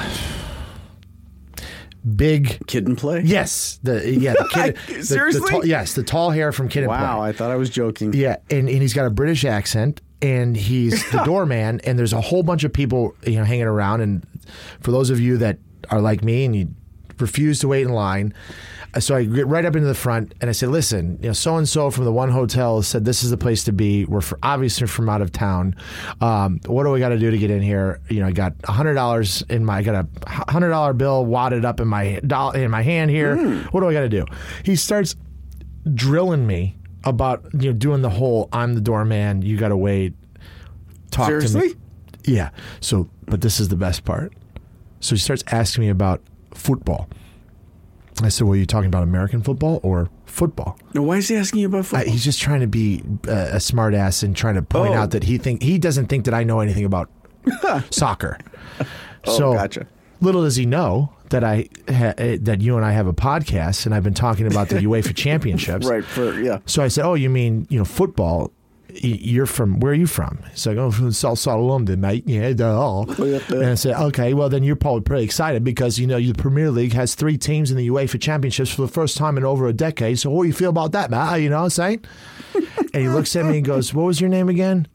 big. 2.16 2.66
Kid 2.68 2.88
and 2.88 2.98
play. 2.98 3.22
Yes. 3.24 3.80
The, 3.84 4.10
yeah. 4.12 4.34
The 4.34 4.48
kid. 4.52 4.78
the- 4.88 4.94
the 4.96 5.04
Seriously? 5.04 5.50
tall- 5.52 5.66
yes. 5.66 5.94
The 5.94 6.04
tall 6.04 6.30
hair 6.32 6.52
from 6.52 6.70
Kid 6.70 6.82
and 6.84 6.90
Wow. 6.90 7.18
Play. 7.20 7.30
I 7.30 7.32
thought 7.34 7.52
I 7.52 7.56
was 7.56 7.70
joking. 7.70 8.14
Yeah, 8.14 8.38
and, 8.50 8.68
and 8.70 8.82
he's 8.82 8.94
got 8.94 9.06
a 9.06 9.10
British 9.10 9.46
accent, 9.46 10.02
and 10.22 10.56
he's 10.56 11.10
the 11.12 11.24
doorman, 11.24 11.82
and 11.84 11.98
there's 12.00 12.14
a 12.14 12.22
whole 12.22 12.44
bunch 12.44 12.64
of 12.64 12.74
people 12.74 13.16
you 13.26 13.38
know 13.38 13.44
hanging 13.44 13.66
around. 13.66 14.02
And 14.02 14.26
for 14.82 14.92
those 14.92 15.10
of 15.10 15.20
you 15.20 15.38
that 15.38 15.58
are 15.90 16.02
like 16.02 16.24
me 16.24 16.46
and 16.46 16.56
you 16.56 16.68
refuse 17.20 17.60
to 17.60 17.68
wait 17.68 17.84
in 17.86 17.94
line, 17.94 18.34
so 19.00 19.16
I 19.16 19.24
get 19.24 19.48
right 19.48 19.64
up 19.64 19.76
into 19.76 19.88
the 19.88 19.96
front 19.96 20.34
and 20.42 20.50
I 20.50 20.54
say, 20.54 20.68
"Listen, 20.68 21.18
you 21.22 21.28
know, 21.30 21.34
so 21.34 21.56
and 21.58 21.68
so 21.68 21.90
from 21.92 22.06
the 22.06 22.12
one 22.12 22.30
hotel 22.30 22.82
said 22.82 23.06
this 23.06 23.24
is 23.24 23.30
the 23.30 23.38
place 23.38 23.64
to 23.66 23.72
be. 23.72 24.06
We're 24.06 24.22
for, 24.22 24.38
obviously 24.44 24.88
from 24.88 25.10
out 25.10 25.22
of 25.22 25.32
town. 25.32 25.76
Um, 26.20 26.60
what 26.66 26.84
do 26.84 26.92
we 26.92 27.00
got 27.00 27.10
to 27.10 27.20
do 27.20 27.32
to 27.32 27.38
get 27.38 27.52
in 27.52 27.62
here? 27.62 28.02
You 28.10 28.20
know, 28.22 28.28
I 28.28 28.32
got 28.32 28.54
a 28.66 28.72
hundred 28.72 28.96
dollars 28.96 29.44
in 29.50 29.64
my, 29.64 29.78
I 29.78 29.84
got 29.84 30.06
a 30.26 30.30
hundred 30.52 30.70
dollar 30.70 30.94
bill 30.94 31.26
wadded 31.26 31.64
up 31.64 31.80
in 31.80 31.88
my 31.88 32.20
doll 32.26 32.52
in 32.52 32.70
my 32.70 32.82
hand 32.82 33.12
here. 33.12 33.64
What 33.72 33.82
do 33.82 33.88
I 33.88 33.94
got 33.94 34.02
to 34.02 34.10
do?" 34.10 34.26
He 34.64 34.76
starts 34.76 35.16
drilling 35.94 36.46
me 36.46 36.78
about 37.04 37.46
you 37.54 37.72
know 37.72 37.78
doing 37.78 38.02
the 38.02 38.10
whole 38.10 38.50
I'm 38.52 38.76
the 38.76 38.82
doorman, 38.82 39.42
you 39.42 39.58
got 39.58 39.70
to 39.70 39.78
wait. 39.78 40.14
Talk 41.12 41.28
to 41.28 41.48
Seriously? 41.48 41.70
me. 41.70 41.82
Yeah. 42.26 42.50
So, 42.80 43.10
but 43.26 43.42
this 43.42 43.60
is 43.60 43.70
the 43.70 43.76
best 43.76 44.06
part. 44.06 44.34
So 45.00 45.16
he 45.16 45.20
starts 45.20 45.44
asking 45.48 45.84
me 45.84 45.90
about 45.90 46.22
football. 46.54 47.10
I 48.26 48.30
said, 48.30 48.46
"Well, 48.48 48.54
are 48.54 48.58
you 48.58 48.66
talking 48.66 48.88
about 48.88 49.04
American 49.04 49.42
football 49.42 49.80
or 49.84 50.10
football?" 50.26 50.78
Now, 50.94 51.02
why 51.04 51.18
is 51.18 51.28
he 51.28 51.36
asking 51.36 51.60
you 51.62 51.68
about 51.68 51.80
I, 51.80 51.84
football? 51.84 52.12
he's 52.12 52.24
just 52.24 52.40
trying 52.42 52.62
to 52.62 52.68
be 52.68 53.04
uh, 53.28 53.32
a 53.52 53.60
smart 53.60 53.94
ass 53.94 54.24
and 54.24 54.36
trying 54.36 54.56
to 54.56 54.62
point 54.62 54.94
Oh. 54.94 54.98
out 54.98 55.12
that 55.12 55.24
he 55.24 55.38
think 55.38 55.62
he 55.64 55.78
doesn't 55.78 56.08
think 56.08 56.26
that 56.26 56.34
I 56.34 56.44
know 56.44 56.60
anything 56.60 56.86
about 56.86 57.10
soccer. 57.90 58.38
Oh, 59.24 59.38
so 59.38 59.54
gotcha. 59.54 59.86
little 60.20 60.42
does 60.42 60.56
he 60.56 60.66
know 60.66 61.14
that 61.30 61.44
I 61.44 61.70
ha, 61.88 62.14
eh, 62.18 62.40
that 62.42 62.60
you 62.60 62.76
and 62.76 62.84
I 62.84 62.92
have 62.94 63.06
a 63.06 63.14
podcast 63.14 63.86
and 63.86 63.94
I've 63.94 64.02
been 64.04 64.16
talking 64.16 64.48
about 64.48 64.70
the 64.70 64.78
UEFA 64.88 65.16
Championships. 65.16 65.86
right. 65.86 66.04
For 66.04 66.42
yeah. 66.42 66.58
So 66.66 66.82
I 66.82 66.88
said, 66.88 67.06
"Oh, 67.06 67.14
you 67.14 67.30
mean 67.30 67.68
you 67.70 67.78
know 67.78 67.86
football? 67.86 68.52
You're 68.94 69.46
from 69.46 69.80
where 69.80 69.92
are 69.92 69.96
you 69.96 70.08
from?" 70.08 70.40
He's 70.52 70.66
like, 70.68 70.78
"Oh, 70.78 70.92
from 70.92 71.12
South 71.12 71.46
of 71.48 71.60
London, 71.62 72.02
mate." 72.02 72.24
Yeah, 72.28 72.54
duh. 72.54 72.66
Oh. 72.66 73.06
Oh, 73.18 73.42
and 73.50 73.66
I 73.66 73.76
said, 73.76 73.96
"Okay, 74.00 74.34
well 74.34 74.50
then 74.50 74.64
you're 74.64 74.76
probably 74.76 75.02
pretty 75.02 75.24
excited 75.24 75.64
because 75.64 75.98
you 76.00 76.08
know 76.08 76.20
the 76.20 76.34
Premier 76.34 76.72
League 76.72 76.94
has 76.94 77.16
three 77.16 77.38
teams 77.38 77.72
in 77.72 77.78
the 77.78 77.88
UEFA 77.90 78.20
Championships 78.22 78.72
for 78.72 78.82
the 78.82 78.88
first 78.88 79.18
time 79.18 79.38
in 79.38 79.46
over 79.46 79.68
a 79.68 79.74
decade. 79.74 80.20
So 80.20 80.30
what 80.30 80.44
do 80.44 80.48
you 80.48 80.54
feel 80.54 80.70
about 80.70 80.92
that, 80.94 81.10
Matt? 81.12 81.42
You 81.42 81.50
know 81.50 81.58
what 81.58 81.64
I'm 81.64 81.70
saying?" 81.70 82.06
and 82.94 83.02
he 83.04 83.10
looks 83.10 83.36
at 83.36 83.46
me 83.46 83.58
and 83.58 83.66
goes, 83.66 83.94
"What 83.94 84.04
was 84.06 84.20
your 84.22 84.30
name 84.30 84.50
again?" 84.50 84.88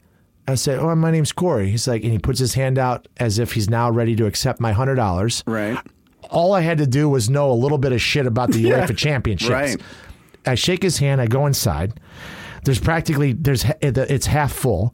I 0.47 0.55
said, 0.55 0.79
"Oh, 0.79 0.93
my 0.95 1.11
name's 1.11 1.31
Corey." 1.31 1.69
He's 1.69 1.87
like, 1.87 2.03
and 2.03 2.11
he 2.11 2.19
puts 2.19 2.39
his 2.39 2.53
hand 2.53 2.77
out 2.77 3.07
as 3.17 3.37
if 3.39 3.53
he's 3.53 3.69
now 3.69 3.89
ready 3.91 4.15
to 4.15 4.25
accept 4.25 4.59
my 4.61 4.71
hundred 4.71 4.95
dollars 4.95 5.43
Right. 5.45 5.77
all 6.29 6.53
I 6.53 6.61
had 6.61 6.77
to 6.77 6.87
do 6.87 7.09
was 7.09 7.29
know 7.29 7.51
a 7.51 7.53
little 7.53 7.77
bit 7.77 7.91
of 7.91 8.01
shit 8.01 8.25
about 8.25 8.51
the 8.51 8.63
UEFA 8.71 8.95
Championships. 8.95 9.49
right. 9.51 9.81
I 10.45 10.55
shake 10.55 10.81
his 10.83 10.99
hand. 10.99 11.19
I 11.19 11.27
go 11.27 11.45
inside. 11.45 11.99
There's 12.67 12.81
practically 12.81 13.31
there's 13.31 13.63
it's 13.79 14.25
half 14.25 14.51
full, 14.51 14.93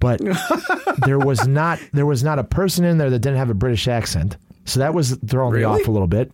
but 0.00 0.18
there 1.04 1.18
was 1.18 1.46
not 1.46 1.78
there 1.92 2.06
was 2.06 2.24
not 2.24 2.38
a 2.38 2.44
person 2.44 2.86
in 2.86 2.96
there 2.96 3.10
that 3.10 3.18
didn't 3.18 3.36
have 3.36 3.50
a 3.50 3.54
British 3.54 3.86
accent. 3.86 4.38
So 4.64 4.80
that 4.80 4.94
was 4.94 5.14
throwing 5.28 5.56
me 5.56 5.62
off 5.62 5.86
a 5.86 5.90
little 5.90 6.08
bit. 6.08 6.32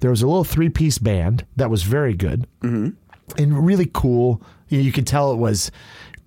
There 0.00 0.10
was 0.10 0.20
a 0.20 0.26
little 0.26 0.42
three 0.42 0.68
piece 0.68 0.98
band 0.98 1.46
that 1.54 1.70
was 1.70 1.84
very 1.84 2.14
good 2.14 2.48
mm-hmm. 2.60 2.88
and 3.40 3.64
really 3.64 3.88
cool. 3.94 4.42
You, 4.68 4.78
know, 4.78 4.84
you 4.84 4.90
could 4.90 5.06
tell 5.06 5.30
it 5.30 5.36
was. 5.36 5.70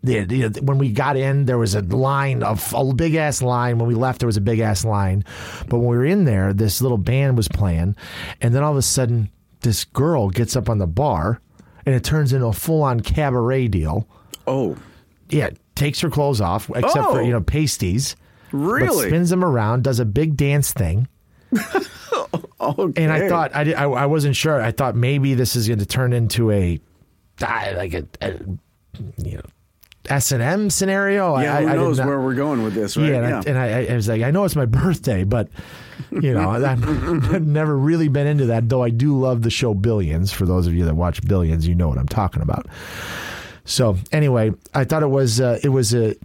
when 0.01 0.77
we 0.77 0.89
got 0.89 1.17
in, 1.17 1.43
there 1.43 1.57
was 1.57 1.75
a 1.75 1.81
line 1.81 2.41
of 2.41 2.73
a 2.73 2.93
big 2.93 3.15
ass 3.15 3.41
line. 3.41 3.79
When 3.79 3.89
we 3.89 3.95
left, 3.95 4.19
there 4.19 4.27
was 4.27 4.37
a 4.37 4.41
big 4.41 4.59
ass 4.59 4.85
line. 4.85 5.25
But 5.67 5.79
when 5.79 5.89
we 5.89 5.97
were 5.97 6.05
in 6.05 6.23
there, 6.23 6.53
this 6.53 6.81
little 6.81 6.97
band 6.97 7.35
was 7.35 7.49
playing, 7.49 7.97
and 8.39 8.55
then 8.55 8.63
all 8.63 8.71
of 8.71 8.77
a 8.77 8.81
sudden, 8.81 9.29
this 9.59 9.83
girl 9.83 10.29
gets 10.29 10.55
up 10.55 10.69
on 10.69 10.77
the 10.77 10.87
bar, 10.87 11.41
and 11.85 11.95
it 11.95 12.03
turns 12.03 12.33
into 12.33 12.45
a 12.47 12.53
full 12.53 12.81
on 12.83 12.99
cabaret 13.01 13.67
deal. 13.69 14.07
Oh, 14.47 14.75
Yeah, 15.29 15.49
takes 15.75 15.99
her 16.01 16.09
clothes 16.09 16.41
off, 16.41 16.69
except 16.75 17.05
for 17.09 17.19
Oh. 17.19 17.23
you 17.23 17.31
know 17.31 17.41
pasties. 17.41 18.15
But 18.51 18.57
really? 18.59 19.07
spins 19.07 19.29
them 19.31 19.43
around, 19.43 19.83
does 19.83 19.99
a 19.99 20.05
big 20.05 20.37
dance 20.37 20.71
thing. 20.73 21.07
okay. 22.61 23.03
And 23.03 23.11
I 23.11 23.27
thought 23.29 23.55
I, 23.55 23.63
did, 23.63 23.75
I 23.75 23.83
I 23.85 24.05
wasn't 24.05 24.35
sure. 24.35 24.61
I 24.61 24.71
thought 24.71 24.95
maybe 24.95 25.33
this 25.33 25.55
is 25.55 25.67
going 25.67 25.79
to 25.79 25.85
turn 25.85 26.13
into 26.13 26.51
a 26.51 26.79
like 27.41 27.93
a, 27.93 28.05
a 28.21 28.33
you 29.17 29.37
know 29.37 29.43
S 30.09 30.31
and 30.31 30.41
M 30.43 30.69
scenario. 30.69 31.37
Yeah. 31.39 31.55
I, 31.57 31.61
who 31.63 31.67
I 31.69 31.75
knows 31.75 31.97
not- 31.97 32.07
where 32.07 32.19
we're 32.19 32.35
going 32.35 32.63
with 32.63 32.73
this? 32.73 32.97
Right. 32.97 33.09
Yeah, 33.09 33.23
and, 33.23 33.57
I, 33.57 33.65
and 33.73 33.89
I, 33.89 33.93
I 33.93 33.95
was 33.95 34.07
like, 34.07 34.21
I 34.21 34.31
know 34.31 34.43
it's 34.43 34.55
my 34.55 34.65
birthday, 34.83 35.23
but 35.23 35.49
you 36.11 36.33
know, 36.33 36.49
I've 36.49 37.41
never 37.41 37.77
really 37.77 38.07
been 38.09 38.27
into 38.27 38.47
that. 38.47 38.67
Though 38.69 38.83
I 38.83 38.89
do 38.89 39.17
love 39.17 39.41
the 39.43 39.49
show 39.49 39.73
Billions. 39.73 40.31
For 40.31 40.45
those 40.45 40.67
of 40.67 40.73
you 40.73 40.85
that 40.85 40.95
watch 40.95 41.21
Billions, 41.25 41.67
you 41.67 41.75
know 41.75 41.87
what 41.87 41.97
I'm 41.97 42.07
talking 42.07 42.41
about. 42.41 42.67
So 43.65 43.95
anyway, 44.11 44.51
I 44.73 44.83
thought 44.83 45.03
it 45.03 45.07
was 45.09 45.39
uh, 45.39 45.59
it 45.63 45.69
was 45.69 45.93
a 45.93 46.15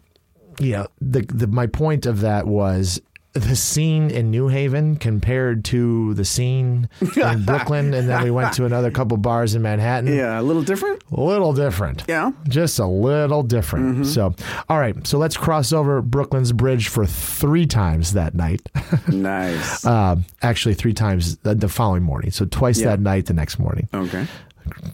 you 0.58 0.72
know 0.72 0.86
the, 1.00 1.20
the 1.22 1.46
my 1.46 1.66
point 1.68 2.04
of 2.06 2.20
that 2.22 2.46
was 2.46 3.00
the 3.39 3.57
scene 3.57 4.11
in 4.11 4.30
New 4.30 4.49
Haven 4.49 4.97
compared 4.97 5.64
to 5.66 6.14
the 6.14 6.24
scene 6.24 6.89
in 7.16 7.45
Brooklyn, 7.47 7.95
and 7.95 8.09
then 8.09 8.22
we 8.24 8.30
went 8.30 8.53
to 8.55 8.64
another 8.64 8.91
couple 8.91 9.16
bars 9.16 9.55
in 9.55 9.62
Manhattan. 9.62 10.14
yeah, 10.14 10.41
a 10.41 10.43
little 10.43 10.62
different. 10.62 11.03
A 11.12 11.20
little 11.20 11.53
different. 11.53 12.05
Yeah. 12.09 12.32
Just 12.49 12.78
a 12.78 12.86
little 12.86 13.43
different. 13.43 14.07
So, 14.07 14.34
all 14.68 14.78
right. 14.78 15.07
So 15.07 15.18
let's 15.18 15.36
cross 15.36 15.72
over 15.72 16.03
Brooklyn's 16.03 16.53
Bridge 16.53 16.89
for 16.89 17.07
three 17.07 17.66
times 17.66 18.12
that 18.14 18.34
night. 18.34 18.62
Nice. 19.09 19.84
um, 19.86 20.24
actually, 20.43 20.74
three 20.74 20.93
times 20.93 21.36
the, 21.39 21.68
following 21.68 22.03
morning. 22.03 22.30
So 22.30 22.45
twice 22.45 22.80
Yeah. 22.80 22.89
that 22.91 23.01
night 23.01 23.26
the 23.26 23.34
next 23.34 23.59
morning. 23.59 23.89
okay. 23.95 24.26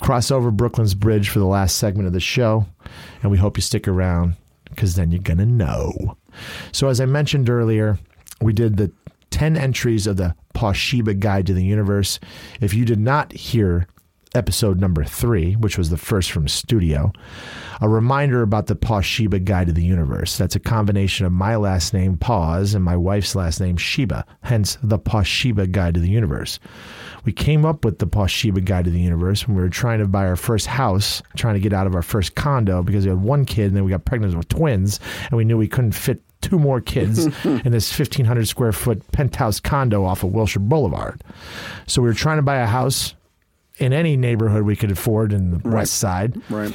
Cross 0.00 0.30
over 0.30 0.50
Brooklyn's 0.52 0.94
Bridge 0.94 1.28
for 1.30 1.40
the 1.40 1.46
last 1.46 1.76
segment 1.78 2.06
of 2.06 2.12
the 2.12 2.20
show. 2.20 2.66
And 3.22 3.30
we 3.30 3.38
hope 3.38 3.56
you 3.56 3.62
stick 3.62 3.88
around 3.88 4.36
because 4.70 4.94
then 4.94 5.10
you're 5.10 5.20
going 5.22 5.38
to 5.38 5.46
know. 5.46 6.16
So, 6.72 6.88
as 6.88 7.00
I 7.00 7.06
mentioned 7.06 7.48
earlier, 7.50 7.98
we 8.40 8.52
did 8.52 8.76
the 8.76 8.92
10 9.30 9.56
entries 9.56 10.06
of 10.06 10.16
the 10.16 10.34
Poshiba 10.54 11.18
Guide 11.18 11.46
to 11.46 11.54
the 11.54 11.64
Universe. 11.64 12.20
If 12.60 12.74
you 12.74 12.84
did 12.84 13.00
not 13.00 13.32
hear 13.32 13.88
episode 14.34 14.80
number 14.80 15.04
three, 15.04 15.54
which 15.54 15.78
was 15.78 15.90
the 15.90 15.96
first 15.96 16.30
from 16.30 16.48
studio, 16.48 17.12
a 17.80 17.88
reminder 17.88 18.42
about 18.42 18.66
the 18.66 18.76
Poshiba 18.76 19.42
Guide 19.44 19.68
to 19.68 19.72
the 19.72 19.84
Universe. 19.84 20.36
That's 20.36 20.56
a 20.56 20.60
combination 20.60 21.24
of 21.26 21.32
my 21.32 21.56
last 21.56 21.94
name, 21.94 22.16
Pause, 22.16 22.74
and 22.74 22.84
my 22.84 22.96
wife's 22.96 23.34
last 23.34 23.60
name, 23.60 23.76
Sheba, 23.76 24.24
hence 24.42 24.76
the 24.82 24.98
Poshiba 24.98 25.70
Guide 25.70 25.94
to 25.94 26.00
the 26.00 26.10
Universe. 26.10 26.58
We 27.24 27.32
came 27.32 27.64
up 27.64 27.84
with 27.84 27.98
the 27.98 28.06
Poshiba 28.06 28.64
Guide 28.64 28.84
to 28.86 28.90
the 28.90 29.00
Universe 29.00 29.46
when 29.46 29.56
we 29.56 29.62
were 29.62 29.68
trying 29.68 30.00
to 30.00 30.08
buy 30.08 30.26
our 30.26 30.36
first 30.36 30.66
house, 30.66 31.22
trying 31.36 31.54
to 31.54 31.60
get 31.60 31.72
out 31.72 31.86
of 31.86 31.94
our 31.94 32.02
first 32.02 32.34
condo 32.34 32.82
because 32.82 33.04
we 33.04 33.10
had 33.10 33.22
one 33.22 33.44
kid 33.44 33.66
and 33.66 33.76
then 33.76 33.84
we 33.84 33.90
got 33.90 34.04
pregnant 34.04 34.36
with 34.36 34.48
twins, 34.48 35.00
and 35.30 35.36
we 35.36 35.44
knew 35.44 35.56
we 35.56 35.68
couldn't 35.68 35.92
fit 35.92 36.22
two 36.44 36.58
more 36.58 36.80
kids 36.80 37.26
in 37.44 37.72
this 37.72 37.96
1,500 37.98 38.46
square 38.46 38.72
foot 38.72 39.00
penthouse 39.12 39.60
condo 39.60 40.04
off 40.04 40.22
of 40.22 40.32
Wilshire 40.32 40.60
Boulevard. 40.60 41.22
So 41.86 42.02
we 42.02 42.08
were 42.08 42.14
trying 42.14 42.36
to 42.38 42.42
buy 42.42 42.56
a 42.56 42.66
house 42.66 43.14
in 43.78 43.92
any 43.92 44.16
neighborhood 44.16 44.62
we 44.64 44.76
could 44.76 44.90
afford 44.90 45.32
in 45.32 45.50
the 45.50 45.68
west 45.68 45.94
side 45.94 46.40
Right. 46.48 46.72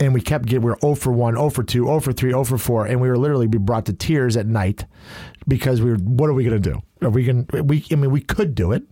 and 0.00 0.12
we 0.12 0.20
kept 0.20 0.46
getting 0.46 0.62
we 0.62 0.70
were 0.72 0.78
0 0.80 0.96
for 0.96 1.12
1 1.12 1.34
0 1.34 1.50
for 1.50 1.62
2 1.62 1.84
0 1.84 2.00
for 2.00 2.12
3 2.12 2.30
0 2.30 2.42
for 2.44 2.58
4 2.58 2.86
and 2.86 3.00
we 3.00 3.08
were 3.08 3.16
literally 3.16 3.46
be 3.46 3.58
brought 3.58 3.86
to 3.86 3.92
tears 3.92 4.36
at 4.36 4.46
night 4.46 4.84
because 5.46 5.80
we 5.80 5.90
were 5.90 5.98
what 5.98 6.28
are 6.28 6.32
we 6.32 6.42
going 6.42 6.60
to 6.60 6.70
do 6.72 6.82
are 7.06 7.10
we 7.10 7.22
going 7.24 7.46
to 7.46 7.62
we 7.62 7.84
i 7.92 7.94
mean 7.94 8.10
we 8.10 8.20
could 8.20 8.56
do 8.56 8.72
it 8.72 8.82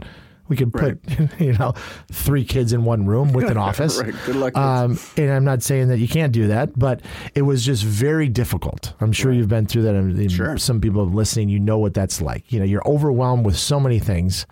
We 0.48 0.56
could 0.56 0.72
put, 0.72 0.98
right. 1.18 1.30
you 1.40 1.52
know, 1.54 1.72
three 2.12 2.44
kids 2.44 2.72
in 2.72 2.84
one 2.84 3.06
room 3.06 3.32
with 3.32 3.50
an 3.50 3.56
office. 3.68 4.00
right. 4.00 4.14
Good 4.26 4.36
luck. 4.36 4.56
Um, 4.56 4.98
and 5.16 5.30
I'm 5.30 5.44
not 5.44 5.62
saying 5.62 5.88
that 5.88 5.98
you 5.98 6.08
can't 6.08 6.32
do 6.32 6.48
that, 6.48 6.78
but 6.78 7.00
it 7.34 7.42
was 7.42 7.64
just 7.64 7.82
very 7.84 8.28
difficult. 8.28 8.92
I'm 9.00 9.12
sure 9.12 9.30
right. 9.30 9.36
you've 9.38 9.48
been 9.48 9.66
through 9.66 9.82
that. 9.82 9.94
And 9.94 10.30
sure. 10.32 10.58
Some 10.58 10.80
people 10.80 11.06
listening, 11.06 11.48
you 11.48 11.60
know 11.60 11.78
what 11.78 11.94
that's 11.94 12.20
like. 12.20 12.52
You 12.52 12.58
know, 12.58 12.64
you're 12.64 12.86
overwhelmed 12.86 13.46
with 13.46 13.56
so 13.56 13.80
many 13.80 13.98
things. 13.98 14.46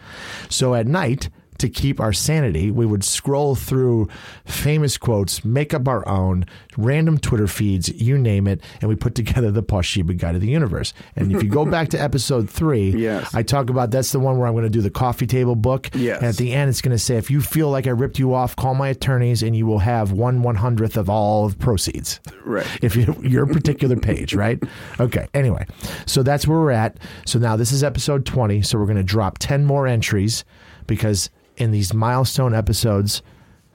So 0.49 0.75
at 0.75 0.87
night, 0.87 1.29
to 1.59 1.69
keep 1.69 2.01
our 2.01 2.13
sanity, 2.13 2.71
we 2.71 2.87
would 2.87 3.05
scroll 3.05 3.55
through 3.55 4.09
famous 4.45 4.99
quotes, 4.99 5.45
make 5.45 5.73
up 5.75 5.87
our 5.87 6.07
own, 6.09 6.45
random 6.77 7.19
Twitter 7.19 7.47
feeds, 7.47 7.89
you 7.89 8.19
name 8.19 8.47
it, 8.47 8.61
and 8.81 8.89
we 8.89 8.97
put 8.97 9.15
together 9.15 9.51
the 9.51 9.63
Posh 9.63 9.89
Sheba 9.89 10.15
Guide 10.15 10.35
of 10.35 10.41
the 10.41 10.49
Universe. 10.49 10.93
And 11.17 11.33
if 11.33 11.43
you 11.43 11.49
go 11.49 11.65
back 11.65 11.89
to 11.91 12.01
episode 12.01 12.51
three, 12.51 12.91
yes. 12.97 13.35
I 13.35 13.43
talk 13.43 13.71
about 13.71 13.91
that's 13.91 14.13
the 14.13 14.21
one 14.21 14.39
where 14.39 14.49
I'm 14.49 14.55
going 14.55 14.65
to 14.65 14.71
do 14.71 14.81
the 14.81 14.91
coffee 14.91 15.27
table 15.27 15.55
book. 15.55 15.91
Yes. 15.95 16.19
And 16.19 16.27
at 16.27 16.37
the 16.37 16.53
end, 16.53 16.69
it's 16.69 16.81
going 16.81 16.97
to 16.97 17.03
say, 17.03 17.17
if 17.17 17.31
you 17.31 17.41
feel 17.41 17.71
like 17.71 17.87
I 17.87 17.91
ripped 17.91 18.19
you 18.19 18.35
off, 18.35 18.57
call 18.57 18.75
my 18.75 18.89
attorneys 18.89 19.43
and 19.43 19.55
you 19.55 19.67
will 19.67 19.79
have 19.81 20.13
one 20.13 20.43
one 20.43 20.57
hundredth 20.57 20.97
of 20.97 21.09
all 21.09 21.47
of 21.47 21.59
proceeds. 21.59 22.21
Right. 22.45 22.67
If 22.83 22.97
you, 22.97 23.17
your 23.23 23.47
particular 23.47 23.97
page, 23.97 24.35
right? 24.35 24.61
Okay. 24.99 25.29
Anyway, 25.35 25.67
so 26.05 26.23
that's 26.23 26.49
where 26.49 26.59
we're 26.59 26.73
at. 26.73 26.97
So 27.27 27.39
now 27.39 27.55
this 27.55 27.71
is 27.71 27.85
episode 27.85 28.27
20. 28.27 28.63
So 28.63 28.79
we're 28.79 28.87
going 28.87 28.97
to 28.97 29.05
drop 29.05 29.39
10 29.39 29.65
more 29.65 29.87
entries 29.87 30.45
because 30.87 31.31
in 31.63 31.71
these 31.71 31.95
milestone 31.95 32.55
episodes, 32.55 33.23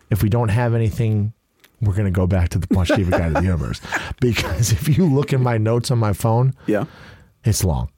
if 0.09 0.21
we 0.21 0.29
don't 0.29 0.49
have 0.49 0.75
anything, 0.75 1.33
we're 1.81 1.93
going 1.93 2.05
to 2.05 2.11
go 2.11 2.27
back 2.27 2.49
to 2.49 2.59
the 2.59 2.67
Posh 2.67 2.89
Sheba 2.89 3.11
Guide 3.11 3.27
of 3.27 3.33
the 3.35 3.43
Universe. 3.43 3.81
Because 4.19 4.71
if 4.71 4.97
you 4.97 5.05
look 5.05 5.31
in 5.31 5.41
my 5.43 5.57
notes 5.57 5.91
on 5.91 5.99
my 5.99 6.11
phone, 6.11 6.53
yeah, 6.65 6.85
it's 7.43 7.63
long. 7.63 7.89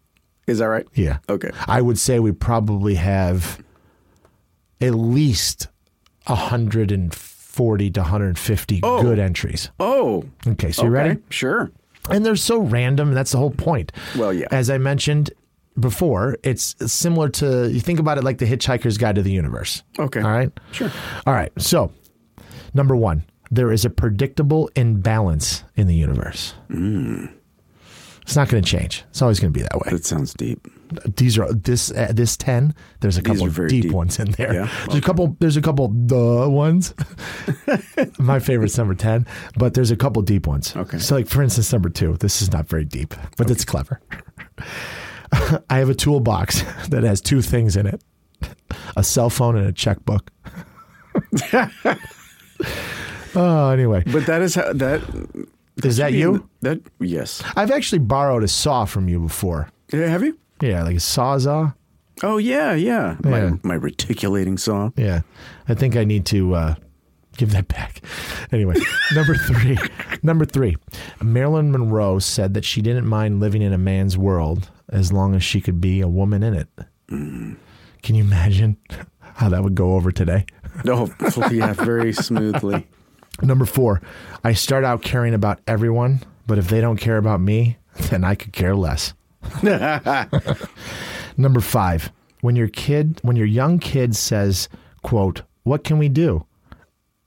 Is 0.48 0.60
that 0.60 0.66
right? 0.66 0.86
Yeah. 0.94 1.20
Okay. 1.30 1.50
I 1.66 1.82
would 1.82 1.98
say 1.98 2.20
we 2.20 2.32
probably 2.34 2.96
have 2.96 3.64
at 4.82 4.96
least 4.96 5.68
140 6.26 7.92
to 7.92 8.00
150 8.02 8.80
oh. 8.84 9.02
good 9.02 9.18
entries. 9.18 9.72
Oh. 9.80 10.26
Okay. 10.46 10.72
So 10.72 10.84
you 10.84 10.90
okay. 10.90 10.94
ready? 10.94 11.22
Sure. 11.30 11.72
And 12.10 12.26
they're 12.26 12.36
so 12.36 12.60
random. 12.60 13.14
That's 13.14 13.32
the 13.32 13.38
whole 13.38 13.52
point. 13.52 13.92
Well, 14.18 14.34
yeah. 14.34 14.48
As 14.52 14.70
I 14.70 14.78
mentioned, 14.78 15.32
before, 15.80 16.38
it's 16.44 16.76
similar 16.92 17.30
to 17.30 17.70
you 17.70 17.80
think 17.80 18.00
about 18.00 18.18
it 18.18 18.24
like 18.24 18.38
the 18.38 18.46
Hitchhiker's 18.46 18.98
Guide 18.98 19.16
to 19.16 19.22
the 19.22 19.32
Universe. 19.32 19.84
Okay. 19.98 20.22
All 20.22 20.32
right. 20.32 20.52
Sure. 20.72 20.92
All 21.26 21.34
right. 21.34 21.52
So, 21.58 21.92
number 22.74 22.96
one, 22.96 23.24
there 23.52 23.72
is 23.72 23.86
a 23.86 23.90
predictable 23.90 24.70
imbalance 24.76 25.64
in 25.76 25.88
the 25.88 25.96
universe. 25.96 26.54
Mm. 26.70 27.34
It's 28.22 28.36
not 28.36 28.48
going 28.48 28.62
to 28.62 28.70
change. 28.70 29.04
It's 29.10 29.24
always 29.24 29.40
going 29.40 29.52
to 29.52 29.58
be 29.58 29.64
that 29.64 29.74
way. 29.74 29.90
That 29.90 30.06
sounds 30.06 30.36
deep. 30.36 30.68
These 31.18 31.40
are 31.40 31.52
this 31.52 31.92
uh, 31.92 32.12
this 32.14 32.38
ten. 32.38 32.76
There's 33.00 33.18
a 33.18 33.24
couple 33.24 33.48
deep, 33.48 33.84
deep, 33.84 33.92
ones 33.92 34.20
in 34.20 34.32
there. 34.34 34.54
Yeah? 34.54 34.66
There's 34.66 34.90
okay. 34.90 34.98
a 35.00 35.02
couple. 35.02 35.36
There's 35.40 35.58
a 35.58 35.64
couple 35.64 35.88
the 35.88 36.48
ones. 36.48 36.94
My 38.20 38.38
favorite's 38.38 38.78
number 38.78 38.94
ten, 38.94 39.26
but 39.58 39.74
there's 39.74 39.90
a 39.90 39.96
couple 39.96 40.22
deep 40.22 40.46
ones. 40.46 40.76
Okay. 40.76 41.00
So, 41.00 41.16
like 41.16 41.28
for 41.28 41.42
instance, 41.42 41.74
number 41.74 41.90
two. 41.90 42.18
This 42.18 42.44
is 42.44 42.52
not 42.52 42.68
very 42.68 42.86
deep, 42.86 43.16
but 43.38 43.48
okay. 43.48 43.52
it's 43.52 43.66
clever. 43.66 44.00
I 45.70 45.78
have 45.78 45.90
a 45.90 45.96
toolbox 45.96 46.62
that 46.90 47.04
has 47.04 47.22
two 47.22 47.42
things 47.42 47.76
in 47.76 47.88
it 47.88 48.02
a 48.96 49.04
cell 49.04 49.30
phone 49.30 49.58
and 49.58 49.68
a 49.68 49.74
checkbook. 49.74 50.32
oh, 53.36 53.70
anyway. 53.70 54.04
But 54.06 54.26
that 54.28 54.42
is 54.42 54.56
how 54.56 54.74
that 54.74 55.02
is 55.84 55.98
that 55.98 56.14
you? 56.14 56.50
That 56.62 56.82
yes. 57.00 57.44
I've 57.56 57.72
actually 57.72 58.00
borrowed 58.00 58.44
a 58.44 58.48
saw 58.48 58.86
from 58.86 59.10
you 59.10 59.20
before. 59.20 59.70
Have 59.92 60.24
you? 60.24 60.38
Yeah, 60.62 60.84
like 60.84 60.96
a 60.96 61.00
sawzall. 61.00 61.76
Oh 62.22 62.38
yeah, 62.38 62.74
yeah. 62.74 63.16
yeah. 63.24 63.30
My, 63.30 63.60
my 63.64 63.76
reticulating 63.76 64.58
saw. 64.58 64.92
Yeah, 64.96 65.22
I 65.68 65.74
think 65.74 65.96
I 65.96 66.04
need 66.04 66.26
to 66.28 66.54
uh, 66.54 66.76
give 67.38 67.52
that 67.52 67.68
back. 67.70 68.02
Anyway, 68.52 68.76
number 69.14 69.36
three. 69.36 69.78
Number 70.22 70.46
three. 70.46 70.76
Marilyn 71.22 71.72
Monroe 71.72 72.20
said 72.20 72.54
that 72.56 72.66
she 72.66 72.82
didn't 72.82 73.08
mind 73.08 73.40
living 73.40 73.62
in 73.62 73.72
a 73.72 73.78
man's 73.78 74.18
world 74.18 74.70
as 74.92 75.14
long 75.14 75.36
as 75.36 75.44
she 75.44 75.62
could 75.62 75.80
be 75.80 76.02
a 76.02 76.08
woman 76.08 76.44
in 76.44 76.54
it. 76.54 76.68
Mm. 77.10 77.58
Can 78.02 78.16
you 78.16 78.24
imagine 78.24 78.78
how 79.20 79.50
that 79.50 79.64
would 79.64 79.76
go 79.76 79.94
over 79.94 80.12
today? 80.12 80.46
No, 80.84 81.10
oh, 81.20 81.50
yeah, 81.52 81.74
very 81.74 82.14
smoothly. 82.14 82.88
Number 83.42 83.66
four, 83.66 84.02
I 84.44 84.54
start 84.54 84.84
out 84.84 85.02
caring 85.02 85.34
about 85.34 85.60
everyone, 85.68 86.22
but 86.46 86.58
if 86.58 86.68
they 86.70 86.82
don't 86.82 86.98
care 86.98 87.18
about 87.18 87.42
me, 87.42 87.78
then 88.10 88.24
I 88.24 88.36
could 88.36 88.54
care 88.54 88.76
less. 88.76 89.14
Number 91.38 91.62
five, 91.62 92.12
when 92.42 92.56
your 92.56 92.68
kid, 92.68 93.20
when 93.22 93.36
your 93.36 93.46
young 93.46 93.80
kid 93.80 94.16
says, 94.16 94.68
"quote 95.02 95.44
What 95.64 95.84
can 95.84 95.98
we 95.98 96.10
do?" 96.10 96.46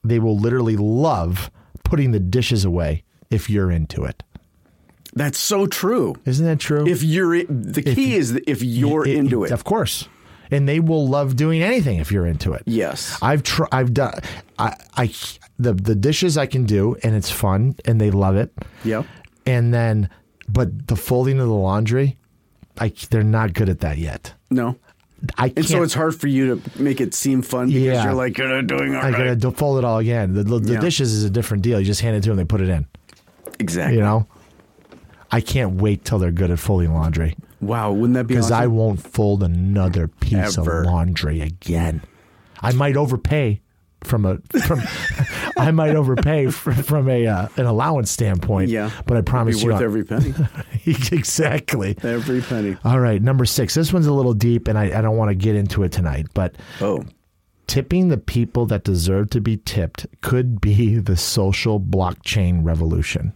They 0.04 0.18
will 0.18 0.36
literally 0.36 0.76
love 0.76 1.50
putting 1.84 2.10
the 2.10 2.20
dishes 2.20 2.64
away 2.64 3.04
if 3.30 3.48
you're 3.48 3.70
into 3.70 4.04
it. 4.04 4.22
That's 5.14 5.38
so 5.38 5.66
true. 5.66 6.14
Isn't 6.24 6.46
that 6.46 6.58
true? 6.58 6.86
If 6.86 7.02
you're 7.02 7.44
the 7.44 7.82
key 7.82 8.14
if, 8.14 8.20
is 8.20 8.40
if 8.46 8.62
you're 8.62 9.06
it, 9.06 9.16
into 9.16 9.44
it. 9.44 9.50
Of 9.50 9.64
course. 9.64 10.08
And 10.50 10.68
they 10.68 10.80
will 10.80 11.06
love 11.06 11.36
doing 11.36 11.62
anything 11.62 11.98
if 11.98 12.12
you're 12.12 12.26
into 12.26 12.52
it. 12.52 12.62
Yes. 12.66 13.18
I've 13.22 13.42
tried 13.42 13.68
I've 13.72 13.94
done 13.94 14.20
I 14.58 14.74
I 14.96 15.12
the 15.58 15.74
the 15.74 15.94
dishes 15.94 16.38
I 16.38 16.46
can 16.46 16.64
do 16.64 16.96
and 17.02 17.14
it's 17.14 17.30
fun 17.30 17.76
and 17.84 18.00
they 18.00 18.10
love 18.10 18.36
it. 18.36 18.52
Yeah. 18.84 19.02
And 19.46 19.72
then 19.72 20.08
but 20.48 20.88
the 20.88 20.96
folding 20.96 21.38
of 21.40 21.46
the 21.46 21.54
laundry, 21.54 22.16
I 22.78 22.92
they're 23.10 23.22
not 23.22 23.52
good 23.52 23.68
at 23.68 23.80
that 23.80 23.98
yet. 23.98 24.34
No. 24.50 24.76
I 25.38 25.48
can't, 25.48 25.58
and 25.58 25.66
so 25.66 25.82
it's 25.84 25.94
hard 25.94 26.16
for 26.16 26.26
you 26.26 26.56
to 26.56 26.82
make 26.82 27.00
it 27.00 27.14
seem 27.14 27.42
fun 27.42 27.68
because 27.68 27.82
yeah. 27.82 28.04
you're 28.04 28.14
like, 28.14 28.38
you're 28.38 28.48
not 28.48 28.66
doing 28.66 28.96
all 28.96 29.02
I 29.02 29.10
right. 29.10 29.38
gotta 29.38 29.56
fold 29.56 29.78
it 29.78 29.84
all 29.84 29.98
again. 29.98 30.34
The, 30.34 30.42
the 30.42 30.72
yeah. 30.72 30.80
dishes 30.80 31.12
is 31.12 31.22
a 31.22 31.30
different 31.30 31.62
deal. 31.62 31.78
You 31.78 31.86
just 31.86 32.00
hand 32.00 32.16
it 32.16 32.22
to 32.22 32.30
them, 32.30 32.38
they 32.38 32.44
put 32.44 32.60
it 32.60 32.68
in. 32.68 32.88
Exactly. 33.60 33.98
You 33.98 34.02
know? 34.02 34.26
I 35.32 35.40
can't 35.40 35.80
wait 35.80 36.04
till 36.04 36.18
they're 36.18 36.30
good 36.30 36.50
at 36.50 36.58
folding 36.58 36.92
laundry. 36.92 37.36
Wow, 37.60 37.92
wouldn't 37.92 38.14
that 38.14 38.26
be 38.26 38.34
Because 38.34 38.50
awesome? 38.50 38.62
I 38.62 38.66
won't 38.66 39.02
fold 39.02 39.42
another 39.42 40.06
piece 40.06 40.58
Ever. 40.58 40.80
of 40.80 40.86
laundry 40.86 41.40
again. 41.40 42.02
I 42.60 42.72
might 42.72 42.96
overpay 42.96 43.60
from 44.04 44.26
a 44.26 44.38
from 44.66 44.80
I 45.56 45.70
might 45.70 45.94
overpay 45.94 46.50
from, 46.50 46.74
from 46.74 47.08
a 47.08 47.26
uh, 47.26 47.48
an 47.56 47.66
allowance 47.66 48.10
standpoint. 48.10 48.70
Yeah, 48.70 48.90
but 49.06 49.16
I 49.16 49.22
promise 49.22 49.62
you, 49.62 49.70
worth 49.70 49.80
every 49.80 50.04
penny. 50.04 50.34
exactly, 50.86 51.96
every 52.02 52.40
penny. 52.40 52.76
All 52.84 53.00
right, 53.00 53.22
number 53.22 53.44
six. 53.44 53.74
This 53.74 53.92
one's 53.92 54.06
a 54.06 54.12
little 54.12 54.34
deep, 54.34 54.68
and 54.68 54.78
I, 54.78 54.98
I 54.98 55.00
don't 55.00 55.16
want 55.16 55.30
to 55.30 55.34
get 55.34 55.56
into 55.56 55.82
it 55.82 55.92
tonight. 55.92 56.26
But 56.34 56.56
oh, 56.80 57.04
tipping 57.66 58.08
the 58.08 58.18
people 58.18 58.66
that 58.66 58.84
deserve 58.84 59.30
to 59.30 59.40
be 59.40 59.56
tipped 59.56 60.06
could 60.20 60.60
be 60.60 60.98
the 60.98 61.16
social 61.16 61.80
blockchain 61.80 62.64
revolution. 62.64 63.32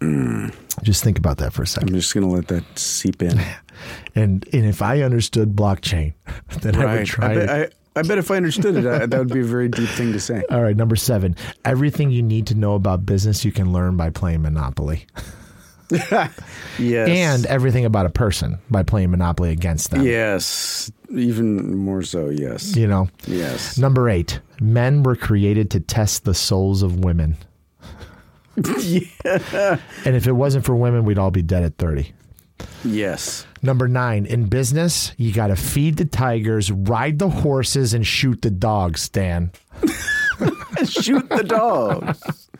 Mm. 0.00 0.54
Just 0.82 1.02
think 1.02 1.18
about 1.18 1.38
that 1.38 1.52
for 1.52 1.62
a 1.62 1.66
second. 1.66 1.90
I'm 1.90 1.94
just 1.94 2.14
going 2.14 2.26
to 2.26 2.32
let 2.32 2.48
that 2.48 2.78
seep 2.78 3.22
in. 3.22 3.40
and 4.14 4.48
and 4.52 4.66
if 4.66 4.82
I 4.82 5.02
understood 5.02 5.54
blockchain, 5.54 6.14
then 6.60 6.76
right. 6.76 6.88
I 6.88 6.96
would 6.98 7.06
try. 7.06 7.30
I 7.30 7.34
bet, 7.34 7.50
I, 7.50 8.00
I 8.00 8.02
bet 8.02 8.18
if 8.18 8.30
I 8.30 8.36
understood 8.36 8.76
it, 8.76 8.86
I, 8.86 9.06
that 9.06 9.18
would 9.18 9.32
be 9.32 9.40
a 9.40 9.44
very 9.44 9.68
deep 9.68 9.88
thing 9.88 10.12
to 10.12 10.20
say. 10.20 10.44
All 10.50 10.62
right, 10.62 10.76
number 10.76 10.96
seven. 10.96 11.36
Everything 11.64 12.10
you 12.10 12.22
need 12.22 12.46
to 12.48 12.54
know 12.54 12.74
about 12.74 13.04
business 13.04 13.44
you 13.44 13.52
can 13.52 13.72
learn 13.72 13.96
by 13.96 14.10
playing 14.10 14.42
Monopoly. 14.42 15.06
yes. 15.90 16.38
And 16.78 17.46
everything 17.46 17.84
about 17.84 18.06
a 18.06 18.10
person 18.10 18.58
by 18.70 18.82
playing 18.82 19.10
Monopoly 19.10 19.50
against 19.50 19.90
them. 19.90 20.02
Yes. 20.02 20.92
Even 21.10 21.76
more 21.76 22.02
so, 22.02 22.28
yes. 22.28 22.76
You 22.76 22.86
know? 22.86 23.08
Yes. 23.26 23.78
Number 23.78 24.08
eight. 24.08 24.40
Men 24.60 25.02
were 25.02 25.16
created 25.16 25.70
to 25.70 25.80
test 25.80 26.24
the 26.24 26.34
souls 26.34 26.82
of 26.82 27.00
women. 27.00 27.36
Yeah. 28.80 29.78
And 30.04 30.16
if 30.16 30.26
it 30.26 30.32
wasn't 30.32 30.64
for 30.64 30.74
women, 30.74 31.04
we'd 31.04 31.18
all 31.18 31.30
be 31.30 31.42
dead 31.42 31.62
at 31.62 31.78
30. 31.78 32.12
Yes. 32.84 33.46
Number 33.62 33.88
nine, 33.88 34.26
in 34.26 34.46
business, 34.46 35.12
you 35.16 35.32
got 35.32 35.48
to 35.48 35.56
feed 35.56 35.96
the 35.96 36.04
tigers, 36.04 36.70
ride 36.70 37.18
the 37.18 37.28
horses, 37.28 37.94
and 37.94 38.06
shoot 38.06 38.42
the 38.42 38.50
dogs, 38.50 39.08
Dan. 39.08 39.52
shoot 40.84 41.28
the 41.28 41.44
dogs. 41.44 42.50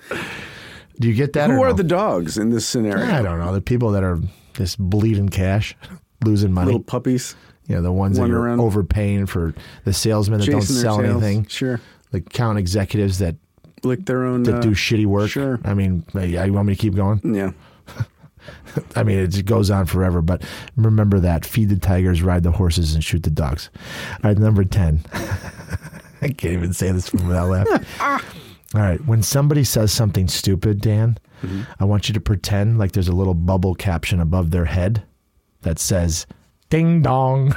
Do 0.98 1.08
you 1.08 1.14
get 1.14 1.34
that? 1.34 1.50
Who 1.50 1.62
are 1.62 1.70
no? 1.70 1.74
the 1.74 1.84
dogs 1.84 2.38
in 2.38 2.50
this 2.50 2.66
scenario? 2.66 3.06
I 3.06 3.22
don't 3.22 3.38
know. 3.38 3.52
The 3.52 3.60
people 3.60 3.92
that 3.92 4.02
are 4.02 4.18
just 4.54 4.78
bleeding 4.78 5.28
cash, 5.28 5.76
losing 6.24 6.52
money. 6.52 6.66
Little 6.66 6.82
puppies. 6.82 7.36
You 7.66 7.76
know, 7.76 7.82
the 7.82 7.92
ones 7.92 8.18
that 8.18 8.30
are 8.30 8.38
around. 8.38 8.60
overpaying 8.60 9.26
for 9.26 9.54
the 9.84 9.92
salesmen 9.92 10.40
that 10.40 10.46
don't 10.46 10.62
sell 10.62 11.00
anything. 11.00 11.46
Sure. 11.46 11.80
The 12.10 12.18
account 12.18 12.58
executives 12.58 13.18
that 13.18 13.36
lick 13.84 14.06
their 14.06 14.24
own 14.24 14.42
that 14.44 14.56
uh, 14.56 14.60
do 14.60 14.70
shitty 14.70 15.06
work. 15.06 15.30
Sure. 15.30 15.60
I 15.64 15.74
mean, 15.74 16.04
you 16.14 16.52
want 16.52 16.66
me 16.66 16.74
to 16.74 16.80
keep 16.80 16.94
going? 16.94 17.20
Yeah. 17.34 17.52
I 18.96 19.02
mean, 19.02 19.18
it 19.18 19.46
goes 19.46 19.70
on 19.70 19.86
forever, 19.86 20.22
but 20.22 20.42
remember 20.76 21.20
that: 21.20 21.44
feed 21.44 21.68
the 21.68 21.78
tigers, 21.78 22.22
ride 22.22 22.42
the 22.42 22.50
horses, 22.50 22.94
and 22.94 23.02
shoot 23.02 23.22
the 23.22 23.30
dogs. 23.30 23.70
All 24.22 24.30
right, 24.30 24.38
number 24.38 24.64
ten. 24.64 25.00
I 26.20 26.28
can't 26.28 26.54
even 26.54 26.72
say 26.72 26.90
this 26.90 27.12
without 27.12 27.48
laughing. 27.48 27.86
All 28.74 28.82
right, 28.82 29.04
when 29.06 29.22
somebody 29.22 29.64
says 29.64 29.92
something 29.92 30.28
stupid, 30.28 30.80
Dan, 30.80 31.18
mm-hmm. 31.42 31.62
I 31.80 31.84
want 31.84 32.08
you 32.08 32.12
to 32.14 32.20
pretend 32.20 32.78
like 32.78 32.92
there's 32.92 33.08
a 33.08 33.14
little 33.14 33.34
bubble 33.34 33.74
caption 33.74 34.20
above 34.20 34.50
their 34.50 34.66
head 34.66 35.02
that 35.62 35.78
says 35.78 36.26
"Ding 36.70 37.02
dong." 37.02 37.54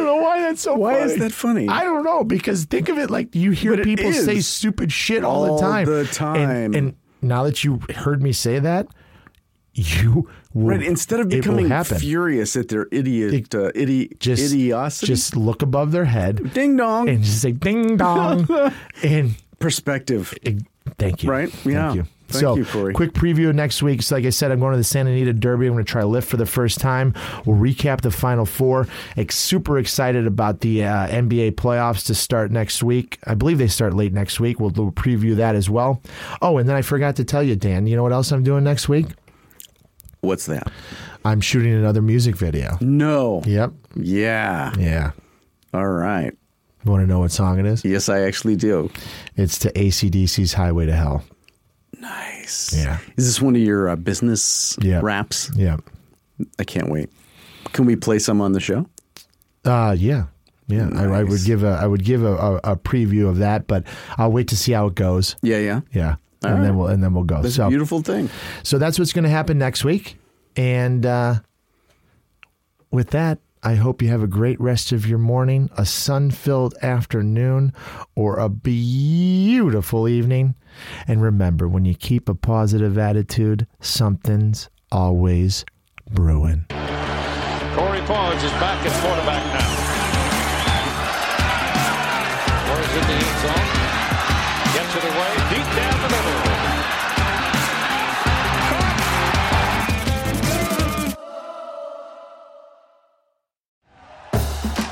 Don't 0.00 0.06
know 0.18 0.22
why 0.22 0.40
that's 0.40 0.62
so 0.62 0.74
Why 0.74 0.98
funny. 1.00 1.12
is 1.12 1.18
that 1.20 1.32
funny? 1.32 1.68
I 1.68 1.84
don't 1.84 2.04
know 2.04 2.24
because 2.24 2.64
think 2.64 2.88
of 2.88 2.98
it 2.98 3.10
like 3.10 3.34
you 3.34 3.50
hear 3.52 3.72
But 3.72 3.80
it 3.80 3.84
people 3.84 4.12
say 4.12 4.40
stupid 4.40 4.90
shit 4.92 5.24
all, 5.24 5.48
All 5.50 5.56
the 5.56 5.62
time. 5.62 5.86
the 5.86 5.98
And- 6.00 6.08
time. 6.10 6.74
And, 6.74 6.94
now 7.22 7.42
that 7.44 7.62
you 7.64 7.80
heard 7.94 8.22
me 8.22 8.32
say 8.32 8.58
that, 8.60 8.86
you 9.74 10.26
will, 10.54 10.68
Right. 10.76 10.82
Instead 10.82 11.20
of 11.20 11.26
it 11.26 11.34
will 11.36 11.40
becoming 11.42 11.68
happen. 11.68 11.98
furious 11.98 12.56
at 12.56 12.68
their 12.68 12.88
idiot, 12.90 13.54
uh, 13.54 13.70
idi- 13.72 14.18
just 14.18 14.42
idiocity, 14.52 15.06
just 15.06 15.36
look 15.36 15.62
above 15.62 15.92
their 15.92 16.06
head 16.06 16.52
ding 16.54 16.76
dong 16.76 17.08
and 17.08 17.22
just 17.22 17.40
say 17.42 17.52
ding 17.52 17.96
dong 17.98 18.48
and 19.04 19.36
perspective. 19.60 20.34
eh, 20.44 20.54
thank 20.98 21.22
you. 21.22 21.30
Right? 21.30 21.50
Thank 21.52 21.74
Yeah. 21.74 21.92
you. 21.94 22.04
Thank 22.30 22.40
so, 22.40 22.56
you, 22.56 22.64
Corey. 22.64 22.94
quick 22.94 23.12
preview 23.12 23.48
of 23.48 23.56
next 23.56 23.82
week. 23.82 24.02
So, 24.02 24.14
like 24.14 24.24
I 24.24 24.30
said, 24.30 24.50
I'm 24.50 24.60
going 24.60 24.72
to 24.72 24.78
the 24.78 24.84
Santa 24.84 25.10
Anita 25.10 25.32
Derby. 25.32 25.66
I'm 25.66 25.72
going 25.72 25.84
to 25.84 25.90
try 25.90 26.02
lift 26.02 26.28
for 26.28 26.36
the 26.36 26.46
first 26.46 26.78
time. 26.78 27.14
We'll 27.44 27.56
recap 27.56 28.00
the 28.00 28.10
Final 28.10 28.46
Four. 28.46 28.86
Super 29.28 29.78
excited 29.78 30.26
about 30.26 30.60
the 30.60 30.84
uh, 30.84 31.08
NBA 31.08 31.52
playoffs 31.52 32.06
to 32.06 32.14
start 32.14 32.50
next 32.50 32.82
week. 32.82 33.18
I 33.24 33.34
believe 33.34 33.58
they 33.58 33.68
start 33.68 33.94
late 33.94 34.12
next 34.12 34.40
week. 34.40 34.60
We'll, 34.60 34.70
we'll 34.70 34.92
preview 34.92 35.36
that 35.36 35.54
as 35.54 35.68
well. 35.68 36.02
Oh, 36.40 36.58
and 36.58 36.68
then 36.68 36.76
I 36.76 36.82
forgot 36.82 37.16
to 37.16 37.24
tell 37.24 37.42
you, 37.42 37.56
Dan. 37.56 37.86
You 37.86 37.96
know 37.96 38.02
what 38.02 38.12
else 38.12 38.30
I'm 38.32 38.42
doing 38.42 38.64
next 38.64 38.88
week? 38.88 39.06
What's 40.20 40.46
that? 40.46 40.70
I'm 41.24 41.40
shooting 41.40 41.72
another 41.72 42.02
music 42.02 42.36
video. 42.36 42.78
No. 42.80 43.42
Yep. 43.46 43.72
Yeah. 43.96 44.72
Yeah. 44.78 45.12
All 45.72 45.88
right. 45.88 46.36
You 46.84 46.90
want 46.90 47.02
to 47.02 47.06
know 47.06 47.20
what 47.20 47.30
song 47.30 47.58
it 47.58 47.66
is? 47.66 47.84
Yes, 47.84 48.08
I 48.08 48.20
actually 48.20 48.56
do. 48.56 48.90
It's 49.36 49.58
to 49.60 49.72
ACDC's 49.72 50.54
Highway 50.54 50.86
to 50.86 50.94
Hell. 50.94 51.24
Nice. 52.00 52.74
Yeah. 52.76 52.98
Is 53.16 53.26
this 53.26 53.40
one 53.42 53.54
of 53.54 53.62
your 53.62 53.88
uh, 53.90 53.96
business 53.96 54.76
Yeah. 54.80 55.00
raps? 55.02 55.50
Yeah. 55.54 55.76
I 56.58 56.64
can't 56.64 56.88
wait. 56.88 57.10
Can 57.72 57.84
we 57.84 57.94
play 57.96 58.18
some 58.18 58.40
on 58.40 58.52
the 58.52 58.60
show? 58.60 58.86
Uh 59.64 59.94
yeah. 59.98 60.24
Yeah, 60.68 60.88
I, 60.94 61.04
I 61.04 61.22
would 61.24 61.44
give 61.44 61.64
a 61.64 61.78
I 61.82 61.86
would 61.86 62.04
give 62.04 62.22
a, 62.22 62.32
a, 62.34 62.56
a 62.72 62.76
preview 62.76 63.28
of 63.28 63.38
that, 63.38 63.66
but 63.66 63.84
I'll 64.16 64.30
wait 64.32 64.46
to 64.48 64.56
see 64.56 64.72
how 64.72 64.86
it 64.86 64.94
goes. 64.94 65.34
Yeah, 65.42 65.58
yeah. 65.58 65.80
Yeah, 65.92 66.14
All 66.44 66.50
and 66.52 66.64
then 66.64 66.76
we'll 66.76 66.86
and 66.86 67.02
then 67.02 67.12
we'll 67.12 67.24
go. 67.24 67.42
That's 67.42 67.56
so 67.56 67.66
a 67.66 67.68
beautiful 67.68 68.00
thing. 68.02 68.30
so 68.62 68.78
that's 68.78 68.96
what's 68.98 69.12
going 69.12 69.24
to 69.24 69.30
happen 69.30 69.58
next 69.58 69.84
week, 69.84 70.16
and 70.56 71.04
uh, 71.04 71.40
with 72.92 73.10
that, 73.10 73.40
I 73.62 73.74
hope 73.74 74.00
you 74.00 74.08
have 74.08 74.22
a 74.22 74.26
great 74.26 74.58
rest 74.58 74.90
of 74.90 75.06
your 75.06 75.18
morning, 75.18 75.68
a 75.76 75.84
sun 75.84 76.30
filled 76.30 76.74
afternoon, 76.80 77.74
or 78.14 78.38
a 78.38 78.48
beautiful 78.48 80.08
evening. 80.08 80.54
And 81.06 81.20
remember, 81.20 81.68
when 81.68 81.84
you 81.84 81.94
keep 81.94 82.28
a 82.28 82.34
positive 82.34 82.96
attitude, 82.96 83.66
something's 83.80 84.70
always 84.90 85.66
brewing. 86.10 86.64
Corey 86.70 88.00
Pons 88.02 88.42
is 88.42 88.50
back 88.52 88.84
at 88.86 89.02
quarterback 89.02 89.44
now. 89.60 89.80
The 92.90 93.29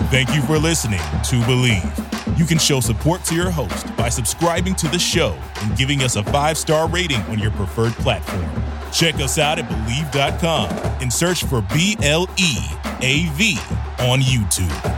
Thank 0.07 0.35
you 0.35 0.41
for 0.43 0.59
listening 0.59 1.01
to 1.01 1.37
Bleav. 1.43 2.39
You 2.39 2.47
can 2.47 2.57
show 2.59 2.81
support 2.81 3.25
to 3.25 3.35
your 3.35 3.51
host 3.51 3.95
by 3.97 4.09
subscribing 4.09 4.75
to 4.77 4.89
the 4.89 4.99
show 4.99 5.37
and 5.61 5.77
giving 5.77 6.03
us 6.03 6.17
a 6.17 6.23
five 6.23 6.57
star 6.57 6.89
rating 6.89 7.21
on 7.23 7.39
your 7.39 7.51
preferred 7.51 7.93
platform. 7.95 8.49
Check 8.93 9.17
us 9.17 9.39
out 9.39 9.59
at 9.59 9.69
Bleav.com 9.69 10.71
and 11.03 11.13
search 11.13 11.45
for 11.45 11.63
B 11.75 11.97
L 12.03 12.29
E 12.39 12.57
A 13.03 13.27
V 13.33 13.59
on 13.99 14.21
YouTube. 14.21 14.95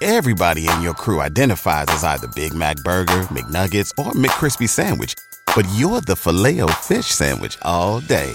Everybody 0.00 0.66
in 0.66 0.80
your 0.80 0.94
crew 0.94 1.20
identifies 1.20 1.86
as 1.88 2.04
either 2.04 2.28
Big 2.28 2.54
Mac 2.54 2.76
Burger, 2.78 3.24
McNuggets, 3.24 3.90
or 3.98 4.12
McCrispy 4.12 4.68
Sandwich. 4.68 5.14
But 5.54 5.66
you're 5.74 6.00
the 6.00 6.16
filet 6.16 6.60
fish 6.80 7.06
Sandwich 7.06 7.58
all 7.62 8.00
day. 8.00 8.34